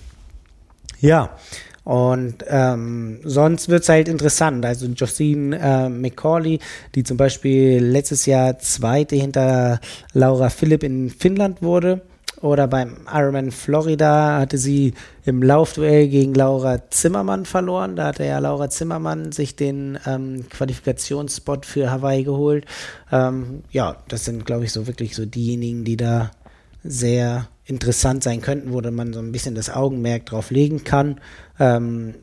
ja, 1.00 1.36
und 1.84 2.44
ähm, 2.48 3.18
sonst 3.24 3.68
wird's 3.68 3.88
halt 3.88 4.08
interessant. 4.08 4.64
Also 4.64 4.86
Josine 4.86 5.58
äh, 5.58 5.88
McCauley, 5.88 6.60
die 6.94 7.02
zum 7.02 7.16
Beispiel 7.16 7.84
letztes 7.84 8.26
Jahr 8.26 8.58
Zweite 8.58 9.16
hinter 9.16 9.80
Laura 10.12 10.48
Philipp 10.48 10.84
in 10.84 11.10
Finnland 11.10 11.62
wurde. 11.62 12.02
Oder 12.40 12.66
beim 12.66 12.96
Ironman 13.12 13.52
Florida 13.52 14.40
hatte 14.40 14.58
sie 14.58 14.94
im 15.24 15.44
Laufduell 15.44 16.08
gegen 16.08 16.34
Laura 16.34 16.90
Zimmermann 16.90 17.46
verloren. 17.46 17.94
Da 17.94 18.06
hatte 18.06 18.24
ja 18.24 18.40
Laura 18.40 18.68
Zimmermann 18.68 19.30
sich 19.30 19.54
den 19.54 19.96
ähm, 20.06 20.48
Qualifikationsspot 20.50 21.66
für 21.66 21.92
Hawaii 21.92 22.24
geholt. 22.24 22.66
Ähm, 23.12 23.62
ja, 23.70 23.96
das 24.08 24.24
sind, 24.24 24.44
glaube 24.44 24.64
ich, 24.64 24.72
so 24.72 24.88
wirklich 24.88 25.14
so 25.14 25.24
diejenigen, 25.24 25.84
die 25.84 25.96
da 25.96 26.32
sehr 26.84 27.48
interessant 27.64 28.22
sein 28.22 28.40
könnten, 28.40 28.72
wo 28.72 28.80
man 28.80 29.12
so 29.12 29.20
ein 29.20 29.32
bisschen 29.32 29.54
das 29.54 29.70
Augenmerk 29.70 30.26
drauf 30.26 30.50
legen 30.50 30.84
kann. 30.84 31.20
Ähm, 31.58 32.14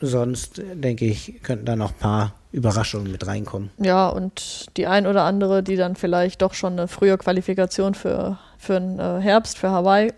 sonst 0.00 0.62
denke 0.74 1.04
ich, 1.04 1.42
könnten 1.42 1.66
da 1.66 1.76
noch 1.76 1.92
ein 1.92 1.98
paar 1.98 2.34
Überraschungen 2.52 3.10
mit 3.10 3.26
reinkommen. 3.26 3.70
Ja, 3.78 4.08
und 4.08 4.66
die 4.76 4.86
ein 4.86 5.06
oder 5.06 5.24
andere, 5.24 5.62
die 5.62 5.76
dann 5.76 5.96
vielleicht 5.96 6.42
doch 6.42 6.54
schon 6.54 6.74
eine 6.74 6.88
frühe 6.88 7.18
Qualifikation 7.18 7.94
für, 7.94 8.38
für 8.58 8.78
den 8.78 8.98
äh, 8.98 9.20
Herbst, 9.20 9.58
für 9.58 9.70
Hawaii 9.70 10.12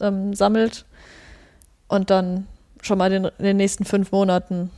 ähm, 0.00 0.34
sammelt 0.34 0.84
und 1.88 2.10
dann 2.10 2.46
schon 2.82 2.98
mal 2.98 3.10
den, 3.10 3.24
in 3.24 3.44
den 3.44 3.56
nächsten 3.56 3.84
fünf 3.84 4.12
Monaten 4.12 4.70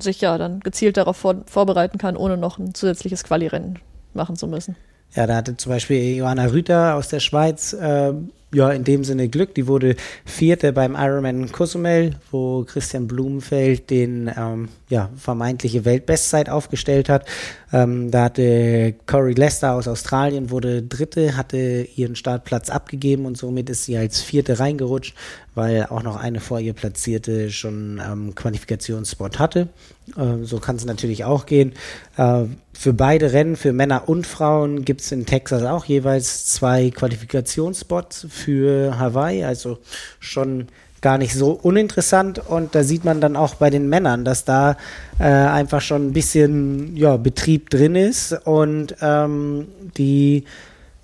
sich 0.00 0.20
ja 0.20 0.36
dann 0.38 0.60
gezielt 0.60 0.96
darauf 0.96 1.16
vor, 1.16 1.36
vorbereiten 1.46 1.98
kann, 1.98 2.16
ohne 2.16 2.36
noch 2.36 2.58
ein 2.58 2.74
zusätzliches 2.74 3.24
Quali-Rennen 3.24 3.78
machen 4.14 4.36
zu 4.36 4.46
müssen. 4.46 4.76
Ja, 5.14 5.26
da 5.26 5.36
hatte 5.36 5.56
zum 5.56 5.72
Beispiel 5.72 6.16
Johanna 6.16 6.46
Rüther 6.46 6.94
aus 6.94 7.08
der 7.08 7.20
Schweiz 7.20 7.72
äh, 7.72 8.12
ja 8.52 8.70
in 8.70 8.84
dem 8.84 9.04
Sinne 9.04 9.28
Glück. 9.28 9.54
Die 9.54 9.66
wurde 9.66 9.96
Vierte 10.24 10.72
beim 10.72 10.94
Ironman 10.94 11.50
Cozumel, 11.52 12.12
wo 12.30 12.64
Christian 12.64 13.06
Blumenfeld 13.06 13.90
den 13.90 14.30
ähm, 14.36 14.68
ja, 14.88 15.10
vermeintliche 15.16 15.84
Weltbestzeit 15.84 16.48
aufgestellt 16.48 17.08
hat. 17.08 17.26
Ähm, 17.72 18.10
da 18.10 18.24
hatte 18.24 18.94
Corey 19.06 19.34
Lester 19.34 19.74
aus 19.74 19.88
Australien, 19.88 20.50
wurde 20.50 20.82
Dritte, 20.82 21.36
hatte 21.36 21.86
ihren 21.96 22.16
Startplatz 22.16 22.70
abgegeben 22.70 23.26
und 23.26 23.36
somit 23.36 23.68
ist 23.68 23.84
sie 23.84 23.96
als 23.96 24.22
Vierte 24.22 24.58
reingerutscht, 24.58 25.14
weil 25.54 25.84
auch 25.86 26.02
noch 26.02 26.16
eine 26.16 26.40
vor 26.40 26.60
ihr 26.60 26.72
Platzierte 26.72 27.50
schon 27.50 28.00
ähm, 28.04 28.34
Qualifikationsspot 28.34 29.38
hatte. 29.38 29.68
Äh, 30.16 30.44
so 30.44 30.58
kann 30.58 30.76
es 30.76 30.86
natürlich 30.86 31.24
auch 31.24 31.44
gehen. 31.44 31.72
Äh, 32.16 32.44
für 32.78 32.92
beide 32.92 33.32
Rennen, 33.32 33.56
für 33.56 33.72
Männer 33.72 34.08
und 34.08 34.24
Frauen, 34.24 34.84
gibt 34.84 35.00
es 35.00 35.10
in 35.10 35.26
Texas 35.26 35.64
auch 35.64 35.86
jeweils 35.86 36.46
zwei 36.46 36.90
Qualifikationsspots 36.90 38.28
für 38.30 38.96
Hawaii, 38.96 39.42
also 39.42 39.78
schon 40.20 40.68
gar 41.00 41.18
nicht 41.18 41.34
so 41.34 41.50
uninteressant. 41.50 42.38
Und 42.38 42.76
da 42.76 42.84
sieht 42.84 43.04
man 43.04 43.20
dann 43.20 43.34
auch 43.34 43.56
bei 43.56 43.68
den 43.70 43.88
Männern, 43.88 44.24
dass 44.24 44.44
da 44.44 44.76
äh, 45.18 45.24
einfach 45.24 45.80
schon 45.80 46.06
ein 46.06 46.12
bisschen 46.12 46.96
ja, 46.96 47.16
Betrieb 47.16 47.68
drin 47.68 47.96
ist. 47.96 48.32
Und 48.46 48.94
ähm, 49.00 49.66
die 49.96 50.44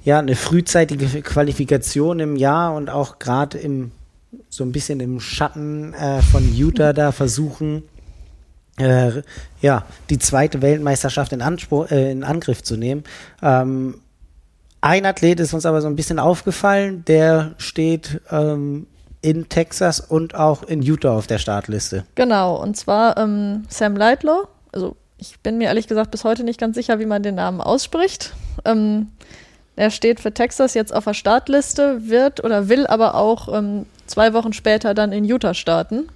ja 0.05 0.21
eine 0.21 0.37
frühzeitige 0.37 1.23
Qualifikation 1.23 2.21
im 2.21 2.37
Jahr 2.37 2.73
und 2.77 2.89
auch 2.89 3.19
gerade 3.19 3.59
im 3.59 3.91
so 4.49 4.63
ein 4.63 4.71
bisschen 4.71 5.01
im 5.01 5.19
Schatten 5.19 5.93
äh, 5.95 6.23
von 6.23 6.55
Utah 6.55 6.93
da 6.93 7.11
versuchen 7.11 7.83
äh, 8.79 9.23
ja 9.61 9.85
die 10.11 10.19
zweite 10.19 10.63
Weltmeisterschaft 10.63 11.33
in, 11.33 11.43
Anspruch, 11.43 11.91
äh, 11.91 12.11
in 12.11 12.25
Angriff 12.25 12.63
zu 12.63 12.77
nehmen. 12.77 13.05
Ähm, 13.43 14.01
ein 14.81 15.07
Athlet 15.07 15.41
ist 15.41 15.55
uns 15.55 15.65
aber 15.65 15.81
so 15.81 15.89
ein 15.89 15.97
bisschen 15.97 16.19
aufgefallen, 16.19 17.05
der 17.07 17.55
steht 17.57 18.21
ähm, 18.31 18.87
in 19.23 19.49
Texas 19.49 20.01
und 20.01 20.35
auch 20.35 20.63
in 20.65 20.83
Utah 20.83 21.17
auf 21.17 21.27
der 21.27 21.39
Startliste. 21.39 22.05
Genau, 22.15 22.57
und 22.57 22.77
zwar 22.77 23.17
ähm, 23.17 23.65
Sam 23.71 23.97
Lightlow. 23.97 24.47
Also 24.73 24.97
ich 25.17 25.41
bin 25.41 25.57
mir 25.57 25.69
ehrlich 25.69 25.87
gesagt 25.87 26.11
bis 26.11 26.25
heute 26.25 26.45
nicht 26.45 26.61
ganz 26.61 26.75
sicher, 26.77 26.99
wie 26.99 27.07
man 27.07 27.23
den 27.23 27.37
Namen 27.37 27.63
ausspricht. 27.63 28.35
Ähm, 28.67 29.09
er 29.77 29.91
steht 29.91 30.21
für 30.21 30.35
Texas 30.35 30.75
jetzt 30.75 30.95
auf 30.95 31.05
der 31.05 31.15
Startliste, 31.15 32.09
wird 32.09 32.45
oder 32.45 32.69
will 32.69 32.87
aber 32.87 33.15
auch 33.15 33.49
ähm, 33.57 33.87
zwei 34.07 34.35
Wochen 34.35 34.53
später 34.53 34.93
dann 34.93 35.13
in 35.13 35.25
Utah 35.25 35.55
starten. 35.55 36.09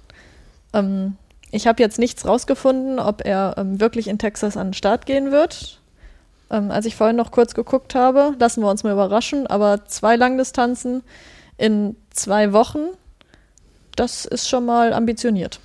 Ähm, 0.73 1.15
ich 1.51 1.67
habe 1.67 1.81
jetzt 1.81 1.99
nichts 1.99 2.25
rausgefunden, 2.25 2.99
ob 2.99 3.25
er 3.25 3.55
ähm, 3.57 3.79
wirklich 3.79 4.07
in 4.07 4.17
Texas 4.17 4.57
an 4.57 4.67
den 4.67 4.73
Start 4.73 5.05
gehen 5.05 5.31
wird. 5.31 5.79
Ähm, 6.51 6.71
als 6.71 6.85
ich 6.85 6.95
vorhin 6.95 7.15
noch 7.15 7.31
kurz 7.31 7.53
geguckt 7.53 7.95
habe, 7.95 8.35
lassen 8.39 8.61
wir 8.61 8.69
uns 8.69 8.83
mal 8.83 8.93
überraschen, 8.93 9.47
aber 9.47 9.85
zwei 9.85 10.15
Langdistanzen 10.15 11.03
in 11.57 11.95
zwei 12.11 12.53
Wochen, 12.53 12.79
das 13.95 14.25
ist 14.25 14.47
schon 14.47 14.65
mal 14.65 14.93
ambitioniert. 14.93 15.59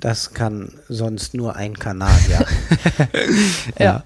Das 0.00 0.32
kann 0.32 0.72
sonst 0.88 1.34
nur 1.34 1.56
ein 1.56 1.76
Kanadier. 1.76 2.46
ja. 3.78 3.84
ja. 3.84 4.04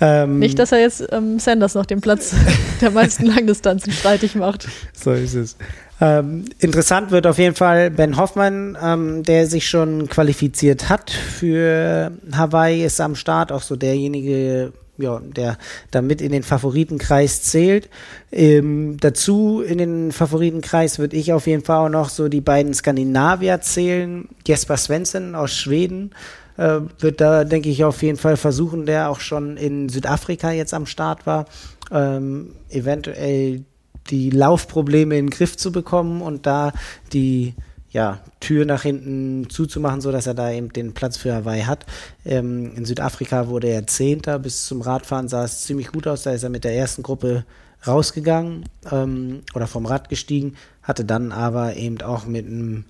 Ähm, 0.00 0.38
Nicht, 0.38 0.58
dass 0.58 0.72
er 0.72 0.80
jetzt 0.80 1.06
ähm, 1.12 1.38
Sanders 1.38 1.74
noch 1.74 1.84
den 1.84 2.00
Platz 2.00 2.34
der 2.80 2.90
meisten 2.90 3.26
Langdistanzen 3.26 3.92
streitig 3.92 4.34
macht. 4.34 4.66
So 4.94 5.12
ist 5.12 5.34
es. 5.34 5.56
Ähm, 6.00 6.46
interessant 6.58 7.10
wird 7.10 7.26
auf 7.26 7.38
jeden 7.38 7.54
Fall 7.54 7.90
Ben 7.90 8.16
Hoffmann, 8.16 8.76
ähm, 8.82 9.22
der 9.22 9.46
sich 9.46 9.68
schon 9.68 10.08
qualifiziert 10.08 10.88
hat 10.88 11.10
für 11.10 12.10
Hawaii, 12.32 12.84
ist 12.84 13.00
am 13.00 13.14
Start, 13.14 13.52
auch 13.52 13.62
so 13.62 13.76
derjenige, 13.76 14.72
ja, 14.98 15.20
der 15.20 15.58
damit 15.90 16.20
in 16.20 16.32
den 16.32 16.42
Favoritenkreis 16.42 17.42
zählt. 17.42 17.88
Ähm, 18.30 18.96
dazu 19.00 19.60
in 19.60 19.78
den 19.78 20.12
Favoritenkreis 20.12 20.98
würde 20.98 21.16
ich 21.16 21.32
auf 21.32 21.46
jeden 21.46 21.64
Fall 21.64 21.86
auch 21.86 21.90
noch 21.90 22.08
so 22.08 22.28
die 22.28 22.40
beiden 22.40 22.74
Skandinavier 22.74 23.60
zählen. 23.60 24.28
Jesper 24.46 24.76
Svensson 24.76 25.34
aus 25.34 25.52
Schweden, 25.52 26.12
äh, 26.56 26.80
wird 27.00 27.20
da, 27.20 27.44
denke 27.44 27.68
ich, 27.68 27.84
auf 27.84 28.02
jeden 28.02 28.18
Fall 28.18 28.36
versuchen, 28.36 28.86
der 28.86 29.10
auch 29.10 29.20
schon 29.20 29.56
in 29.56 29.88
Südafrika 29.88 30.52
jetzt 30.52 30.74
am 30.74 30.86
Start 30.86 31.26
war, 31.26 31.46
ähm, 31.90 32.52
eventuell 32.70 33.64
die 34.10 34.30
Laufprobleme 34.30 35.16
in 35.16 35.26
den 35.26 35.30
Griff 35.30 35.56
zu 35.56 35.72
bekommen 35.72 36.20
und 36.20 36.46
da 36.46 36.72
die 37.12 37.54
ja, 37.94 38.18
Tür 38.40 38.66
nach 38.66 38.82
hinten 38.82 39.48
zuzumachen, 39.48 40.00
so 40.00 40.10
dass 40.10 40.26
er 40.26 40.34
da 40.34 40.50
eben 40.50 40.72
den 40.72 40.94
Platz 40.94 41.16
für 41.16 41.32
Hawaii 41.32 41.62
hat. 41.62 41.86
Ähm, 42.26 42.72
in 42.74 42.84
Südafrika 42.84 43.46
wurde 43.46 43.68
er 43.68 43.86
Zehnter. 43.86 44.40
Bis 44.40 44.66
zum 44.66 44.82
Radfahren 44.82 45.28
sah 45.28 45.44
es 45.44 45.62
ziemlich 45.62 45.92
gut 45.92 46.08
aus. 46.08 46.24
Da 46.24 46.32
ist 46.32 46.42
er 46.42 46.50
mit 46.50 46.64
der 46.64 46.74
ersten 46.74 47.04
Gruppe 47.04 47.44
rausgegangen 47.86 48.64
ähm, 48.90 49.42
oder 49.54 49.68
vom 49.68 49.86
Rad 49.86 50.08
gestiegen, 50.08 50.56
hatte 50.82 51.04
dann 51.04 51.30
aber 51.30 51.76
eben 51.76 52.00
auch 52.02 52.26
mit 52.26 52.46
einem 52.46 52.84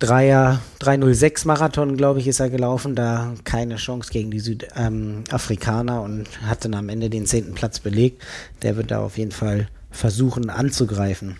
Dreier, 0.00 0.60
306 0.80 1.44
Marathon, 1.44 1.96
glaube 1.96 2.18
ich, 2.18 2.26
ist 2.26 2.40
er 2.40 2.50
gelaufen, 2.50 2.96
da 2.96 3.32
keine 3.44 3.76
Chance 3.76 4.10
gegen 4.12 4.32
die 4.32 4.40
Südafrikaner 4.40 5.98
ähm, 5.98 6.02
und 6.02 6.42
hat 6.42 6.64
dann 6.64 6.74
am 6.74 6.88
Ende 6.88 7.10
den 7.10 7.26
zehnten 7.26 7.54
Platz 7.54 7.78
belegt. 7.78 8.24
Der 8.62 8.76
wird 8.76 8.90
da 8.90 8.98
auf 8.98 9.18
jeden 9.18 9.30
Fall 9.30 9.68
versuchen 9.92 10.50
anzugreifen. 10.50 11.36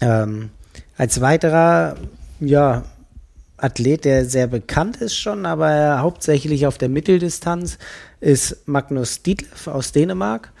Ähm, 0.00 0.50
als 1.02 1.20
weiterer, 1.20 1.96
ja, 2.38 2.84
Athlet, 3.56 4.04
der 4.04 4.24
sehr 4.24 4.46
bekannt 4.46 4.98
ist 4.98 5.16
schon, 5.16 5.46
aber 5.46 5.98
hauptsächlich 5.98 6.64
auf 6.64 6.78
der 6.78 6.88
Mitteldistanz, 6.88 7.78
ist 8.20 8.68
Magnus 8.68 9.20
Dietleff 9.20 9.66
aus 9.66 9.90
Dänemark. 9.90 10.52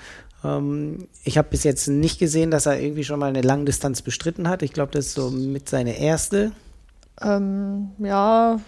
Ähm, 0.42 1.06
ich 1.22 1.38
habe 1.38 1.46
bis 1.48 1.62
jetzt 1.62 1.86
nicht 1.86 2.18
gesehen, 2.18 2.50
dass 2.50 2.66
er 2.66 2.80
irgendwie 2.80 3.04
schon 3.04 3.20
mal 3.20 3.28
eine 3.28 3.42
Langdistanz 3.42 4.02
bestritten 4.02 4.48
hat. 4.48 4.62
Ich 4.62 4.72
glaube, 4.72 4.90
das 4.90 5.06
ist 5.06 5.14
so 5.14 5.30
mit 5.30 5.68
seine 5.68 6.00
erste. 6.00 6.50
Ähm, 7.20 7.90
ja, 7.98 8.58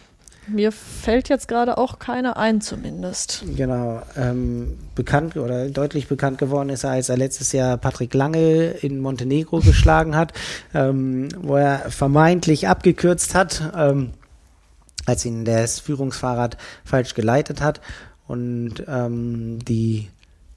mir 0.47 0.72
fällt 0.72 1.28
jetzt 1.28 1.49
gerade 1.49 1.78
auch 1.78 1.99
keine 1.99 2.36
ein, 2.36 2.61
zumindest. 2.61 3.45
Genau. 3.57 4.03
Ähm, 4.16 4.78
bekannt 4.95 5.36
oder 5.36 5.68
deutlich 5.68 6.09
bekannt 6.09 6.38
geworden 6.38 6.68
ist 6.68 6.84
er, 6.84 6.90
als 6.90 7.09
er 7.09 7.16
letztes 7.16 7.53
Jahr 7.53 7.76
Patrick 7.76 8.14
Lange 8.14 8.70
in 8.70 9.01
Montenegro 9.01 9.61
geschlagen 9.61 10.16
hat, 10.16 10.32
ähm, 10.74 11.28
wo 11.38 11.57
er 11.57 11.90
vermeintlich 11.90 12.68
abgekürzt 12.68 13.34
hat, 13.34 13.72
ähm, 13.76 14.11
als 15.07 15.24
ihn 15.24 15.45
das 15.45 15.80
Führungsfahrrad 15.80 16.57
falsch 16.84 17.14
geleitet 17.14 17.61
hat. 17.61 17.80
Und 18.26 18.84
ähm, 18.88 19.59
die 19.64 20.09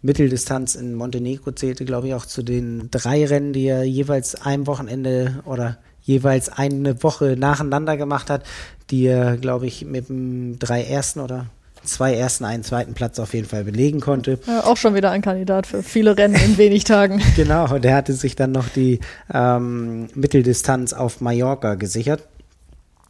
Mitteldistanz 0.01 0.75
in 0.75 0.93
Montenegro 0.93 1.51
zählte, 1.51 1.83
glaube 1.83 2.07
ich, 2.07 2.13
auch 2.13 2.25
zu 2.25 2.43
den 2.43 2.89
drei 2.91 3.25
Rennen, 3.25 3.51
die 3.51 3.65
er 3.65 3.83
jeweils 3.83 4.35
ein 4.35 4.67
Wochenende 4.67 5.43
oder 5.45 5.77
jeweils 6.07 6.49
eine 6.49 7.03
Woche 7.03 7.35
nacheinander 7.37 7.97
gemacht 7.97 8.29
hat, 8.29 8.43
die 8.89 9.05
er, 9.05 9.37
glaube 9.37 9.67
ich, 9.67 9.85
mit 9.85 10.09
dem 10.09 10.57
drei 10.57 10.83
ersten 10.83 11.19
oder 11.19 11.47
zwei 11.83 12.15
ersten, 12.15 12.45
einen 12.45 12.63
zweiten 12.63 12.93
Platz 12.93 13.19
auf 13.19 13.33
jeden 13.33 13.47
Fall 13.47 13.63
belegen 13.63 13.99
konnte. 13.99 14.39
Ja, 14.47 14.65
auch 14.65 14.77
schon 14.77 14.95
wieder 14.95 15.11
ein 15.11 15.21
Kandidat 15.21 15.67
für 15.67 15.83
viele 15.83 16.17
Rennen 16.17 16.35
in 16.35 16.57
wenig 16.57 16.85
Tagen. 16.85 17.21
genau, 17.35 17.73
und 17.73 17.85
er 17.85 17.95
hatte 17.95 18.13
sich 18.13 18.35
dann 18.35 18.51
noch 18.51 18.69
die 18.69 18.99
ähm, 19.33 20.07
Mitteldistanz 20.15 20.93
auf 20.93 21.21
Mallorca 21.21 21.75
gesichert. 21.75 22.27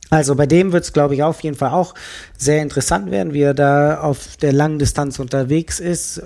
Also 0.09 0.35
bei 0.35 0.45
dem 0.45 0.71
wird 0.71 0.85
es, 0.85 0.93
glaube 0.93 1.15
ich, 1.15 1.23
auf 1.23 1.41
jeden 1.41 1.57
Fall 1.57 1.71
auch 1.71 1.93
sehr 2.37 2.61
interessant 2.61 3.11
werden, 3.11 3.33
wie 3.33 3.41
er 3.41 3.53
da 3.53 3.99
auf 3.99 4.37
der 4.37 4.53
langen 4.53 4.79
Distanz 4.79 5.19
unterwegs 5.19 5.79
ist 5.79 6.21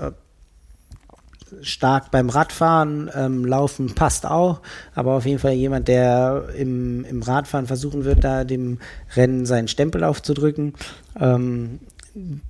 stark 1.61 2.11
beim 2.11 2.29
Radfahren, 2.29 3.09
ähm, 3.15 3.45
Laufen 3.45 3.95
passt 3.95 4.25
auch, 4.25 4.61
aber 4.95 5.13
auf 5.13 5.25
jeden 5.25 5.39
Fall 5.39 5.53
jemand, 5.53 5.87
der 5.87 6.45
im, 6.57 7.05
im 7.05 7.21
Radfahren 7.21 7.67
versuchen 7.67 8.05
wird, 8.05 8.23
da 8.23 8.43
dem 8.43 8.79
Rennen 9.15 9.45
seinen 9.45 9.67
Stempel 9.67 10.03
aufzudrücken. 10.03 10.73
Ähm, 11.19 11.79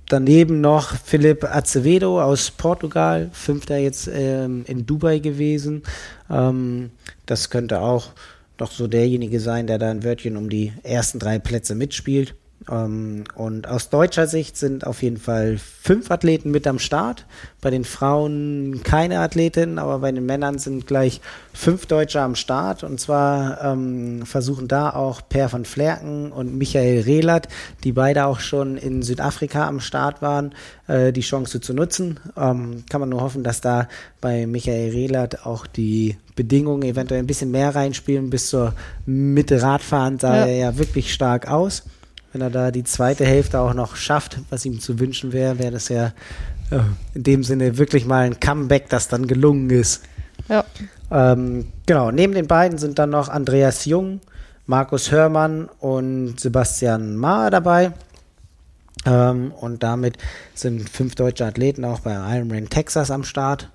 daneben 0.08 0.60
noch 0.60 0.96
Philipp 0.96 1.44
Acevedo 1.44 2.20
aus 2.22 2.50
Portugal, 2.50 3.30
Fünfter 3.32 3.76
jetzt 3.76 4.08
ähm, 4.12 4.64
in 4.66 4.86
Dubai 4.86 5.18
gewesen. 5.18 5.82
Ähm, 6.30 6.90
das 7.26 7.50
könnte 7.50 7.80
auch 7.80 8.10
doch 8.56 8.70
so 8.70 8.86
derjenige 8.86 9.40
sein, 9.40 9.66
der 9.66 9.78
da 9.78 9.90
ein 9.90 10.04
Wörtchen 10.04 10.36
um 10.36 10.48
die 10.48 10.72
ersten 10.82 11.18
drei 11.18 11.38
Plätze 11.38 11.74
mitspielt. 11.74 12.34
Ähm, 12.70 13.24
und 13.34 13.68
aus 13.68 13.90
deutscher 13.90 14.26
Sicht 14.26 14.56
sind 14.56 14.86
auf 14.86 15.02
jeden 15.02 15.16
Fall 15.16 15.58
fünf 15.58 16.10
Athleten 16.10 16.50
mit 16.50 16.66
am 16.66 16.78
Start. 16.78 17.26
Bei 17.60 17.70
den 17.70 17.84
Frauen 17.84 18.80
keine 18.84 19.20
Athletin, 19.20 19.78
aber 19.78 19.98
bei 20.00 20.12
den 20.12 20.26
Männern 20.26 20.58
sind 20.58 20.86
gleich 20.86 21.20
fünf 21.52 21.86
Deutsche 21.86 22.20
am 22.20 22.34
Start. 22.34 22.84
Und 22.84 23.00
zwar 23.00 23.62
ähm, 23.62 24.24
versuchen 24.24 24.68
da 24.68 24.90
auch 24.90 25.22
Per 25.28 25.52
van 25.52 25.64
Flerken 25.64 26.32
und 26.32 26.56
Michael 26.56 27.02
Rehlert, 27.02 27.48
die 27.84 27.92
beide 27.92 28.26
auch 28.26 28.40
schon 28.40 28.76
in 28.76 29.02
Südafrika 29.02 29.66
am 29.66 29.80
Start 29.80 30.22
waren, 30.22 30.54
äh, 30.86 31.12
die 31.12 31.20
Chance 31.20 31.60
zu 31.60 31.74
nutzen. 31.74 32.20
Ähm, 32.36 32.84
kann 32.88 33.00
man 33.00 33.08
nur 33.08 33.22
hoffen, 33.22 33.42
dass 33.42 33.60
da 33.60 33.88
bei 34.20 34.46
Michael 34.46 34.90
Rehlert 34.90 35.46
auch 35.46 35.66
die 35.66 36.16
Bedingungen 36.36 36.82
eventuell 36.82 37.20
ein 37.20 37.26
bisschen 37.26 37.50
mehr 37.50 37.74
reinspielen. 37.74 38.30
Bis 38.30 38.48
zur 38.48 38.74
Mitte 39.04 39.62
Radfahren 39.62 40.18
sah 40.18 40.36
ja. 40.36 40.46
er 40.46 40.56
ja 40.56 40.78
wirklich 40.78 41.12
stark 41.12 41.48
aus 41.48 41.84
wenn 42.32 42.40
er 42.40 42.50
da 42.50 42.70
die 42.70 42.84
zweite 42.84 43.24
Hälfte 43.24 43.60
auch 43.60 43.74
noch 43.74 43.96
schafft, 43.96 44.38
was 44.50 44.64
ihm 44.64 44.80
zu 44.80 44.98
wünschen 44.98 45.32
wäre, 45.32 45.58
wäre 45.58 45.72
das 45.72 45.88
ja 45.88 46.12
äh, 46.70 46.80
in 47.14 47.22
dem 47.22 47.44
Sinne 47.44 47.78
wirklich 47.78 48.06
mal 48.06 48.24
ein 48.24 48.40
Comeback, 48.40 48.88
das 48.88 49.08
dann 49.08 49.26
gelungen 49.26 49.70
ist. 49.70 50.02
Ja. 50.48 50.64
Ähm, 51.10 51.68
genau, 51.86 52.10
neben 52.10 52.32
den 52.32 52.46
beiden 52.46 52.78
sind 52.78 52.98
dann 52.98 53.10
noch 53.10 53.28
Andreas 53.28 53.84
Jung, 53.84 54.20
Markus 54.66 55.10
Hörmann 55.10 55.68
und 55.78 56.40
Sebastian 56.40 57.16
Maher 57.16 57.50
dabei. 57.50 57.92
Ähm, 59.04 59.52
und 59.52 59.82
damit 59.82 60.16
sind 60.54 60.88
fünf 60.88 61.14
deutsche 61.14 61.44
Athleten 61.44 61.84
auch 61.84 62.00
bei 62.00 62.14
Ironman 62.36 62.68
Texas 62.68 63.10
am 63.10 63.24
Start. 63.24 63.68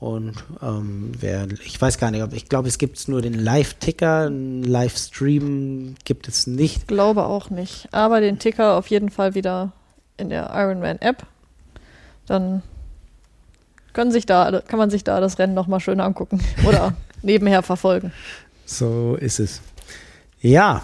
Und 0.00 0.32
ähm, 0.62 1.12
wer, 1.20 1.46
ich 1.62 1.80
weiß 1.80 1.98
gar 1.98 2.10
nicht, 2.10 2.22
ob 2.22 2.32
ich 2.32 2.48
glaube, 2.48 2.68
es 2.68 2.78
gibt 2.78 3.06
nur 3.06 3.20
den 3.20 3.34
Live-Ticker, 3.34 4.26
einen 4.26 4.62
Livestream 4.62 5.94
gibt 6.06 6.26
es 6.26 6.46
nicht. 6.46 6.88
Glaube 6.88 7.24
auch 7.24 7.50
nicht. 7.50 7.86
Aber 7.92 8.22
den 8.22 8.38
Ticker 8.38 8.78
auf 8.78 8.86
jeden 8.86 9.10
Fall 9.10 9.34
wieder 9.34 9.72
in 10.16 10.30
der 10.30 10.50
Ironman-App. 10.54 11.26
Dann 12.26 12.62
können 13.92 14.10
sich 14.10 14.24
da, 14.24 14.62
kann 14.66 14.78
man 14.78 14.88
sich 14.88 15.04
da 15.04 15.20
das 15.20 15.38
Rennen 15.38 15.52
nochmal 15.52 15.80
schön 15.80 16.00
angucken 16.00 16.40
oder 16.66 16.94
nebenher 17.22 17.62
verfolgen. 17.62 18.10
So 18.64 19.16
ist 19.20 19.38
es. 19.38 19.60
Ja, 20.40 20.82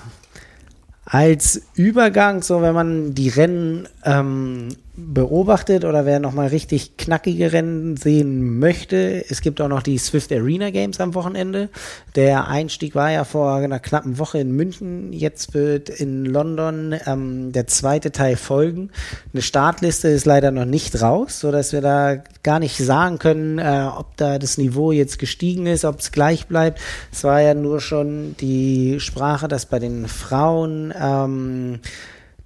als 1.06 1.62
Übergang, 1.74 2.42
so 2.42 2.60
wenn 2.60 2.74
man 2.74 3.14
die 3.14 3.30
Rennen 3.30 3.88
ähm, 4.04 4.68
beobachtet 4.96 5.84
oder 5.84 6.06
wer 6.06 6.20
nochmal 6.20 6.48
richtig 6.48 6.96
knackige 6.96 7.52
Rennen 7.52 7.96
sehen 7.96 8.58
möchte, 8.58 9.24
es 9.28 9.42
gibt 9.42 9.60
auch 9.60 9.68
noch 9.68 9.82
die 9.82 9.98
Swift 9.98 10.32
Arena 10.32 10.70
Games 10.70 11.00
am 11.00 11.14
Wochenende. 11.14 11.68
Der 12.14 12.48
Einstieg 12.48 12.94
war 12.94 13.10
ja 13.10 13.24
vor 13.24 13.56
einer 13.56 13.78
knappen 13.78 14.18
Woche 14.18 14.38
in 14.38 14.52
München. 14.52 15.12
Jetzt 15.12 15.52
wird 15.52 15.90
in 15.90 16.24
London 16.24 16.94
ähm, 17.06 17.52
der 17.52 17.66
zweite 17.66 18.10
Teil 18.10 18.36
folgen. 18.36 18.90
Eine 19.34 19.42
Startliste 19.42 20.08
ist 20.08 20.24
leider 20.24 20.50
noch 20.50 20.64
nicht 20.64 21.00
raus, 21.02 21.40
so 21.40 21.52
dass 21.52 21.72
wir 21.72 21.82
da 21.82 22.16
gar 22.42 22.58
nicht 22.58 22.78
sagen 22.78 23.18
können, 23.18 23.58
äh, 23.58 23.88
ob 23.94 24.16
da 24.16 24.38
das 24.38 24.56
Niveau 24.56 24.92
jetzt 24.92 25.18
gestiegen 25.18 25.66
ist, 25.66 25.84
ob 25.84 26.00
es 26.00 26.10
gleich 26.10 26.46
bleibt. 26.46 26.80
Es 27.12 27.22
war 27.22 27.40
ja 27.42 27.52
nur 27.52 27.80
schon 27.80 28.34
die 28.40 28.98
Sprache, 29.00 29.46
dass 29.46 29.66
bei 29.66 29.78
den 29.78 30.08
Frauen 30.08 30.94
ähm, 30.98 31.80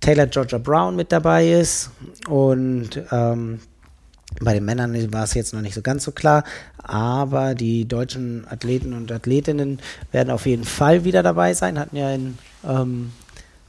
Taylor 0.00 0.26
Georgia 0.26 0.58
Brown 0.58 0.96
mit 0.96 1.12
dabei 1.12 1.50
ist 1.50 1.90
und 2.28 2.90
ähm, 3.10 3.60
bei 4.40 4.54
den 4.54 4.64
Männern 4.64 5.12
war 5.12 5.24
es 5.24 5.34
jetzt 5.34 5.52
noch 5.52 5.60
nicht 5.60 5.74
so 5.74 5.82
ganz 5.82 6.04
so 6.04 6.12
klar, 6.12 6.44
aber 6.78 7.54
die 7.54 7.86
deutschen 7.86 8.46
Athleten 8.48 8.92
und 8.92 9.10
Athletinnen 9.10 9.80
werden 10.12 10.30
auf 10.30 10.46
jeden 10.46 10.64
Fall 10.64 11.04
wieder 11.04 11.22
dabei 11.22 11.52
sein, 11.54 11.78
hatten 11.78 11.96
ja 11.96 12.12
in 12.12 12.38
ähm, 12.66 13.12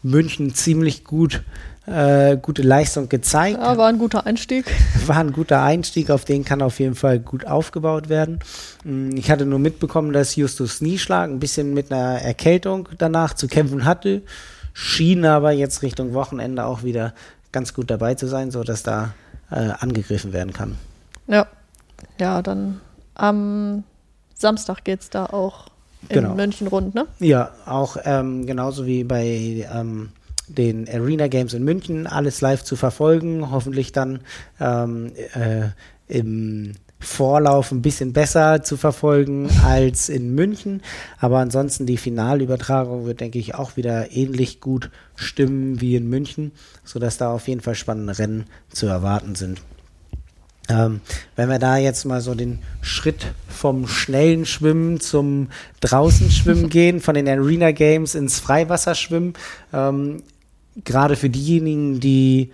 München 0.04 0.54
ziemlich 0.54 1.04
gut 1.04 1.44
äh, 1.88 2.38
gute 2.38 2.62
Leistung 2.62 3.10
gezeigt. 3.10 3.58
Ja, 3.60 3.76
war 3.78 3.88
ein 3.88 3.98
guter 3.98 4.26
Einstieg. 4.26 4.66
War 5.08 5.18
ein 5.18 5.34
guter 5.34 5.64
Einstieg, 5.64 6.12
auf 6.12 6.26
den 6.26 6.46
kann 6.46 6.62
auf 6.62 6.80
jeden 6.80 6.94
Fall 6.94 7.20
gut 7.20 7.48
aufgebaut 7.48 8.08
werden. 8.08 8.40
Mm, 8.84 9.16
ich 9.16 9.32
hatte 9.32 9.48
nur 9.48 9.58
mitbekommen, 9.58 10.14
dass 10.14 10.36
Justus 10.36 10.80
Nieschlag 10.82 11.30
ein 11.30 11.40
bisschen 11.40 11.74
mit 11.74 11.92
einer 11.92 12.22
Erkältung 12.22 12.88
danach 13.00 13.34
zu 13.34 13.48
kämpfen 13.48 13.84
hatte 13.84 14.22
schien 14.74 15.26
aber 15.26 15.52
jetzt 15.52 15.82
Richtung 15.82 16.14
Wochenende 16.14 16.66
auch 16.66 16.84
wieder 16.84 17.14
ganz 17.52 17.74
gut 17.74 17.90
dabei 17.90 18.16
zu 18.16 18.28
sein, 18.28 18.52
sodass 18.52 18.84
da 18.84 19.14
äh, 19.50 19.72
angegriffen 19.80 20.34
werden 20.34 20.54
kann. 20.54 20.78
Ja, 21.28 21.48
ja, 22.20 22.42
dann 22.42 22.82
am 23.16 23.84
Samstag 24.34 24.84
geht 24.84 25.02
es 25.02 25.10
da 25.10 25.26
auch 25.26 25.68
in 26.10 26.16
genau. 26.16 26.36
München 26.36 26.68
rund, 26.68 26.96
ne? 26.96 27.06
Ja, 27.20 27.52
auch 27.66 27.98
ähm, 28.04 28.46
genauso 28.46 28.86
wie 28.86 29.04
bei 29.04 29.68
ähm, 29.74 30.10
den 30.48 30.90
Arena 30.90 31.28
Games 31.28 31.54
in 31.54 31.64
München, 31.64 32.08
alles 32.08 32.42
live 32.42 32.64
zu 32.64 32.76
verfolgen, 32.76 33.52
hoffentlich 33.52 33.92
dann 33.92 34.22
ähm, 34.60 35.12
äh, 35.34 35.70
im 36.08 36.74
Vorlauf 37.02 37.72
ein 37.72 37.82
bisschen 37.82 38.14
besser 38.14 38.64
zu 38.64 38.78
verfolgen 38.78 39.50
als 39.66 40.08
in 40.08 40.34
München. 40.34 40.82
Aber 41.20 41.40
ansonsten 41.40 41.86
die 41.86 41.98
Finalübertragung 41.98 43.06
wird, 43.06 43.20
denke 43.20 43.40
ich, 43.40 43.56
auch 43.56 43.76
wieder 43.76 44.12
ähnlich 44.12 44.62
gut 44.62 44.90
stimmen 45.16 45.82
wie 45.82 45.96
in 45.96 46.10
München, 46.10 46.52
sodass 46.86 47.18
da 47.18 47.32
auf 47.34 47.48
jeden 47.48 47.62
Fall 47.62 47.76
spannende 47.76 48.18
Rennen 48.18 48.46
zu 48.70 48.86
erwarten 48.86 49.36
sind. 49.36 49.62
Ähm, 50.70 51.02
wenn 51.36 51.50
wir 51.50 51.60
da 51.60 51.78
jetzt 51.78 52.06
mal 52.06 52.22
so 52.22 52.36
den 52.36 52.60
Schritt 52.82 53.34
vom 53.50 53.88
schnellen 53.88 54.46
Schwimmen 54.46 55.00
zum 55.00 55.50
draußen 55.82 56.30
Schwimmen 56.30 56.70
gehen, 56.70 57.02
von 57.02 57.16
den 57.16 57.28
Arena 57.28 57.72
Games 57.72 58.16
ins 58.16 58.40
Freiwasserschwimmen, 58.40 59.34
ähm, 59.74 60.24
gerade 60.86 61.16
für 61.16 61.30
diejenigen, 61.30 62.00
die 62.00 62.52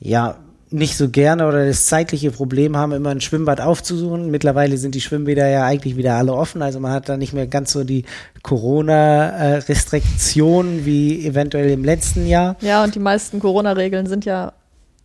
ja 0.00 0.38
nicht 0.70 0.96
so 0.96 1.08
gerne 1.08 1.46
oder 1.46 1.64
das 1.66 1.86
zeitliche 1.86 2.32
Problem 2.32 2.76
haben, 2.76 2.90
immer 2.92 3.10
ein 3.10 3.20
Schwimmbad 3.20 3.60
aufzusuchen. 3.60 4.30
Mittlerweile 4.30 4.78
sind 4.78 4.96
die 4.96 5.00
Schwimmbäder 5.00 5.48
ja 5.48 5.64
eigentlich 5.64 5.96
wieder 5.96 6.14
alle 6.14 6.34
offen, 6.34 6.62
also 6.62 6.80
man 6.80 6.90
hat 6.92 7.08
da 7.08 7.16
nicht 7.16 7.32
mehr 7.32 7.46
ganz 7.46 7.70
so 7.72 7.84
die 7.84 8.04
Corona-Restriktionen 8.42 10.84
wie 10.84 11.24
eventuell 11.24 11.70
im 11.70 11.84
letzten 11.84 12.26
Jahr. 12.26 12.56
Ja, 12.60 12.82
und 12.82 12.96
die 12.96 13.00
meisten 13.00 13.38
Corona-Regeln 13.38 14.06
sind 14.06 14.24
ja 14.24 14.54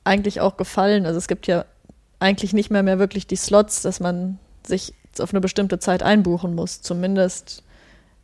eigentlich 0.03 0.41
auch 0.41 0.57
gefallen. 0.57 1.05
Also 1.05 1.20
es 1.20 1.28
gibt 1.28 1.45
ja 1.45 1.66
eigentlich 2.20 2.53
nicht 2.53 2.72
mehr 2.72 2.84
mehr 2.84 2.99
wirklich 2.99 3.28
die 3.28 3.36
Slots, 3.36 3.82
dass 3.82 3.99
man 3.99 4.39
sich 4.66 4.93
auf 5.20 5.32
eine 5.32 5.41
bestimmte 5.41 5.80
Zeit 5.80 6.03
einbuchen 6.03 6.55
muss. 6.55 6.82
Zumindest 6.82 7.64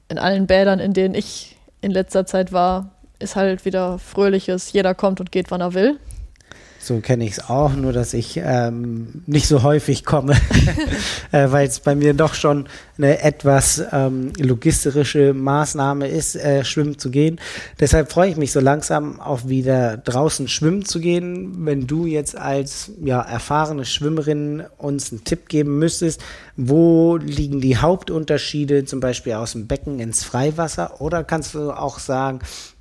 in 0.10 0.18
allen 0.18 0.48
Bädern, 0.48 0.80
in 0.80 0.94
denen 0.94 1.14
ich 1.14 1.58
in 1.82 1.92
letzter 1.92 2.26
Zeit 2.26 2.52
war, 2.52 2.92
ist 3.20 3.36
halt 3.36 3.66
wieder 3.66 4.00
fröhliches, 4.00 4.72
jeder 4.72 4.96
kommt 4.96 5.20
und 5.20 5.32
geht, 5.32 5.52
wann 5.52 5.62
er 5.62 5.74
will. 5.74 6.00
So 6.88 7.02
kenne 7.02 7.26
ich 7.26 7.32
es 7.32 7.50
auch, 7.50 7.74
nur 7.74 7.92
dass 7.92 8.14
ich 8.14 8.40
ähm, 8.42 9.22
nicht 9.26 9.50
so 9.50 9.62
häufig 9.62 10.06
komme, 10.06 10.38
äh, 11.34 11.52
weil 11.52 11.68
es 11.68 11.82
bei 11.82 11.96
mir 11.96 12.14
doch 12.14 12.34
schon 12.34 12.70
eine 12.98 13.22
etwas 13.24 13.84
ähm, 13.92 14.32
logistische 14.40 15.34
Maßnahme 15.34 16.08
ist, 16.08 16.38
äh, 16.38 16.64
schwimmen 16.64 16.98
zu 16.98 17.12
gehen. 17.12 17.42
Deshalb 17.82 18.10
freue 18.10 18.30
ich 18.30 18.38
mich 18.38 18.54
so 18.54 18.62
langsam 18.62 19.20
auch 19.20 19.50
wieder 19.50 19.98
draußen 19.98 20.48
schwimmen 20.48 20.86
zu 20.86 21.02
gehen. 21.02 21.66
Wenn 21.66 21.88
du 21.88 22.06
jetzt 22.06 22.38
als 22.38 22.92
ja, 23.04 23.22
erfahrene 23.22 23.84
Schwimmerin 23.84 24.64
uns 24.78 25.12
einen 25.12 25.26
Tipp 25.26 25.50
geben 25.50 25.80
müsstest, 25.80 26.22
wo 26.56 27.18
liegen 27.18 27.60
die 27.60 27.78
Hauptunterschiede 27.78 28.86
zum 28.86 29.02
Beispiel 29.02 29.34
aus 29.34 29.52
dem 29.52 29.68
Becken 29.68 30.00
ins 30.00 30.24
Freiwasser? 30.24 31.02
Oder 31.02 31.26
kannst 31.26 31.54
du 31.54 31.72
auch 31.72 32.00
sagen, 32.00 32.40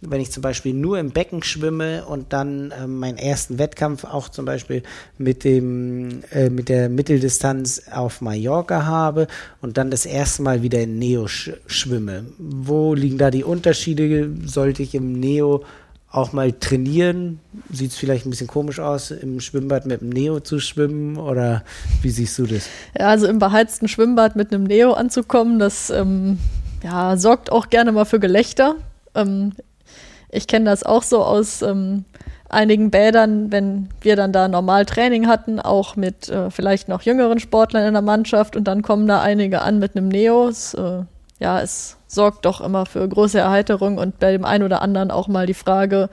wenn 0.08 0.20
ich 0.20 0.30
zum 0.30 0.42
Beispiel 0.42 0.74
nur 0.74 0.98
im 0.98 1.10
Becken 1.10 1.42
schwimme 1.42 2.04
und 2.06 2.32
dann 2.32 2.70
äh, 2.70 2.86
meinen 2.86 3.18
ersten 3.18 3.58
Wettkampf 3.58 4.04
auch 4.04 4.28
zum 4.28 4.44
Beispiel 4.44 4.82
mit 5.18 5.44
dem 5.44 6.22
äh, 6.30 6.50
mit 6.50 6.68
der 6.68 6.88
Mitteldistanz 6.88 7.82
auf 7.92 8.20
Mallorca 8.20 8.84
habe 8.86 9.26
und 9.60 9.76
dann 9.78 9.90
das 9.90 10.06
erste 10.06 10.42
Mal 10.42 10.62
wieder 10.62 10.80
in 10.80 10.98
Neo 10.98 11.26
sch 11.26 11.50
schwimme. 11.66 12.26
Wo 12.38 12.94
liegen 12.94 13.18
da 13.18 13.30
die 13.30 13.44
Unterschiede? 13.44 14.30
Sollte 14.44 14.82
ich 14.82 14.94
im 14.94 15.12
Neo 15.12 15.64
auch 16.10 16.32
mal 16.32 16.52
trainieren? 16.52 17.40
Sieht 17.70 17.90
es 17.90 17.96
vielleicht 17.96 18.26
ein 18.26 18.30
bisschen 18.30 18.46
komisch 18.46 18.80
aus, 18.80 19.10
im 19.10 19.40
Schwimmbad 19.40 19.86
mit 19.86 20.00
dem 20.00 20.08
Neo 20.08 20.40
zu 20.40 20.58
schwimmen 20.58 21.16
oder 21.18 21.62
wie 22.02 22.10
siehst 22.10 22.38
du 22.38 22.46
das? 22.46 22.68
Ja, 22.98 23.08
also 23.08 23.26
im 23.26 23.38
beheizten 23.38 23.88
Schwimmbad 23.88 24.36
mit 24.36 24.52
einem 24.52 24.64
Neo 24.64 24.92
anzukommen, 24.92 25.58
das 25.58 25.90
ähm, 25.90 26.38
ja, 26.82 27.16
sorgt 27.16 27.52
auch 27.52 27.68
gerne 27.68 27.92
mal 27.92 28.04
für 28.04 28.20
Gelächter. 28.20 28.76
Ähm, 29.14 29.52
ich 30.36 30.46
kenne 30.46 30.66
das 30.66 30.82
auch 30.82 31.02
so 31.02 31.22
aus 31.22 31.62
ähm, 31.62 32.04
einigen 32.48 32.90
Bädern, 32.90 33.50
wenn 33.50 33.88
wir 34.00 34.16
dann 34.16 34.32
da 34.32 34.48
normal 34.48 34.86
Training 34.86 35.26
hatten, 35.26 35.60
auch 35.60 35.96
mit 35.96 36.28
äh, 36.28 36.50
vielleicht 36.50 36.88
noch 36.88 37.02
jüngeren 37.02 37.40
Sportlern 37.40 37.86
in 37.86 37.94
der 37.94 38.02
Mannschaft 38.02 38.56
und 38.56 38.64
dann 38.64 38.82
kommen 38.82 39.06
da 39.06 39.20
einige 39.20 39.62
an 39.62 39.78
mit 39.78 39.96
einem 39.96 40.08
Neo. 40.08 40.48
Äh, 40.48 41.04
ja, 41.38 41.60
es 41.60 41.96
sorgt 42.06 42.44
doch 42.44 42.60
immer 42.60 42.86
für 42.86 43.06
große 43.06 43.38
Erheiterung 43.38 43.98
und 43.98 44.18
bei 44.18 44.32
dem 44.32 44.44
einen 44.44 44.64
oder 44.64 44.82
anderen 44.82 45.10
auch 45.10 45.28
mal 45.28 45.46
die 45.46 45.54
Frage, 45.54 46.08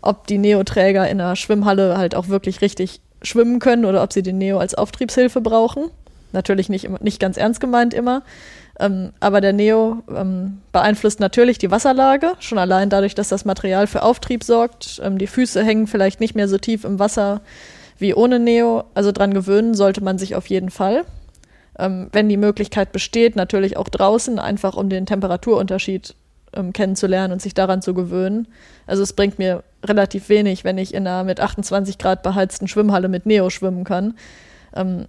ob 0.00 0.26
die 0.26 0.38
Neo-Träger 0.38 1.08
in 1.08 1.18
der 1.18 1.36
Schwimmhalle 1.36 1.98
halt 1.98 2.14
auch 2.14 2.28
wirklich 2.28 2.60
richtig 2.60 3.00
schwimmen 3.22 3.58
können 3.58 3.84
oder 3.84 4.02
ob 4.02 4.12
sie 4.12 4.22
den 4.22 4.38
Neo 4.38 4.58
als 4.58 4.74
Auftriebshilfe 4.74 5.40
brauchen. 5.40 5.90
Natürlich 6.32 6.68
nicht, 6.68 6.88
nicht 7.02 7.20
ganz 7.20 7.36
ernst 7.36 7.60
gemeint 7.60 7.94
immer. 7.94 8.22
Ähm, 8.80 9.12
aber 9.18 9.40
der 9.40 9.52
Neo 9.52 10.02
ähm, 10.14 10.58
beeinflusst 10.70 11.18
natürlich 11.18 11.58
die 11.58 11.70
Wasserlage, 11.70 12.32
schon 12.38 12.58
allein 12.58 12.90
dadurch, 12.90 13.14
dass 13.14 13.28
das 13.28 13.44
Material 13.44 13.86
für 13.86 14.02
Auftrieb 14.02 14.44
sorgt. 14.44 15.00
Ähm, 15.02 15.18
die 15.18 15.26
Füße 15.26 15.64
hängen 15.64 15.86
vielleicht 15.86 16.20
nicht 16.20 16.34
mehr 16.34 16.48
so 16.48 16.58
tief 16.58 16.84
im 16.84 16.98
Wasser 16.98 17.40
wie 17.98 18.14
ohne 18.14 18.38
Neo. 18.38 18.84
Also 18.94 19.10
dran 19.10 19.34
gewöhnen 19.34 19.74
sollte 19.74 20.02
man 20.02 20.18
sich 20.18 20.36
auf 20.36 20.46
jeden 20.46 20.70
Fall. 20.70 21.04
Ähm, 21.78 22.08
wenn 22.12 22.28
die 22.28 22.36
Möglichkeit 22.36 22.92
besteht, 22.92 23.34
natürlich 23.34 23.76
auch 23.76 23.88
draußen, 23.88 24.38
einfach 24.38 24.76
um 24.76 24.88
den 24.88 25.06
Temperaturunterschied 25.06 26.14
ähm, 26.54 26.72
kennenzulernen 26.72 27.32
und 27.32 27.42
sich 27.42 27.54
daran 27.54 27.82
zu 27.82 27.94
gewöhnen. 27.94 28.46
Also 28.86 29.02
es 29.02 29.12
bringt 29.12 29.38
mir 29.38 29.64
relativ 29.84 30.28
wenig, 30.28 30.64
wenn 30.64 30.78
ich 30.78 30.94
in 30.94 31.06
einer 31.06 31.24
mit 31.24 31.40
28 31.40 31.98
Grad 31.98 32.22
beheizten 32.22 32.68
Schwimmhalle 32.68 33.08
mit 33.08 33.26
Neo 33.26 33.50
schwimmen 33.50 33.84
kann. 33.84 34.14
Ähm, 34.74 35.06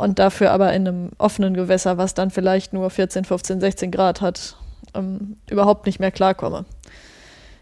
und 0.00 0.18
dafür 0.18 0.50
aber 0.50 0.72
in 0.72 0.88
einem 0.88 1.10
offenen 1.18 1.54
Gewässer, 1.54 1.98
was 1.98 2.14
dann 2.14 2.30
vielleicht 2.30 2.72
nur 2.72 2.90
14, 2.90 3.24
15, 3.24 3.60
16 3.60 3.90
Grad 3.90 4.20
hat, 4.20 4.56
ähm, 4.94 5.36
überhaupt 5.48 5.86
nicht 5.86 6.00
mehr 6.00 6.10
klarkomme. 6.10 6.64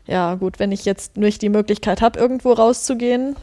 Ja, 0.07 0.37
gut, 0.37 0.59
wenn 0.59 0.73
ich 0.73 0.85
jetzt 0.85 1.17
nicht 1.17 1.43
die 1.43 1.51
Möglichkeit 1.51 2.01
habe, 2.01 2.19
irgendwo 2.19 2.53
rauszugehen, 2.53 3.37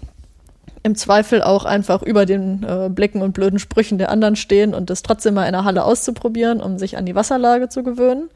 im 0.81 0.95
Zweifel 0.95 1.41
auch 1.41 1.65
einfach 1.65 2.01
über 2.01 2.25
den 2.25 2.63
äh, 2.63 2.89
Blicken 2.89 3.21
und 3.21 3.33
blöden 3.33 3.59
Sprüchen 3.59 3.97
der 3.97 4.09
anderen 4.09 4.35
stehen 4.35 4.73
und 4.73 4.89
das 4.89 5.03
trotzdem 5.03 5.33
mal 5.33 5.45
in 5.45 5.53
der 5.53 5.63
Halle 5.63 5.83
auszuprobieren, 5.83 6.61
um 6.61 6.77
sich 6.77 6.97
an 6.97 7.05
die 7.05 7.15
Wasserlage 7.15 7.69
zu 7.69 7.83
gewöhnen. 7.83 8.29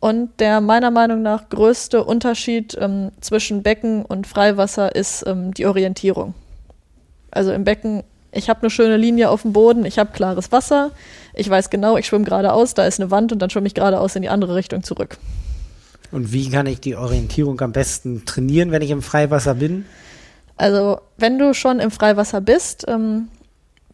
Und 0.00 0.38
der 0.38 0.60
meiner 0.60 0.90
Meinung 0.90 1.22
nach 1.22 1.48
größte 1.48 2.04
Unterschied 2.04 2.76
ähm, 2.78 3.10
zwischen 3.20 3.62
Becken 3.62 4.04
und 4.04 4.26
Freiwasser 4.26 4.94
ist 4.94 5.26
ähm, 5.26 5.54
die 5.54 5.66
Orientierung. 5.66 6.34
Also 7.30 7.52
im 7.52 7.64
Becken 7.64 8.04
ich 8.34 8.48
habe 8.48 8.62
eine 8.62 8.70
schöne 8.70 8.96
Linie 8.96 9.30
auf 9.30 9.42
dem 9.42 9.52
Boden, 9.52 9.84
ich 9.84 9.98
habe 9.98 10.12
klares 10.12 10.52
Wasser, 10.52 10.90
ich 11.34 11.48
weiß 11.48 11.70
genau, 11.70 11.96
ich 11.96 12.06
schwimme 12.06 12.24
geradeaus, 12.24 12.74
da 12.74 12.86
ist 12.86 13.00
eine 13.00 13.10
Wand 13.10 13.32
und 13.32 13.38
dann 13.40 13.50
schwimme 13.50 13.66
ich 13.66 13.74
geradeaus 13.74 14.16
in 14.16 14.22
die 14.22 14.28
andere 14.28 14.54
Richtung 14.54 14.82
zurück. 14.82 15.18
Und 16.12 16.32
wie 16.32 16.50
kann 16.50 16.66
ich 16.66 16.80
die 16.80 16.96
Orientierung 16.96 17.60
am 17.60 17.72
besten 17.72 18.24
trainieren, 18.24 18.70
wenn 18.70 18.82
ich 18.82 18.90
im 18.90 19.02
Freiwasser 19.02 19.54
bin? 19.54 19.84
Also, 20.56 21.00
wenn 21.16 21.38
du 21.38 21.54
schon 21.54 21.80
im 21.80 21.90
Freiwasser 21.90 22.40
bist, 22.40 22.84
ähm, 22.86 23.28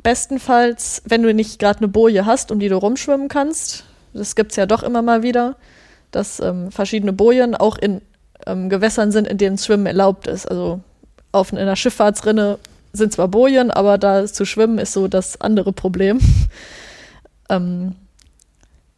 bestenfalls, 0.02 1.02
wenn 1.06 1.22
du 1.22 1.32
nicht 1.32 1.58
gerade 1.58 1.78
eine 1.78 1.88
Boje 1.88 2.26
hast, 2.26 2.50
um 2.50 2.58
die 2.58 2.68
du 2.68 2.76
rumschwimmen 2.76 3.28
kannst, 3.28 3.84
das 4.12 4.34
gibt 4.34 4.52
es 4.52 4.56
ja 4.56 4.66
doch 4.66 4.82
immer 4.82 5.02
mal 5.02 5.22
wieder, 5.22 5.56
dass 6.10 6.40
ähm, 6.40 6.70
verschiedene 6.70 7.12
Bojen 7.12 7.54
auch 7.54 7.78
in 7.78 8.02
ähm, 8.46 8.68
Gewässern 8.68 9.12
sind, 9.12 9.28
in 9.28 9.38
denen 9.38 9.58
Schwimmen 9.58 9.86
erlaubt 9.86 10.26
ist. 10.26 10.46
Also 10.46 10.80
auf 11.32 11.52
in 11.52 11.58
einer 11.58 11.76
Schifffahrtsrinne 11.76 12.58
sind 12.92 13.12
zwar 13.12 13.28
Bojen, 13.28 13.70
aber 13.70 13.98
da 13.98 14.26
zu 14.26 14.44
schwimmen 14.44 14.78
ist 14.78 14.92
so 14.92 15.08
das 15.08 15.40
andere 15.40 15.72
Problem. 15.72 16.20
ähm, 17.48 17.94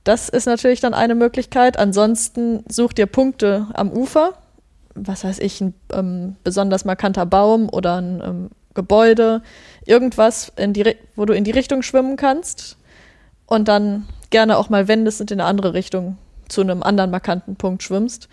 das 0.04 0.28
ist 0.28 0.46
natürlich 0.46 0.80
dann 0.80 0.94
eine 0.94 1.14
Möglichkeit. 1.14 1.78
Ansonsten 1.78 2.64
such 2.68 2.92
dir 2.92 3.06
Punkte 3.06 3.68
am 3.74 3.90
Ufer. 3.90 4.34
Was 4.94 5.24
weiß 5.24 5.38
ich, 5.38 5.60
ein 5.60 5.74
ähm, 5.92 6.36
besonders 6.44 6.84
markanter 6.84 7.24
Baum 7.24 7.68
oder 7.68 7.96
ein 7.96 8.22
ähm, 8.24 8.50
Gebäude. 8.74 9.42
Irgendwas, 9.86 10.52
wo 11.16 11.24
du 11.24 11.34
in 11.34 11.44
die 11.44 11.50
Richtung 11.50 11.82
schwimmen 11.82 12.16
kannst. 12.16 12.76
Und 13.46 13.68
dann 13.68 14.06
gerne 14.30 14.56
auch 14.56 14.70
mal 14.70 14.88
wendest 14.88 15.20
und 15.20 15.30
in 15.30 15.40
eine 15.40 15.48
andere 15.48 15.74
Richtung 15.74 16.16
zu 16.48 16.62
einem 16.62 16.82
anderen 16.82 17.10
markanten 17.10 17.56
Punkt 17.56 17.82
schwimmst. 17.82 18.28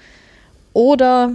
Oder 0.73 1.33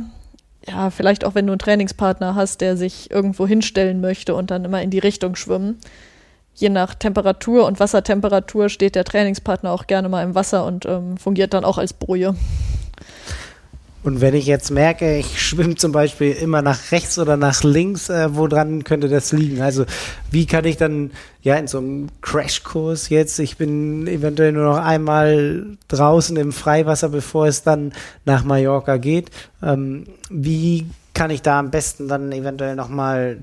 ja, 0.67 0.91
vielleicht 0.91 1.25
auch 1.25 1.35
wenn 1.35 1.47
du 1.47 1.53
einen 1.53 1.59
Trainingspartner 1.59 2.35
hast, 2.35 2.61
der 2.61 2.77
sich 2.77 3.11
irgendwo 3.11 3.47
hinstellen 3.47 4.01
möchte 4.01 4.35
und 4.35 4.51
dann 4.51 4.65
immer 4.65 4.83
in 4.83 4.91
die 4.91 4.99
Richtung 4.99 5.37
schwimmen. 5.37 5.79
Je 6.55 6.69
nach 6.69 6.95
Temperatur 6.95 7.67
und 7.67 7.81
Wassertemperatur 7.81 8.69
steht 8.69 8.95
der 8.95 9.05
Trainingspartner 9.05 9.73
auch 9.73 9.87
gerne 9.87 10.09
mal 10.09 10.23
im 10.23 10.35
Wasser 10.35 10.65
und 10.65 10.87
ähm, 10.87 11.17
fungiert 11.17 11.53
dann 11.53 11.65
auch 11.65 11.79
als 11.79 11.93
Boje. 11.93 12.35
Und 14.05 14.21
wenn 14.21 14.35
ich 14.35 14.45
jetzt 14.45 14.71
merke, 14.71 15.17
ich 15.17 15.41
schwimme 15.41 15.77
zum 15.77 15.91
Beispiel 15.91 16.33
immer 16.33 16.61
nach 16.61 16.93
rechts 16.93 17.19
oder 17.19 17.39
nach 17.39 17.63
links, 17.63 18.11
äh, 18.11 18.29
woran 18.37 18.85
könnte 18.85 19.09
das 19.09 19.33
liegen? 19.33 19.63
Also 19.63 19.87
wie 20.31 20.45
kann 20.45 20.67
ich 20.67 20.77
dann, 20.77 21.11
ja, 21.41 21.57
in 21.57 21.67
so 21.67 21.79
einem 21.79 22.09
Crashkurs 22.21 23.09
jetzt, 23.09 23.39
ich 23.39 23.57
bin 23.57 24.07
eventuell 24.07 24.53
nur 24.53 24.65
noch 24.65 24.77
einmal 24.77 25.65
draußen 25.89 26.37
im 26.37 26.53
Freiwasser, 26.53 27.09
bevor 27.09 27.47
es 27.47 27.63
dann 27.63 27.95
nach 28.27 28.45
Mallorca 28.45 28.99
geht. 28.99 29.31
Ähm, 29.63 30.05
wie 30.29 30.87
kann 31.15 31.31
ich 31.31 31.41
da 31.41 31.59
am 31.59 31.71
besten 31.71 32.07
dann 32.07 32.31
eventuell 32.31 32.77
nochmal 32.77 33.39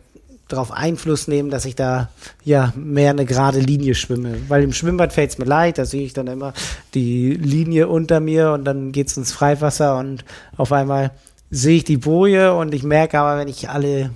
darauf 0.51 0.71
Einfluss 0.71 1.27
nehmen, 1.27 1.49
dass 1.49 1.65
ich 1.65 1.75
da 1.75 2.09
ja 2.43 2.73
mehr 2.75 3.11
eine 3.11 3.25
gerade 3.25 3.59
Linie 3.59 3.95
schwimme. 3.95 4.35
Weil 4.47 4.63
im 4.63 4.73
Schwimmbad 4.73 5.13
fällt 5.13 5.31
es 5.31 5.37
mir 5.37 5.45
leid, 5.45 5.77
da 5.77 5.85
sehe 5.85 6.03
ich 6.03 6.13
dann 6.13 6.27
immer 6.27 6.53
die 6.93 7.33
Linie 7.33 7.87
unter 7.87 8.19
mir 8.19 8.51
und 8.51 8.65
dann 8.65 8.91
geht 8.91 9.07
es 9.07 9.17
ins 9.17 9.31
Freiwasser 9.31 9.97
und 9.97 10.25
auf 10.57 10.71
einmal 10.71 11.11
sehe 11.49 11.77
ich 11.77 11.83
die 11.83 11.97
Boje 11.97 12.53
und 12.53 12.73
ich 12.73 12.83
merke 12.83 13.19
aber, 13.19 13.39
wenn 13.39 13.47
ich 13.47 13.69
alle 13.69 14.11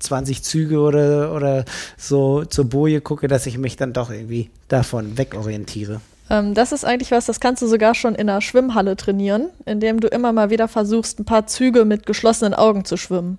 20 0.00 0.42
Züge 0.42 0.80
oder, 0.80 1.34
oder 1.34 1.64
so 1.96 2.44
zur 2.44 2.66
Boje 2.66 3.00
gucke, 3.00 3.28
dass 3.28 3.46
ich 3.46 3.58
mich 3.58 3.76
dann 3.76 3.92
doch 3.92 4.10
irgendwie 4.10 4.50
davon 4.68 5.18
wegorientiere. 5.18 6.00
Ähm, 6.30 6.54
das 6.54 6.72
ist 6.72 6.84
eigentlich 6.84 7.10
was, 7.10 7.26
das 7.26 7.40
kannst 7.40 7.62
du 7.62 7.66
sogar 7.66 7.94
schon 7.94 8.14
in 8.14 8.28
einer 8.28 8.40
Schwimmhalle 8.40 8.96
trainieren, 8.96 9.50
indem 9.66 10.00
du 10.00 10.08
immer 10.08 10.32
mal 10.32 10.50
wieder 10.50 10.68
versuchst, 10.68 11.20
ein 11.20 11.24
paar 11.24 11.46
Züge 11.46 11.84
mit 11.84 12.06
geschlossenen 12.06 12.54
Augen 12.54 12.84
zu 12.84 12.96
schwimmen. 12.96 13.38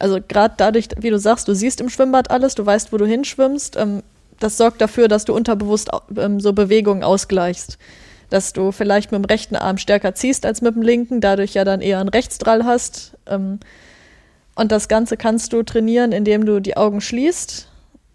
Also 0.00 0.18
gerade 0.26 0.54
dadurch, 0.56 0.88
wie 0.98 1.10
du 1.10 1.18
sagst, 1.18 1.46
du 1.46 1.54
siehst 1.54 1.80
im 1.80 1.90
Schwimmbad 1.90 2.30
alles, 2.30 2.54
du 2.54 2.64
weißt, 2.64 2.92
wo 2.92 2.96
du 2.96 3.06
hinschwimmst. 3.06 3.76
Ähm, 3.76 4.02
das 4.40 4.56
sorgt 4.56 4.80
dafür, 4.80 5.06
dass 5.06 5.26
du 5.26 5.34
unterbewusst 5.34 5.90
ähm, 6.16 6.40
so 6.40 6.54
Bewegungen 6.54 7.04
ausgleichst. 7.04 7.78
Dass 8.30 8.54
du 8.54 8.72
vielleicht 8.72 9.12
mit 9.12 9.22
dem 9.22 9.26
rechten 9.26 9.56
Arm 9.56 9.76
stärker 9.76 10.14
ziehst 10.14 10.46
als 10.46 10.62
mit 10.62 10.74
dem 10.74 10.82
linken, 10.82 11.20
dadurch 11.20 11.52
ja 11.52 11.64
dann 11.64 11.82
eher 11.82 12.00
einen 12.00 12.08
Rechtsdrall 12.08 12.64
hast. 12.64 13.12
Ähm, 13.26 13.60
und 14.54 14.72
das 14.72 14.88
Ganze 14.88 15.18
kannst 15.18 15.52
du 15.52 15.62
trainieren, 15.62 16.12
indem 16.12 16.46
du 16.46 16.60
die 16.60 16.78
Augen 16.78 17.02
schließt 17.02 17.68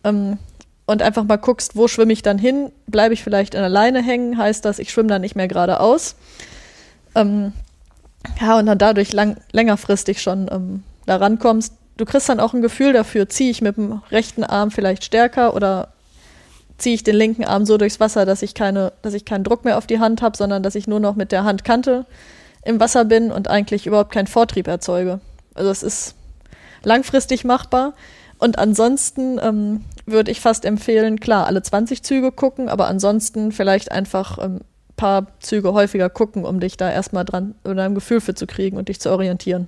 ähm, 0.03 0.39
und 0.87 1.03
einfach 1.03 1.23
mal 1.23 1.37
guckst, 1.37 1.75
wo 1.75 1.87
schwimme 1.87 2.13
ich 2.13 2.23
dann 2.23 2.39
hin? 2.39 2.71
Bleibe 2.87 3.13
ich 3.13 3.23
vielleicht 3.23 3.53
in 3.53 3.61
der 3.61 3.69
Leine 3.69 4.01
hängen? 4.01 4.39
Heißt 4.39 4.65
das, 4.65 4.79
ich 4.79 4.91
schwimme 4.91 5.09
dann 5.09 5.21
nicht 5.21 5.35
mehr 5.35 5.47
geradeaus? 5.47 6.15
Ähm, 7.13 7.53
ja, 8.41 8.57
und 8.57 8.65
dann 8.65 8.79
dadurch 8.79 9.13
lang, 9.13 9.37
längerfristig 9.51 10.19
schon 10.23 10.49
ähm, 10.51 10.83
da 11.05 11.17
rankommst. 11.17 11.73
Du 11.97 12.05
kriegst 12.05 12.27
dann 12.27 12.39
auch 12.39 12.53
ein 12.53 12.61
Gefühl 12.61 12.93
dafür, 12.93 13.29
ziehe 13.29 13.51
ich 13.51 13.61
mit 13.61 13.77
dem 13.77 14.01
rechten 14.11 14.43
Arm 14.43 14.71
vielleicht 14.71 15.03
stärker 15.03 15.53
oder 15.53 15.89
ziehe 16.77 16.95
ich 16.95 17.03
den 17.03 17.15
linken 17.15 17.45
Arm 17.45 17.65
so 17.65 17.77
durchs 17.77 17.99
Wasser, 17.99 18.25
dass 18.25 18.41
ich 18.41 18.53
keine, 18.53 18.91
dass 19.01 19.13
ich 19.13 19.23
keinen 19.23 19.43
Druck 19.43 19.63
mehr 19.63 19.77
auf 19.77 19.87
die 19.87 19.99
Hand 19.99 20.21
habe, 20.21 20.35
sondern 20.35 20.61
dass 20.61 20.75
ich 20.75 20.87
nur 20.87 20.99
noch 20.99 21.15
mit 21.15 21.31
der 21.31 21.45
Handkante 21.45 22.05
im 22.63 22.79
Wasser 22.79 23.05
bin 23.05 23.31
und 23.31 23.47
eigentlich 23.47 23.87
überhaupt 23.87 24.11
keinen 24.11 24.27
Vortrieb 24.27 24.67
erzeuge. 24.67 25.21
Also 25.53 25.69
es 25.69 25.83
ist 25.83 26.15
langfristig 26.83 27.45
machbar. 27.45 27.93
Und 28.37 28.59
ansonsten 28.59 29.39
ähm, 29.41 29.85
würde 30.05 30.31
ich 30.31 30.41
fast 30.41 30.65
empfehlen, 30.65 31.19
klar, 31.19 31.47
alle 31.47 31.61
20 31.61 32.03
Züge 32.03 32.31
gucken, 32.31 32.67
aber 32.67 32.87
ansonsten 32.87 33.53
vielleicht 33.53 33.91
einfach 33.91 34.37
ein 34.37 34.55
ähm, 34.55 34.61
paar 34.97 35.27
Züge 35.39 35.73
häufiger 35.73 36.09
gucken, 36.09 36.45
um 36.45 36.59
dich 36.59 36.77
da 36.77 36.91
erstmal 36.91 37.25
dran 37.25 37.55
oder 37.63 37.83
ein 37.83 37.95
Gefühl 37.95 38.21
für 38.21 38.33
zu 38.33 38.47
kriegen 38.47 38.77
und 38.77 38.89
dich 38.89 38.99
zu 38.99 39.11
orientieren. 39.11 39.67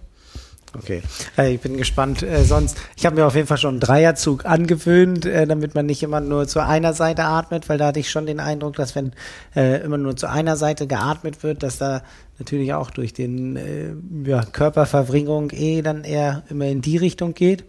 Okay, 0.77 1.01
äh, 1.37 1.55
ich 1.55 1.61
bin 1.61 1.75
gespannt. 1.75 2.21
Äh, 2.21 2.43
sonst, 2.43 2.77
ich 2.95 3.05
habe 3.05 3.15
mir 3.15 3.25
auf 3.25 3.35
jeden 3.35 3.47
Fall 3.47 3.57
schon 3.57 3.75
einen 3.75 3.79
Dreierzug 3.79 4.45
angewöhnt, 4.45 5.25
äh, 5.25 5.47
damit 5.47 5.73
man 5.73 5.87
nicht 5.87 6.03
immer 6.03 6.19
nur 6.19 6.47
zu 6.47 6.59
einer 6.59 6.93
Seite 6.93 7.23
atmet, 7.23 7.67
weil 7.67 7.77
da 7.77 7.87
hatte 7.87 7.99
ich 7.99 8.11
schon 8.11 8.25
den 8.25 8.39
Eindruck, 8.39 8.75
dass 8.75 8.95
wenn 8.95 9.13
immer 9.55 9.97
nur 9.97 10.15
zu 10.15 10.29
einer 10.29 10.55
Seite 10.55 10.85
geatmet 10.85 11.41
wird, 11.41 11.63
dass 11.63 11.79
da 11.79 12.03
natürlich 12.37 12.73
auch 12.73 12.91
durch 12.91 13.13
den 13.13 14.23
ja, 14.23 14.43
Körperverbringung 14.43 15.51
eh 15.51 15.81
dann 15.81 16.03
eher 16.03 16.43
immer 16.49 16.65
in 16.65 16.81
die 16.81 16.97
Richtung 16.97 17.33
geht. 17.33 17.63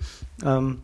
Ähm, 0.44 0.82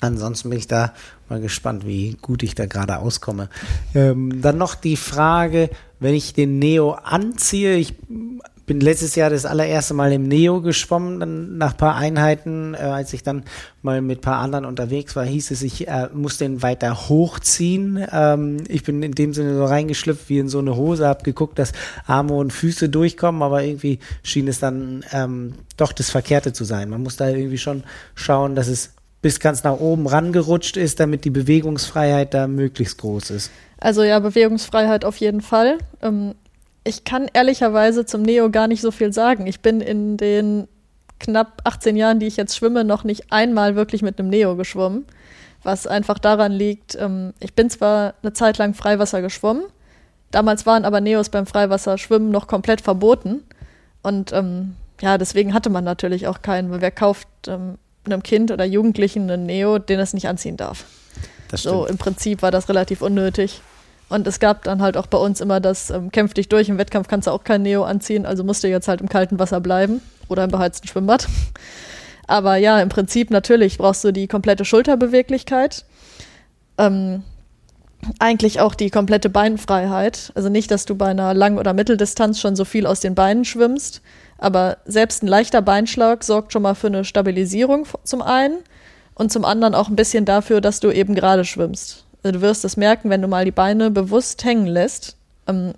ansonsten 0.00 0.50
bin 0.50 0.58
ich 0.58 0.66
da 0.66 0.92
mal 1.28 1.40
gespannt, 1.40 1.86
wie 1.86 2.16
gut 2.20 2.42
ich 2.42 2.54
da 2.54 2.66
gerade 2.66 2.98
auskomme. 2.98 3.48
Ähm, 3.94 4.40
dann 4.42 4.58
noch 4.58 4.74
die 4.74 4.96
Frage, 4.96 5.70
wenn 6.00 6.14
ich 6.14 6.32
den 6.32 6.58
Neo 6.58 6.92
anziehe, 6.92 7.76
ich 7.76 7.94
bin 8.68 8.78
letztes 8.80 9.16
Jahr 9.16 9.30
das 9.30 9.44
allererste 9.44 9.94
Mal 9.94 10.12
im 10.12 10.28
Neo 10.28 10.60
geschwommen, 10.60 11.18
dann 11.18 11.58
nach 11.58 11.76
paar 11.76 11.96
Einheiten, 11.96 12.74
äh, 12.74 12.78
als 12.78 13.12
ich 13.12 13.24
dann 13.24 13.42
mal 13.82 14.00
mit 14.00 14.20
paar 14.20 14.38
anderen 14.38 14.64
unterwegs 14.64 15.16
war, 15.16 15.24
hieß 15.24 15.50
es, 15.50 15.62
ich 15.62 15.88
äh, 15.88 16.08
muss 16.12 16.38
den 16.38 16.62
weiter 16.62 17.08
hochziehen. 17.08 18.06
Ähm, 18.12 18.58
ich 18.68 18.84
bin 18.84 19.02
in 19.02 19.12
dem 19.12 19.34
Sinne 19.34 19.56
so 19.56 19.64
reingeschlüpft 19.64 20.28
wie 20.28 20.38
in 20.38 20.48
so 20.48 20.60
eine 20.60 20.76
Hose, 20.76 21.08
habe 21.08 21.24
geguckt, 21.24 21.58
dass 21.58 21.72
Arme 22.06 22.34
und 22.34 22.52
Füße 22.52 22.88
durchkommen, 22.88 23.42
aber 23.42 23.64
irgendwie 23.64 23.98
schien 24.22 24.46
es 24.46 24.60
dann 24.60 25.04
ähm, 25.12 25.54
doch 25.76 25.92
das 25.92 26.10
Verkehrte 26.10 26.52
zu 26.52 26.64
sein. 26.64 26.90
Man 26.90 27.02
muss 27.02 27.16
da 27.16 27.28
irgendwie 27.28 27.58
schon 27.58 27.82
schauen, 28.14 28.54
dass 28.54 28.68
es 28.68 28.94
bis 29.22 29.40
ganz 29.40 29.64
nach 29.64 29.80
oben 29.80 30.06
rangerutscht 30.06 30.76
ist, 30.76 31.00
damit 31.00 31.24
die 31.24 31.30
Bewegungsfreiheit 31.30 32.34
da 32.34 32.46
möglichst 32.46 32.98
groß 32.98 33.30
ist. 33.30 33.50
Also 33.80 34.02
ja, 34.02 34.18
Bewegungsfreiheit 34.20 35.04
auf 35.04 35.16
jeden 35.16 35.40
Fall. 35.40 35.78
Ähm, 36.02 36.34
ich 36.84 37.04
kann 37.04 37.28
ehrlicherweise 37.32 38.06
zum 38.06 38.22
Neo 38.22 38.50
gar 38.50 38.68
nicht 38.68 38.80
so 38.80 38.90
viel 38.90 39.12
sagen. 39.12 39.46
Ich 39.46 39.60
bin 39.60 39.80
in 39.80 40.16
den 40.16 40.68
knapp 41.18 41.60
18 41.64 41.96
Jahren, 41.96 42.20
die 42.20 42.26
ich 42.26 42.36
jetzt 42.36 42.56
schwimme, 42.56 42.84
noch 42.84 43.04
nicht 43.04 43.32
einmal 43.32 43.76
wirklich 43.76 44.02
mit 44.02 44.18
einem 44.18 44.28
Neo 44.28 44.56
geschwommen. 44.56 45.04
Was 45.62 45.86
einfach 45.86 46.18
daran 46.18 46.52
liegt, 46.52 46.96
ähm, 46.96 47.34
ich 47.40 47.54
bin 47.54 47.68
zwar 47.68 48.14
eine 48.22 48.32
Zeit 48.32 48.58
lang 48.58 48.74
Freiwasser 48.74 49.20
geschwommen, 49.22 49.64
damals 50.30 50.66
waren 50.66 50.84
aber 50.84 51.00
Neos 51.00 51.30
beim 51.30 51.46
Freiwasserschwimmen 51.46 52.30
noch 52.30 52.46
komplett 52.46 52.80
verboten. 52.80 53.42
Und 54.02 54.32
ähm, 54.32 54.76
ja, 55.00 55.18
deswegen 55.18 55.54
hatte 55.54 55.70
man 55.70 55.84
natürlich 55.84 56.26
auch 56.28 56.42
keinen, 56.42 56.70
weil 56.70 56.80
wer 56.80 56.90
kauft 56.90 57.28
ähm, 57.48 57.78
einem 58.04 58.22
Kind 58.22 58.50
oder 58.50 58.64
Jugendlichen 58.64 59.30
einen 59.30 59.46
Neo, 59.46 59.78
den 59.78 59.98
es 60.00 60.14
nicht 60.14 60.28
anziehen 60.28 60.56
darf. 60.56 60.84
so, 61.52 61.86
im 61.86 61.98
Prinzip 61.98 62.42
war 62.42 62.50
das 62.50 62.68
relativ 62.68 63.02
unnötig. 63.02 63.60
Und 64.08 64.26
es 64.26 64.40
gab 64.40 64.64
dann 64.64 64.80
halt 64.80 64.96
auch 64.96 65.06
bei 65.06 65.18
uns 65.18 65.40
immer 65.40 65.60
das, 65.60 65.90
ähm, 65.90 66.10
kämpf 66.10 66.34
dich 66.34 66.48
durch, 66.48 66.68
im 66.68 66.78
Wettkampf 66.78 67.08
kannst 67.08 67.26
du 67.26 67.30
auch 67.30 67.44
kein 67.44 67.62
Neo 67.62 67.84
anziehen, 67.84 68.24
also 68.24 68.42
musst 68.42 68.64
du 68.64 68.68
jetzt 68.68 68.88
halt 68.88 69.00
im 69.00 69.08
kalten 69.08 69.38
Wasser 69.38 69.60
bleiben 69.60 70.00
oder 70.28 70.44
im 70.44 70.50
beheizten 70.50 70.88
Schwimmbad. 70.88 71.28
Aber 72.26 72.56
ja, 72.56 72.80
im 72.80 72.88
Prinzip 72.88 73.30
natürlich 73.30 73.78
brauchst 73.78 74.04
du 74.04 74.12
die 74.12 74.28
komplette 74.28 74.64
Schulterbeweglichkeit. 74.64 75.84
Ähm, 76.76 77.22
eigentlich 78.18 78.60
auch 78.60 78.74
die 78.74 78.90
komplette 78.90 79.28
Beinfreiheit. 79.28 80.32
Also 80.34 80.48
nicht, 80.48 80.70
dass 80.70 80.84
du 80.84 80.94
bei 80.94 81.06
einer 81.06 81.34
Lang- 81.34 81.58
oder 81.58 81.72
Mitteldistanz 81.72 82.40
schon 82.40 82.56
so 82.56 82.64
viel 82.64 82.86
aus 82.86 83.00
den 83.00 83.14
Beinen 83.14 83.44
schwimmst, 83.44 84.02
aber 84.38 84.78
selbst 84.84 85.22
ein 85.22 85.26
leichter 85.26 85.62
Beinschlag 85.62 86.22
sorgt 86.22 86.52
schon 86.52 86.62
mal 86.62 86.74
für 86.74 86.86
eine 86.86 87.04
Stabilisierung 87.04 87.86
zum 88.04 88.22
einen 88.22 88.58
und 89.14 89.32
zum 89.32 89.44
anderen 89.44 89.74
auch 89.74 89.88
ein 89.88 89.96
bisschen 89.96 90.24
dafür, 90.24 90.60
dass 90.60 90.80
du 90.80 90.90
eben 90.90 91.14
gerade 91.14 91.44
schwimmst. 91.44 92.04
Also 92.22 92.38
du 92.38 92.40
wirst 92.42 92.64
es 92.64 92.76
merken, 92.76 93.10
wenn 93.10 93.22
du 93.22 93.28
mal 93.28 93.44
die 93.44 93.50
Beine 93.50 93.90
bewusst 93.90 94.44
hängen 94.44 94.66
lässt, 94.66 95.16
ähm, 95.46 95.74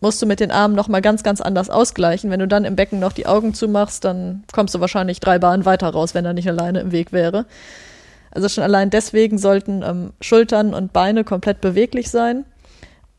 musst 0.00 0.20
du 0.22 0.26
mit 0.26 0.40
den 0.40 0.50
Armen 0.50 0.74
nochmal 0.74 1.02
ganz, 1.02 1.22
ganz 1.22 1.40
anders 1.40 1.70
ausgleichen. 1.70 2.30
Wenn 2.30 2.40
du 2.40 2.48
dann 2.48 2.64
im 2.64 2.76
Becken 2.76 3.00
noch 3.00 3.12
die 3.12 3.26
Augen 3.26 3.54
zumachst, 3.54 4.04
dann 4.04 4.44
kommst 4.52 4.74
du 4.74 4.80
wahrscheinlich 4.80 5.20
drei 5.20 5.38
Bahnen 5.38 5.64
weiter 5.64 5.88
raus, 5.88 6.14
wenn 6.14 6.24
er 6.24 6.32
nicht 6.32 6.48
alleine 6.48 6.80
im 6.80 6.92
Weg 6.92 7.12
wäre. 7.12 7.46
Also 8.30 8.48
schon 8.48 8.64
allein 8.64 8.90
deswegen 8.90 9.38
sollten 9.38 9.82
ähm, 9.82 10.12
Schultern 10.20 10.72
und 10.72 10.92
Beine 10.92 11.24
komplett 11.24 11.60
beweglich 11.60 12.10
sein 12.10 12.44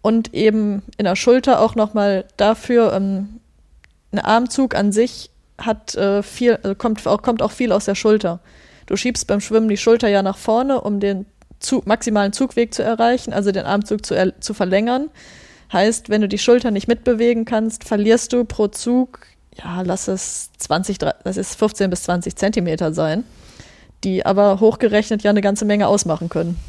und 0.02 0.34
eben 0.34 0.84
in 0.98 1.06
der 1.06 1.16
Schulter 1.16 1.60
auch 1.60 1.76
nochmal 1.76 2.26
dafür, 2.38 2.94
ähm, 2.94 3.40
ein 4.12 4.20
Armzug 4.20 4.76
an 4.76 4.92
sich 4.92 5.30
hat 5.58 5.96
äh, 5.96 6.24
viel, 6.24 6.58
also 6.64 6.76
kommt, 6.76 7.06
auch, 7.08 7.22
kommt 7.22 7.42
auch 7.42 7.52
viel 7.52 7.72
aus 7.72 7.86
der 7.86 7.96
Schulter. 7.96 8.40
Du 8.88 8.96
schiebst 8.96 9.28
beim 9.28 9.42
Schwimmen 9.42 9.70
die 9.70 9.78
Schulter 9.78 10.08
ja 10.08 10.24
nach 10.24 10.38
vorne, 10.38 10.82
um 10.82 11.00
den 11.00 11.26
Zug, 11.62 11.88
maximalen 11.88 12.34
Zugweg 12.34 12.74
zu 12.74 12.84
erreichen, 12.84 13.34
also 13.34 13.52
den 13.52 13.66
Armzug 13.66 14.06
zu, 14.06 14.34
zu 14.40 14.54
verlängern. 14.54 15.10
Heißt, 15.72 16.10
wenn 16.10 16.22
du 16.22 16.28
die 16.28 16.38
Schulter 16.38 16.72
nicht 16.72 16.88
mitbewegen 16.88 17.46
kannst, 17.46 17.86
verlierst 17.86 18.34
du 18.34 18.44
pro 18.44 18.68
Zug, 18.68 19.20
ja, 19.58 19.82
lass 19.82 20.08
es 20.08 20.50
20, 20.58 20.98
das 20.98 21.38
ist 21.38 21.56
15 21.56 21.90
bis 21.90 22.04
20 22.04 22.36
Zentimeter 22.36 22.94
sein, 22.94 23.24
die 24.04 24.26
aber 24.26 24.60
hochgerechnet 24.60 25.24
ja 25.24 25.30
eine 25.30 25.42
ganze 25.42 25.66
Menge 25.66 25.88
ausmachen 25.88 26.30
können. 26.30 26.60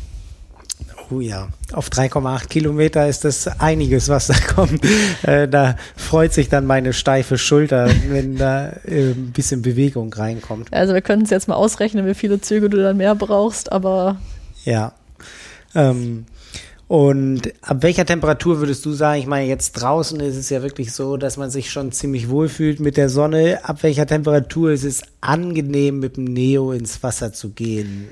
Oh 1.10 1.20
ja, 1.20 1.48
auf 1.72 1.88
3,8 1.88 2.48
Kilometer 2.48 3.06
ist 3.06 3.24
das 3.24 3.60
einiges, 3.60 4.08
was 4.08 4.28
da 4.28 4.34
kommt. 4.54 4.82
Äh, 5.22 5.46
da 5.48 5.76
freut 5.96 6.32
sich 6.32 6.48
dann 6.48 6.64
meine 6.64 6.92
steife 6.92 7.38
Schulter, 7.38 7.90
wenn 8.08 8.36
da 8.36 8.70
äh, 8.86 9.10
ein 9.10 9.32
bisschen 9.32 9.62
Bewegung 9.62 10.12
reinkommt. 10.12 10.72
Also 10.72 10.94
wir 10.94 11.02
können 11.02 11.22
es 11.22 11.30
jetzt 11.30 11.48
mal 11.48 11.56
ausrechnen, 11.56 12.06
wie 12.06 12.14
viele 12.14 12.40
Züge 12.40 12.70
du 12.70 12.78
dann 12.78 12.96
mehr 12.96 13.14
brauchst, 13.14 13.72
aber 13.72 14.16
ja. 14.64 14.92
Ähm, 15.74 16.26
und 16.92 17.54
ab 17.62 17.78
welcher 17.80 18.04
Temperatur 18.04 18.58
würdest 18.58 18.84
du 18.84 18.92
sagen, 18.92 19.18
ich 19.18 19.26
meine, 19.26 19.46
jetzt 19.48 19.72
draußen 19.72 20.20
ist 20.20 20.36
es 20.36 20.50
ja 20.50 20.62
wirklich 20.62 20.92
so, 20.92 21.16
dass 21.16 21.38
man 21.38 21.48
sich 21.48 21.70
schon 21.70 21.90
ziemlich 21.90 22.28
wohl 22.28 22.50
fühlt 22.50 22.80
mit 22.80 22.98
der 22.98 23.08
Sonne. 23.08 23.60
Ab 23.62 23.82
welcher 23.82 24.06
Temperatur 24.06 24.72
ist 24.72 24.84
es 24.84 25.02
angenehm, 25.22 26.00
mit 26.00 26.18
dem 26.18 26.24
Neo 26.24 26.72
ins 26.72 27.02
Wasser 27.02 27.32
zu 27.32 27.50
gehen? 27.50 28.08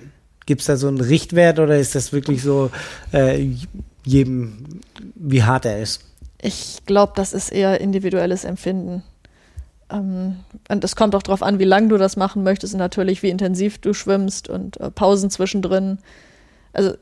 Gibt 0.46 0.62
es 0.62 0.66
da 0.66 0.78
so 0.78 0.88
einen 0.88 1.01
Richtwert 1.01 1.59
oder 1.59 1.76
ist 1.76 1.94
das 1.94 2.14
wirklich 2.14 2.42
so 2.42 2.70
äh, 3.12 3.51
jedem, 4.05 4.80
wie 5.14 5.42
hart 5.42 5.66
er 5.66 5.82
ist? 5.82 6.01
Ich 6.40 6.78
glaube, 6.86 7.12
das 7.16 7.34
ist 7.34 7.53
eher 7.53 7.82
individuelles 7.82 8.44
Empfinden. 8.44 9.03
Ähm, 9.92 10.36
und 10.70 10.84
es 10.84 10.96
kommt 10.96 11.14
auch 11.14 11.22
darauf 11.22 11.42
an, 11.42 11.59
wie 11.59 11.64
lange 11.64 11.88
du 11.88 11.98
das 11.98 12.16
machen 12.16 12.42
möchtest 12.42 12.72
und 12.72 12.78
natürlich, 12.78 13.22
wie 13.22 13.28
intensiv 13.28 13.76
du 13.76 13.92
schwimmst 13.92 14.48
und 14.48 14.80
äh, 14.80 14.90
Pausen 14.90 15.28
zwischendrin 15.28 15.98
also 16.72 16.94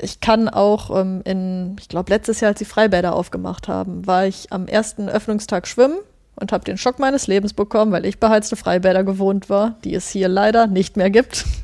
ich 0.00 0.20
kann 0.20 0.48
auch 0.48 0.98
ähm, 0.98 1.20
in, 1.24 1.76
ich 1.78 1.88
glaube, 1.88 2.10
letztes 2.10 2.40
Jahr, 2.40 2.50
als 2.50 2.58
die 2.58 2.64
Freibäder 2.64 3.14
aufgemacht 3.14 3.68
haben, 3.68 4.06
war 4.06 4.26
ich 4.26 4.46
am 4.50 4.66
ersten 4.66 5.08
Öffnungstag 5.08 5.66
schwimmen 5.66 5.98
und 6.36 6.52
habe 6.52 6.64
den 6.64 6.78
Schock 6.78 6.98
meines 6.98 7.26
Lebens 7.26 7.52
bekommen, 7.52 7.92
weil 7.92 8.06
ich 8.06 8.18
beheizte 8.18 8.56
Freibäder 8.56 9.04
gewohnt 9.04 9.50
war, 9.50 9.76
die 9.84 9.94
es 9.94 10.08
hier 10.08 10.28
leider 10.28 10.66
nicht 10.66 10.96
mehr 10.96 11.10
gibt. 11.10 11.44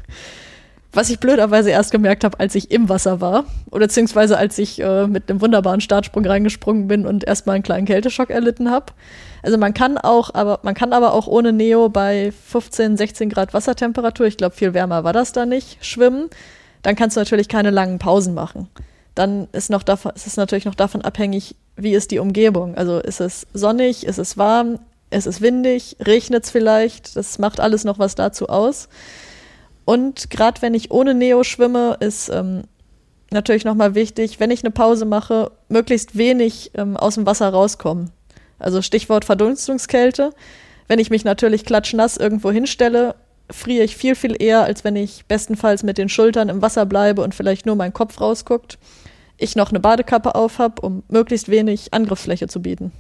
Was 0.93 1.11
ich 1.11 1.21
blöderweise 1.21 1.71
erst 1.71 1.91
gemerkt 1.91 2.25
habe, 2.25 2.41
als 2.41 2.55
ich 2.55 2.71
im 2.71 2.89
Wasser 2.89 3.21
war. 3.21 3.45
Oder 3.71 3.87
beziehungsweise 3.87 4.39
als 4.39 4.57
ich 4.59 4.81
äh, 4.81 5.07
mit 5.07 5.31
einem 5.31 5.41
wunderbaren 5.41 5.83
Startsprung 5.83 6.25
reingesprungen 6.25 6.89
bin 6.89 7.07
und 7.07 7.25
erstmal 7.25 7.57
einen 7.57 7.63
kleinen 7.63 7.87
Kälteschock 7.87 8.31
erlitten 8.31 8.71
habe. 8.71 8.87
Also 9.43 9.59
man 9.59 9.75
kann 9.75 9.99
auch, 9.99 10.35
aber 10.35 10.61
man 10.63 10.75
kann 10.75 10.93
aber 10.95 11.13
auch 11.13 11.27
ohne 11.27 11.53
Neo 11.53 11.89
bei 11.89 12.33
15, 12.33 12.97
16 12.97 13.29
Grad 13.29 13.55
Wassertemperatur, 13.55 14.27
ich 14.27 14.39
glaube 14.39 14.57
viel 14.57 14.75
wärmer 14.75 15.05
war 15.05 15.13
das 15.13 15.33
da 15.33 15.47
nicht, 15.47 15.85
schwimmen. 15.85 16.31
Dann 16.83 16.97
kannst 16.97 17.17
du 17.17 17.21
natürlich 17.21 17.49
keine 17.49 17.71
langen 17.71 17.99
Pausen 17.99 18.35
machen. 18.35 18.69
Dann 19.15 19.49
ist, 19.53 19.71
noch 19.71 19.83
davon, 19.83 20.13
ist 20.15 20.27
es 20.27 20.37
natürlich 20.37 20.65
noch 20.65 20.75
davon 20.75 21.03
abhängig, 21.03 21.57
wie 21.77 21.95
ist 21.95 22.11
die 22.11 22.19
Umgebung. 22.19 22.77
Also 22.77 23.01
ist 23.01 23.21
es 23.21 23.47
sonnig, 23.53 24.07
ist 24.07 24.19
es 24.19 24.39
warm, 24.39 24.79
ist 25.11 25.27
es 25.27 25.41
windig, 25.41 25.97
regnet 26.05 26.45
es 26.45 26.51
vielleicht. 26.51 27.17
Das 27.17 27.39
macht 27.39 27.61
alles 27.61 27.85
noch 27.85 27.99
was 27.99 28.15
dazu 28.15 28.49
aus. 28.49 28.89
Und 29.85 30.31
gerade 30.31 30.63
wenn 30.63 30.75
ich 30.75 30.91
ohne 30.91 31.15
Neo 31.15 31.45
schwimme, 31.45 31.97
ist 32.01 32.29
ähm, 32.29 32.65
natürlich 33.31 33.65
nochmal 33.65 33.95
wichtig, 33.95 34.39
wenn 34.39 34.51
ich 34.51 34.63
eine 34.63 34.71
Pause 34.71 35.05
mache, 35.05 35.51
möglichst 35.69 36.17
wenig 36.17 36.73
ähm, 36.75 36.97
aus 36.97 37.15
dem 37.15 37.27
Wasser 37.27 37.49
rauskommen. 37.49 38.11
Also 38.59 38.83
Stichwort 38.83 39.25
Verdunstungskälte. 39.25 40.33
Wenn 40.89 40.99
ich 40.99 41.11
mich 41.11 41.25
natürlich 41.25 41.65
klatschnass 41.65 42.17
irgendwo 42.17 42.51
hinstelle, 42.51 43.15
friere 43.51 43.85
ich 43.85 43.97
viel, 43.97 44.15
viel 44.15 44.37
eher, 44.41 44.65
als 44.65 44.85
wenn 44.85 44.97
ich 44.97 45.25
bestenfalls 45.27 45.83
mit 45.83 45.99
den 45.99 46.09
Schultern 46.09 46.49
im 46.49 46.63
Wasser 46.63 46.87
bleibe 46.87 47.23
und 47.23 47.35
vielleicht 47.35 47.67
nur 47.67 47.77
mein 47.77 47.93
Kopf 47.93 48.21
rausguckt. 48.21 48.79
Ich 49.37 49.57
noch 49.57 49.71
eine 49.71 49.81
Badekappe 49.81 50.35
auf 50.35 50.59
habe, 50.59 50.83
um 50.83 51.03
möglichst 51.09 51.49
wenig 51.49 51.95
Angriffsfläche 51.95 52.49
zu 52.49 52.61
bieten. 52.61 52.93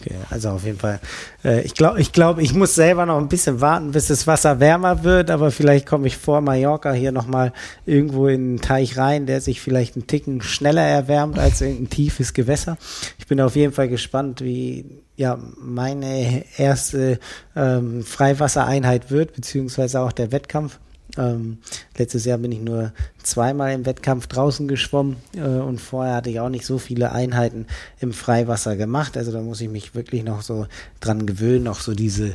Okay, 0.00 0.16
also 0.28 0.50
auf 0.50 0.64
jeden 0.64 0.78
Fall. 0.78 0.98
Äh, 1.44 1.62
ich 1.62 1.74
glaube, 1.74 2.00
ich, 2.00 2.12
glaub, 2.12 2.38
ich 2.38 2.52
muss 2.52 2.74
selber 2.74 3.06
noch 3.06 3.18
ein 3.18 3.28
bisschen 3.28 3.60
warten, 3.60 3.92
bis 3.92 4.08
das 4.08 4.26
Wasser 4.26 4.58
wärmer 4.58 5.04
wird, 5.04 5.30
aber 5.30 5.50
vielleicht 5.50 5.86
komme 5.86 6.08
ich 6.08 6.16
vor 6.16 6.40
Mallorca 6.40 6.92
hier 6.92 7.12
nochmal 7.12 7.52
irgendwo 7.86 8.26
in 8.26 8.40
einen 8.40 8.60
Teich 8.60 8.98
rein, 8.98 9.26
der 9.26 9.40
sich 9.40 9.60
vielleicht 9.60 9.94
einen 9.94 10.06
Ticken 10.06 10.42
schneller 10.42 10.82
erwärmt 10.82 11.38
als 11.38 11.62
ein 11.62 11.88
tiefes 11.88 12.34
Gewässer. 12.34 12.76
Ich 13.18 13.28
bin 13.28 13.40
auf 13.40 13.54
jeden 13.54 13.72
Fall 13.72 13.88
gespannt, 13.88 14.40
wie 14.40 14.84
ja 15.16 15.38
meine 15.58 16.44
erste 16.58 17.20
ähm, 17.54 18.02
Freiwassereinheit 18.02 19.12
wird, 19.12 19.34
beziehungsweise 19.34 20.00
auch 20.00 20.12
der 20.12 20.32
Wettkampf. 20.32 20.80
Ähm, 21.16 21.58
letztes 21.96 22.24
Jahr 22.24 22.38
bin 22.38 22.52
ich 22.52 22.60
nur 22.60 22.92
zweimal 23.22 23.72
im 23.72 23.86
Wettkampf 23.86 24.26
draußen 24.26 24.68
geschwommen 24.68 25.16
äh, 25.34 25.40
und 25.40 25.80
vorher 25.80 26.16
hatte 26.16 26.30
ich 26.30 26.40
auch 26.40 26.48
nicht 26.48 26.66
so 26.66 26.78
viele 26.78 27.12
Einheiten 27.12 27.66
im 28.00 28.12
Freiwasser 28.12 28.76
gemacht. 28.76 29.16
Also 29.16 29.32
da 29.32 29.40
muss 29.40 29.60
ich 29.60 29.68
mich 29.68 29.94
wirklich 29.94 30.24
noch 30.24 30.42
so 30.42 30.66
dran 31.00 31.26
gewöhnen, 31.26 31.68
auch 31.68 31.80
so 31.80 31.94
diese 31.94 32.34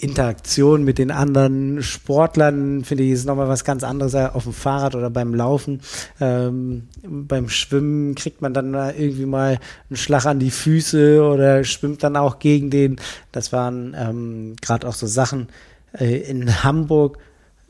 Interaktion 0.00 0.82
mit 0.82 0.96
den 0.96 1.10
anderen 1.10 1.82
Sportlern, 1.82 2.84
finde 2.84 3.04
ich, 3.04 3.10
ist 3.10 3.26
nochmal 3.26 3.48
was 3.48 3.64
ganz 3.64 3.84
anderes 3.84 4.14
auf 4.14 4.44
dem 4.44 4.54
Fahrrad 4.54 4.94
oder 4.94 5.10
beim 5.10 5.34
Laufen. 5.34 5.82
Ähm, 6.20 6.88
beim 7.02 7.50
Schwimmen 7.50 8.14
kriegt 8.14 8.40
man 8.40 8.54
dann 8.54 8.72
irgendwie 8.72 9.26
mal 9.26 9.58
einen 9.90 9.96
Schlag 9.96 10.24
an 10.24 10.38
die 10.38 10.50
Füße 10.50 11.22
oder 11.22 11.64
schwimmt 11.64 12.02
dann 12.02 12.16
auch 12.16 12.38
gegen 12.38 12.70
den. 12.70 12.96
Das 13.30 13.52
waren 13.52 13.94
ähm, 13.98 14.56
gerade 14.62 14.88
auch 14.88 14.94
so 14.94 15.06
Sachen 15.06 15.48
äh, 15.92 16.16
in 16.16 16.64
Hamburg 16.64 17.18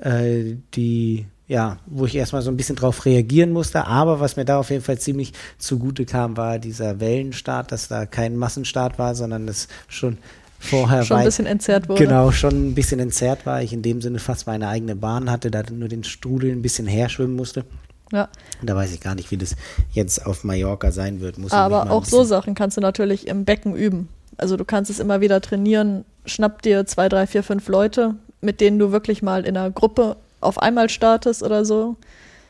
äh, 0.00 0.56
die 0.74 1.26
ja, 1.50 1.78
wo 1.86 2.06
ich 2.06 2.14
erstmal 2.14 2.42
so 2.42 2.50
ein 2.52 2.56
bisschen 2.56 2.76
drauf 2.76 3.04
reagieren 3.04 3.50
musste. 3.50 3.84
Aber 3.84 4.20
was 4.20 4.36
mir 4.36 4.44
da 4.44 4.60
auf 4.60 4.70
jeden 4.70 4.84
Fall 4.84 4.98
ziemlich 4.98 5.32
zugute 5.58 6.04
kam, 6.04 6.36
war 6.36 6.60
dieser 6.60 7.00
Wellenstart, 7.00 7.72
dass 7.72 7.88
da 7.88 8.06
kein 8.06 8.36
Massenstart 8.36 9.00
war, 9.00 9.16
sondern 9.16 9.48
das 9.48 9.66
schon 9.88 10.18
vorher 10.60 11.02
schon 11.02 11.16
ein 11.16 11.24
bisschen 11.24 11.46
entzerrt 11.46 11.88
wurde. 11.88 12.04
Genau, 12.04 12.30
schon 12.30 12.68
ein 12.68 12.74
bisschen 12.76 13.00
entzerrt 13.00 13.46
war. 13.46 13.62
Ich 13.62 13.72
in 13.72 13.82
dem 13.82 14.00
Sinne 14.00 14.20
fast 14.20 14.46
meine 14.46 14.68
eigene 14.68 14.94
Bahn 14.94 15.28
hatte, 15.28 15.50
da 15.50 15.64
nur 15.72 15.88
den 15.88 16.04
Strudel 16.04 16.52
ein 16.52 16.62
bisschen 16.62 16.86
herschwimmen 16.86 17.34
musste. 17.34 17.64
Ja. 18.12 18.28
Da 18.62 18.76
weiß 18.76 18.92
ich 18.92 19.00
gar 19.00 19.16
nicht, 19.16 19.32
wie 19.32 19.36
das 19.36 19.56
jetzt 19.90 20.24
auf 20.24 20.44
Mallorca 20.44 20.92
sein 20.92 21.20
wird. 21.20 21.36
Muss 21.38 21.50
Aber 21.50 21.90
auch 21.90 22.04
so 22.04 22.22
Sachen 22.22 22.54
kannst 22.54 22.76
du 22.76 22.80
natürlich 22.80 23.26
im 23.26 23.44
Becken 23.44 23.74
üben. 23.74 24.08
Also 24.36 24.56
du 24.56 24.64
kannst 24.64 24.88
es 24.88 25.00
immer 25.00 25.20
wieder 25.20 25.40
trainieren. 25.40 26.04
Schnapp 26.26 26.62
dir 26.62 26.86
zwei, 26.86 27.08
drei, 27.08 27.26
vier, 27.26 27.42
fünf 27.42 27.66
Leute, 27.66 28.14
mit 28.40 28.60
denen 28.60 28.78
du 28.78 28.92
wirklich 28.92 29.22
mal 29.22 29.44
in 29.44 29.56
einer 29.56 29.70
Gruppe 29.70 30.16
auf 30.40 30.60
einmal 30.60 30.88
startest 30.88 31.42
oder 31.42 31.64
so. 31.64 31.96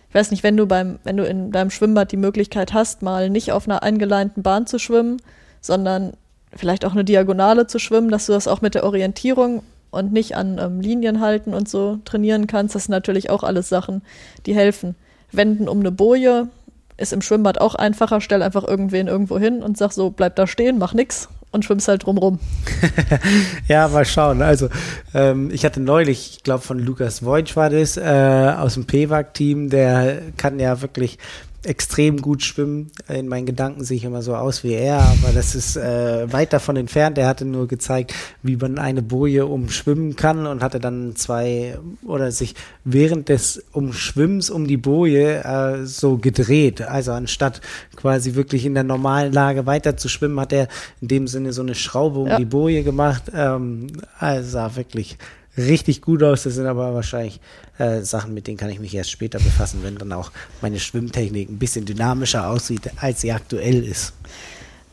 Ich 0.08 0.14
weiß 0.14 0.30
nicht, 0.30 0.42
wenn 0.42 0.56
du 0.56 0.66
beim, 0.66 0.98
wenn 1.04 1.16
du 1.16 1.24
in 1.24 1.52
deinem 1.52 1.70
Schwimmbad 1.70 2.12
die 2.12 2.16
Möglichkeit 2.16 2.72
hast, 2.72 3.02
mal 3.02 3.30
nicht 3.30 3.52
auf 3.52 3.68
einer 3.68 3.82
eingeleinten 3.82 4.42
Bahn 4.42 4.66
zu 4.66 4.78
schwimmen, 4.78 5.18
sondern 5.60 6.14
vielleicht 6.54 6.84
auch 6.84 6.92
eine 6.92 7.04
Diagonale 7.04 7.66
zu 7.66 7.78
schwimmen, 7.78 8.10
dass 8.10 8.26
du 8.26 8.32
das 8.32 8.48
auch 8.48 8.60
mit 8.60 8.74
der 8.74 8.84
Orientierung 8.84 9.62
und 9.90 10.12
nicht 10.12 10.36
an 10.36 10.58
ähm, 10.58 10.80
Linien 10.80 11.20
halten 11.20 11.54
und 11.54 11.68
so 11.68 11.98
trainieren 12.04 12.46
kannst. 12.46 12.74
Das 12.74 12.84
sind 12.84 12.92
natürlich 12.92 13.30
auch 13.30 13.42
alles 13.42 13.68
Sachen, 13.68 14.02
die 14.46 14.54
helfen. 14.54 14.94
Wenden 15.32 15.68
um 15.68 15.80
eine 15.80 15.92
Boje 15.92 16.48
ist 16.96 17.12
im 17.12 17.22
Schwimmbad 17.22 17.60
auch 17.60 17.74
einfacher. 17.76 18.20
Stell 18.20 18.42
einfach 18.42 18.66
irgendwen 18.66 19.06
irgendwo 19.06 19.38
hin 19.38 19.62
und 19.62 19.78
sag 19.78 19.92
so, 19.92 20.10
bleib 20.10 20.36
da 20.36 20.46
stehen, 20.46 20.78
mach 20.78 20.92
nix 20.92 21.28
und 21.52 21.64
schwimmst 21.64 21.88
halt 21.88 22.04
drumrum. 22.04 22.38
ja, 23.68 23.88
mal 23.88 24.04
schauen. 24.04 24.42
Also 24.42 24.68
ähm, 25.14 25.50
ich 25.52 25.64
hatte 25.64 25.80
neulich, 25.80 26.36
ich 26.36 26.42
glaube 26.42 26.62
von 26.62 26.78
Lukas 26.78 27.24
Wojcik 27.24 27.56
war 27.56 27.70
das, 27.70 27.96
äh, 27.96 28.54
aus 28.56 28.74
dem 28.74 28.86
PWAG-Team, 28.86 29.68
der 29.68 30.22
kann 30.36 30.60
ja 30.60 30.80
wirklich 30.80 31.18
extrem 31.62 32.22
gut 32.22 32.42
schwimmen. 32.42 32.90
In 33.08 33.28
meinen 33.28 33.46
Gedanken 33.46 33.84
sehe 33.84 33.96
ich 33.96 34.04
immer 34.04 34.22
so 34.22 34.34
aus 34.34 34.64
wie 34.64 34.72
er, 34.72 34.98
aber 34.98 35.32
das 35.34 35.54
ist 35.54 35.76
äh, 35.76 36.32
weit 36.32 36.52
davon 36.52 36.76
entfernt. 36.76 37.18
Er 37.18 37.26
hatte 37.26 37.44
nur 37.44 37.68
gezeigt, 37.68 38.14
wie 38.42 38.56
man 38.56 38.78
eine 38.78 39.02
Boje 39.02 39.46
umschwimmen 39.46 40.16
kann 40.16 40.46
und 40.46 40.62
hatte 40.62 40.80
dann 40.80 41.16
zwei 41.16 41.78
oder 42.02 42.32
sich 42.32 42.54
während 42.84 43.28
des 43.28 43.62
Umschwimmens 43.72 44.48
um 44.48 44.66
die 44.66 44.78
Boje 44.78 45.44
äh, 45.44 45.84
so 45.84 46.16
gedreht. 46.16 46.82
Also 46.82 47.12
anstatt 47.12 47.60
quasi 47.94 48.34
wirklich 48.34 48.64
in 48.64 48.74
der 48.74 48.84
normalen 48.84 49.32
Lage 49.32 49.66
weiter 49.66 49.96
zu 49.96 50.08
schwimmen, 50.08 50.40
hat 50.40 50.52
er 50.52 50.68
in 51.00 51.08
dem 51.08 51.26
Sinne 51.26 51.52
so 51.52 51.62
eine 51.62 51.74
Schraube 51.74 52.20
um 52.20 52.28
ja. 52.28 52.38
die 52.38 52.46
Boje 52.46 52.82
gemacht. 52.82 53.24
Ähm, 53.34 53.88
also 54.18 54.58
wirklich 54.76 55.18
richtig 55.66 56.02
gut 56.02 56.22
aus. 56.22 56.42
Das 56.44 56.54
sind 56.54 56.66
aber 56.66 56.94
wahrscheinlich 56.94 57.40
äh, 57.78 58.02
Sachen, 58.02 58.34
mit 58.34 58.46
denen 58.46 58.56
kann 58.56 58.70
ich 58.70 58.80
mich 58.80 58.94
erst 58.94 59.10
später 59.10 59.38
befassen, 59.38 59.80
wenn 59.82 59.96
dann 59.96 60.12
auch 60.12 60.30
meine 60.60 60.78
Schwimmtechnik 60.78 61.48
ein 61.48 61.58
bisschen 61.58 61.84
dynamischer 61.84 62.48
aussieht, 62.48 62.90
als 62.96 63.20
sie 63.20 63.32
aktuell 63.32 63.84
ist. 63.84 64.12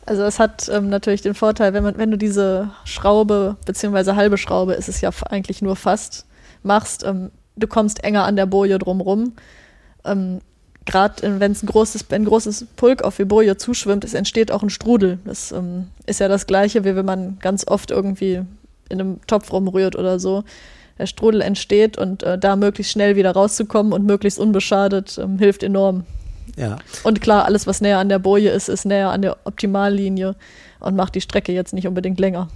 Also 0.06 0.22
es 0.22 0.38
hat 0.38 0.70
ähm, 0.72 0.88
natürlich 0.88 1.20
den 1.20 1.34
Vorteil, 1.34 1.74
wenn, 1.74 1.82
man, 1.82 1.98
wenn 1.98 2.10
du 2.10 2.16
diese 2.16 2.70
Schraube, 2.84 3.56
beziehungsweise 3.66 4.16
halbe 4.16 4.38
Schraube 4.38 4.72
ist 4.72 4.88
es 4.88 5.02
ja 5.02 5.10
eigentlich 5.28 5.60
nur 5.60 5.76
fast, 5.76 6.24
machst, 6.62 7.04
ähm, 7.04 7.30
du 7.56 7.66
kommst 7.66 8.02
enger 8.04 8.24
an 8.24 8.36
der 8.36 8.46
Boje 8.46 8.78
drumrum. 8.78 9.34
Ähm, 10.04 10.40
Gerade 10.86 11.38
wenn 11.38 11.52
ein 11.52 11.66
großes, 11.66 12.10
ein 12.10 12.24
großes 12.24 12.68
Pulk 12.76 13.02
auf 13.02 13.16
die 13.18 13.26
Boje 13.26 13.58
zuschwimmt, 13.58 14.04
es 14.04 14.14
entsteht 14.14 14.50
auch 14.50 14.62
ein 14.62 14.70
Strudel. 14.70 15.18
Das 15.26 15.52
ähm, 15.52 15.88
ist 16.06 16.20
ja 16.20 16.28
das 16.28 16.46
Gleiche, 16.46 16.86
wie 16.86 16.96
wenn 16.96 17.04
man 17.04 17.38
ganz 17.40 17.66
oft 17.66 17.90
irgendwie 17.90 18.40
in 18.88 19.00
einem 19.00 19.20
Topf 19.26 19.52
rumrührt 19.52 19.96
oder 19.96 20.18
so, 20.18 20.44
der 20.98 21.06
Strudel 21.06 21.40
entsteht 21.40 21.98
und 21.98 22.22
äh, 22.22 22.38
da 22.38 22.56
möglichst 22.56 22.92
schnell 22.92 23.16
wieder 23.16 23.32
rauszukommen 23.32 23.92
und 23.92 24.04
möglichst 24.04 24.38
unbeschadet 24.38 25.18
ähm, 25.18 25.38
hilft 25.38 25.62
enorm. 25.62 26.04
Ja. 26.56 26.76
Und 27.04 27.20
klar, 27.20 27.44
alles, 27.44 27.66
was 27.66 27.80
näher 27.80 27.98
an 27.98 28.08
der 28.08 28.18
Boje 28.18 28.50
ist, 28.50 28.68
ist 28.68 28.84
näher 28.84 29.10
an 29.10 29.22
der 29.22 29.36
Optimallinie 29.44 30.34
und 30.80 30.96
macht 30.96 31.14
die 31.14 31.20
Strecke 31.20 31.52
jetzt 31.52 31.72
nicht 31.72 31.86
unbedingt 31.86 32.18
länger. 32.18 32.48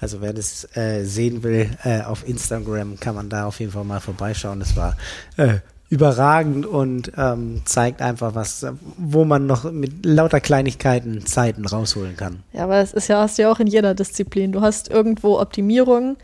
Also 0.00 0.20
wer 0.20 0.32
das 0.32 0.68
äh, 0.76 1.04
sehen 1.04 1.42
will, 1.42 1.70
äh, 1.84 2.02
auf 2.02 2.26
Instagram 2.28 2.98
kann 2.98 3.14
man 3.14 3.30
da 3.30 3.46
auf 3.46 3.60
jeden 3.60 3.72
Fall 3.72 3.84
mal 3.84 4.00
vorbeischauen. 4.00 4.58
Das 4.58 4.76
war 4.76 4.96
äh, 5.36 5.60
überragend 5.90 6.66
und 6.66 7.12
ähm, 7.16 7.62
zeigt 7.64 8.00
einfach 8.00 8.34
was, 8.34 8.66
wo 8.96 9.24
man 9.24 9.46
noch 9.46 9.70
mit 9.70 10.04
lauter 10.04 10.40
Kleinigkeiten 10.40 11.24
Zeiten 11.26 11.66
rausholen 11.66 12.16
kann. 12.16 12.42
Ja, 12.52 12.64
aber 12.64 12.78
es 12.78 12.92
ist 12.92 13.08
ja, 13.08 13.20
hast 13.20 13.38
du 13.38 13.42
ja 13.42 13.52
auch 13.52 13.60
in 13.60 13.66
jeder 13.66 13.94
Disziplin. 13.94 14.52
Du 14.52 14.60
hast 14.60 14.90
irgendwo 14.90 15.38
Optimierungen. 15.38 16.16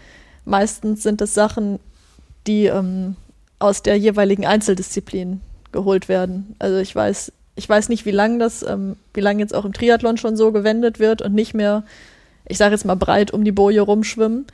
Meistens 0.45 1.03
sind 1.03 1.21
es 1.21 1.35
Sachen, 1.35 1.79
die 2.47 2.67
ähm, 2.67 3.17
aus 3.59 3.83
der 3.83 3.97
jeweiligen 3.99 4.47
Einzeldisziplin 4.47 5.41
geholt 5.73 6.09
werden. 6.09 6.57
Also 6.59 6.79
ich 6.79 6.95
weiß, 6.97 7.33
ich 7.55 7.69
weiß 7.69 7.91
nicht, 7.91 8.07
wie 8.07 8.11
lange 8.11 8.39
das, 8.39 8.63
ähm, 8.63 8.97
wie 9.13 9.21
lange 9.21 9.41
jetzt 9.41 9.55
auch 9.55 9.65
im 9.65 9.73
Triathlon 9.73 10.17
schon 10.17 10.37
so 10.37 10.51
gewendet 10.51 10.99
wird 10.99 11.23
und 11.23 11.35
nicht 11.35 11.55
mehr, 11.55 11.85
ich 12.49 12.59
sage 12.59 12.73
jetzt 12.73 12.87
mal 12.87 12.97
breit 12.97 13.33
um 13.33 13.45
die 13.45 13.53
Boje 13.53 13.83
rumschwimmen. 13.83 14.47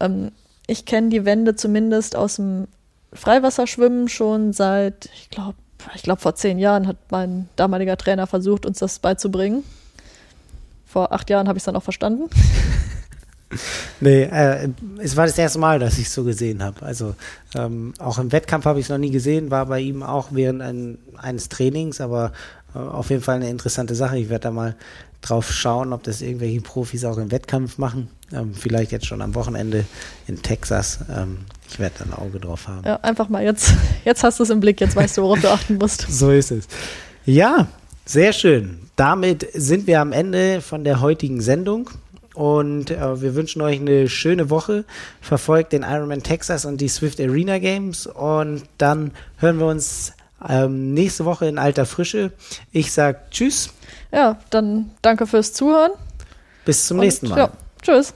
Ähm, 0.00 0.30
ich 0.66 0.86
kenne 0.86 1.08
die 1.08 1.24
Wände 1.24 1.56
zumindest 1.56 2.14
aus 2.14 2.36
dem 2.36 2.68
Freiwasserschwimmen 3.12 4.08
schon 4.08 4.52
seit, 4.52 5.08
ich 5.14 5.30
glaube, 5.30 5.54
ich 5.94 6.02
glaube 6.02 6.20
vor 6.20 6.34
zehn 6.34 6.58
Jahren 6.58 6.86
hat 6.86 6.96
mein 7.10 7.48
damaliger 7.56 7.96
Trainer 7.96 8.26
versucht, 8.26 8.66
uns 8.66 8.78
das 8.78 8.98
beizubringen. 8.98 9.64
Vor 10.86 11.12
acht 11.12 11.28
Jahren 11.30 11.48
habe 11.48 11.56
ich 11.56 11.62
es 11.62 11.64
dann 11.64 11.76
auch 11.76 11.82
verstanden. 11.82 12.28
nee, 14.00 14.22
äh, 14.22 14.68
es 14.98 15.16
war 15.16 15.26
das 15.26 15.38
erste 15.38 15.58
Mal, 15.58 15.78
dass 15.78 15.98
ich 15.98 16.06
es 16.06 16.14
so 16.14 16.24
gesehen 16.24 16.62
habe. 16.62 16.84
Also 16.84 17.14
ähm, 17.54 17.94
auch 17.98 18.18
im 18.18 18.32
Wettkampf 18.32 18.64
habe 18.64 18.78
ich 18.78 18.86
es 18.86 18.90
noch 18.90 18.98
nie 18.98 19.10
gesehen, 19.10 19.50
war 19.50 19.66
bei 19.66 19.80
ihm 19.80 20.02
auch 20.02 20.28
während 20.30 20.62
ein, 20.62 20.98
eines 21.16 21.48
Trainings, 21.48 22.00
aber 22.00 22.32
auf 22.74 23.10
jeden 23.10 23.22
Fall 23.22 23.36
eine 23.36 23.50
interessante 23.50 23.94
Sache. 23.94 24.18
Ich 24.18 24.28
werde 24.28 24.44
da 24.44 24.50
mal 24.50 24.76
drauf 25.20 25.52
schauen, 25.52 25.92
ob 25.92 26.02
das 26.02 26.20
irgendwelche 26.20 26.60
Profis 26.60 27.04
auch 27.04 27.18
im 27.18 27.30
Wettkampf 27.30 27.78
machen. 27.78 28.08
Ähm, 28.32 28.54
vielleicht 28.54 28.92
jetzt 28.92 29.06
schon 29.06 29.22
am 29.22 29.34
Wochenende 29.34 29.84
in 30.26 30.42
Texas. 30.42 31.00
Ähm, 31.14 31.38
ich 31.72 31.78
werde 31.78 32.04
ein 32.04 32.12
Auge 32.12 32.38
drauf 32.38 32.68
haben. 32.68 32.82
Ja, 32.84 32.96
einfach 32.96 33.28
mal 33.28 33.42
jetzt. 33.42 33.72
Jetzt 34.04 34.24
hast 34.24 34.38
du 34.38 34.42
es 34.42 34.50
im 34.50 34.60
Blick, 34.60 34.80
jetzt 34.80 34.96
weißt 34.96 35.16
du, 35.16 35.22
worauf 35.22 35.40
du 35.40 35.48
achten 35.48 35.76
musst. 35.76 36.06
so 36.08 36.30
ist 36.30 36.50
es. 36.50 36.66
Ja, 37.24 37.68
sehr 38.04 38.32
schön. 38.32 38.80
Damit 38.96 39.46
sind 39.54 39.86
wir 39.86 40.00
am 40.00 40.12
Ende 40.12 40.60
von 40.60 40.82
der 40.82 41.00
heutigen 41.00 41.40
Sendung. 41.40 41.88
Und 42.34 42.90
äh, 42.90 43.20
wir 43.20 43.34
wünschen 43.34 43.62
euch 43.62 43.78
eine 43.78 44.08
schöne 44.08 44.50
Woche. 44.50 44.84
Verfolgt 45.20 45.72
den 45.72 45.82
Ironman 45.82 46.22
Texas 46.22 46.64
und 46.64 46.80
die 46.80 46.88
Swift 46.88 47.20
Arena 47.20 47.58
Games. 47.58 48.06
Und 48.06 48.64
dann 48.78 49.12
hören 49.38 49.58
wir 49.58 49.66
uns 49.66 50.12
ähm, 50.48 50.94
nächste 50.94 51.24
Woche 51.24 51.46
in 51.46 51.58
alter 51.58 51.86
Frische. 51.86 52.32
Ich 52.72 52.92
sag 52.92 53.30
Tschüss. 53.30 53.70
Ja, 54.10 54.38
dann 54.50 54.90
danke 55.00 55.26
fürs 55.26 55.52
Zuhören. 55.52 55.92
Bis 56.64 56.86
zum 56.86 56.98
und, 56.98 57.04
nächsten 57.04 57.28
Mal. 57.28 57.38
Ja, 57.38 57.50
tschüss. 57.82 58.12